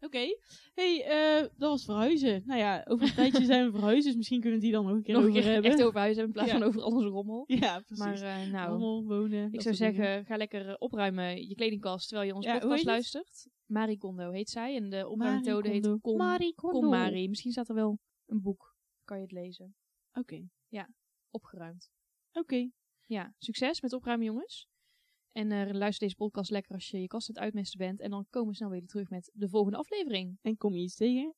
Oké. 0.05 0.37
hey, 0.73 1.03
eh, 1.05 1.41
dat 1.41 1.69
was 1.69 1.85
verhuizen. 1.85 2.43
Nou 2.45 2.59
ja, 2.59 2.85
over 2.87 3.07
een 3.07 3.13
tijdje 3.13 3.45
zijn 3.45 3.65
we 3.65 3.71
verhuizen, 3.77 4.05
dus 4.05 4.15
misschien 4.15 4.39
kunnen 4.41 4.59
we 4.59 4.65
die 4.65 4.73
dan 4.73 4.85
nog 4.85 4.95
een 4.95 5.03
keer 5.03 5.13
Nog 5.15 5.23
een 5.23 5.31
keer 5.33 5.43
hebben. 5.43 5.71
echt 5.71 5.83
over 5.83 5.99
huis 5.99 6.15
hebben 6.17 6.35
in 6.35 6.41
plaats 6.41 6.51
Ja. 6.51 6.57
van 6.57 6.67
over 6.67 6.81
al 6.81 6.91
onze 6.91 7.07
rommel. 7.07 7.43
Ja, 7.47 7.79
precies. 7.79 7.97
Maar 8.05 8.21
eh, 8.21 8.51
nou, 8.51 8.69
Allemaal 8.69 9.03
wonen. 9.03 9.53
ik 9.53 9.61
zou 9.61 9.75
dingen. 9.75 9.93
zeggen, 9.95 10.25
ga 10.25 10.37
lekker 10.37 10.67
eh, 10.69 10.75
opruimen 10.77 11.47
je 11.47 11.55
kledingkast 11.55 12.07
terwijl 12.07 12.27
je 12.29 12.35
onze 12.35 12.47
Ja, 12.47 12.53
hoe 12.53 12.61
podcast 12.61 12.85
luistert. 12.85 13.47
Marie 13.65 13.97
Kondo 13.97 14.31
heet 14.31 14.49
zij 14.49 14.75
en 14.75 14.89
de 14.89 15.07
opruimmethode 15.07 15.69
heet. 15.69 15.97
Kom, 16.01 16.17
Marie 16.17 16.53
Kondo. 16.55 16.79
Kom 16.79 16.89
Marie. 16.89 17.29
Misschien 17.29 17.51
staat 17.51 17.69
er 17.69 17.75
wel 17.75 17.99
een 18.25 18.41
boek, 18.41 18.75
kan 19.03 19.17
je 19.17 19.23
het 19.23 19.31
lezen. 19.31 19.75
Oké. 20.13 20.47
Opgeruimd. 21.33 21.89
Oké. 22.31 22.69
Ja, 23.05 23.33
succes 23.37 23.81
met 23.81 23.93
opruimen 23.93 24.25
jongens. 24.25 24.67
En 25.31 25.51
eh, 25.51 25.73
luister 25.73 26.07
deze 26.07 26.15
podcast 26.15 26.51
lekker 26.51 26.73
als 26.73 26.89
je 26.89 27.01
je 27.01 27.07
kast 27.07 27.29
aan 27.29 27.35
het 27.35 27.43
uitmesten 27.43 27.77
bent. 27.77 27.99
En 27.99 28.09
dan 28.09 28.25
komen 28.29 28.49
we 28.49 28.55
snel 28.55 28.69
weer 28.69 28.85
terug 28.85 29.09
met 29.09 29.31
de 29.33 29.49
volgende 29.49 29.77
aflevering. 29.77 30.37
En 30.41 30.57
kom 30.57 30.73
je 30.73 30.81
iets 30.81 30.95
tegen? 30.95 31.35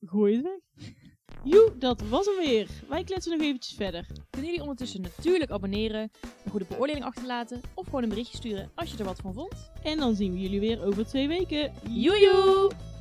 Gooi 0.00 0.34
het 0.34 0.42
weg. 0.42 0.84
Joe, 1.52 1.78
dat 1.78 2.00
was 2.00 2.26
hem 2.26 2.36
weer. 2.36 2.68
Wij 2.88 3.04
kletsen 3.04 3.32
nog 3.32 3.46
eventjes 3.46 3.74
verder. 3.74 4.06
Kunnen 4.30 4.50
jullie 4.50 4.60
ondertussen 4.60 5.00
natuurlijk 5.00 5.50
abonneren, 5.50 6.10
een 6.44 6.50
goede 6.50 6.66
beoordeling 6.68 7.04
achterlaten 7.04 7.60
of 7.74 7.84
gewoon 7.84 8.02
een 8.02 8.08
berichtje 8.08 8.36
sturen 8.36 8.70
als 8.74 8.90
je 8.90 8.98
er 8.98 9.04
wat 9.04 9.20
van 9.20 9.34
vond. 9.34 9.70
En 9.82 9.98
dan 9.98 10.14
zien 10.14 10.32
we 10.32 10.40
jullie 10.40 10.60
weer 10.60 10.84
over 10.84 11.06
twee 11.06 11.28
weken. 11.28 11.72
Joejoe! 11.88 12.93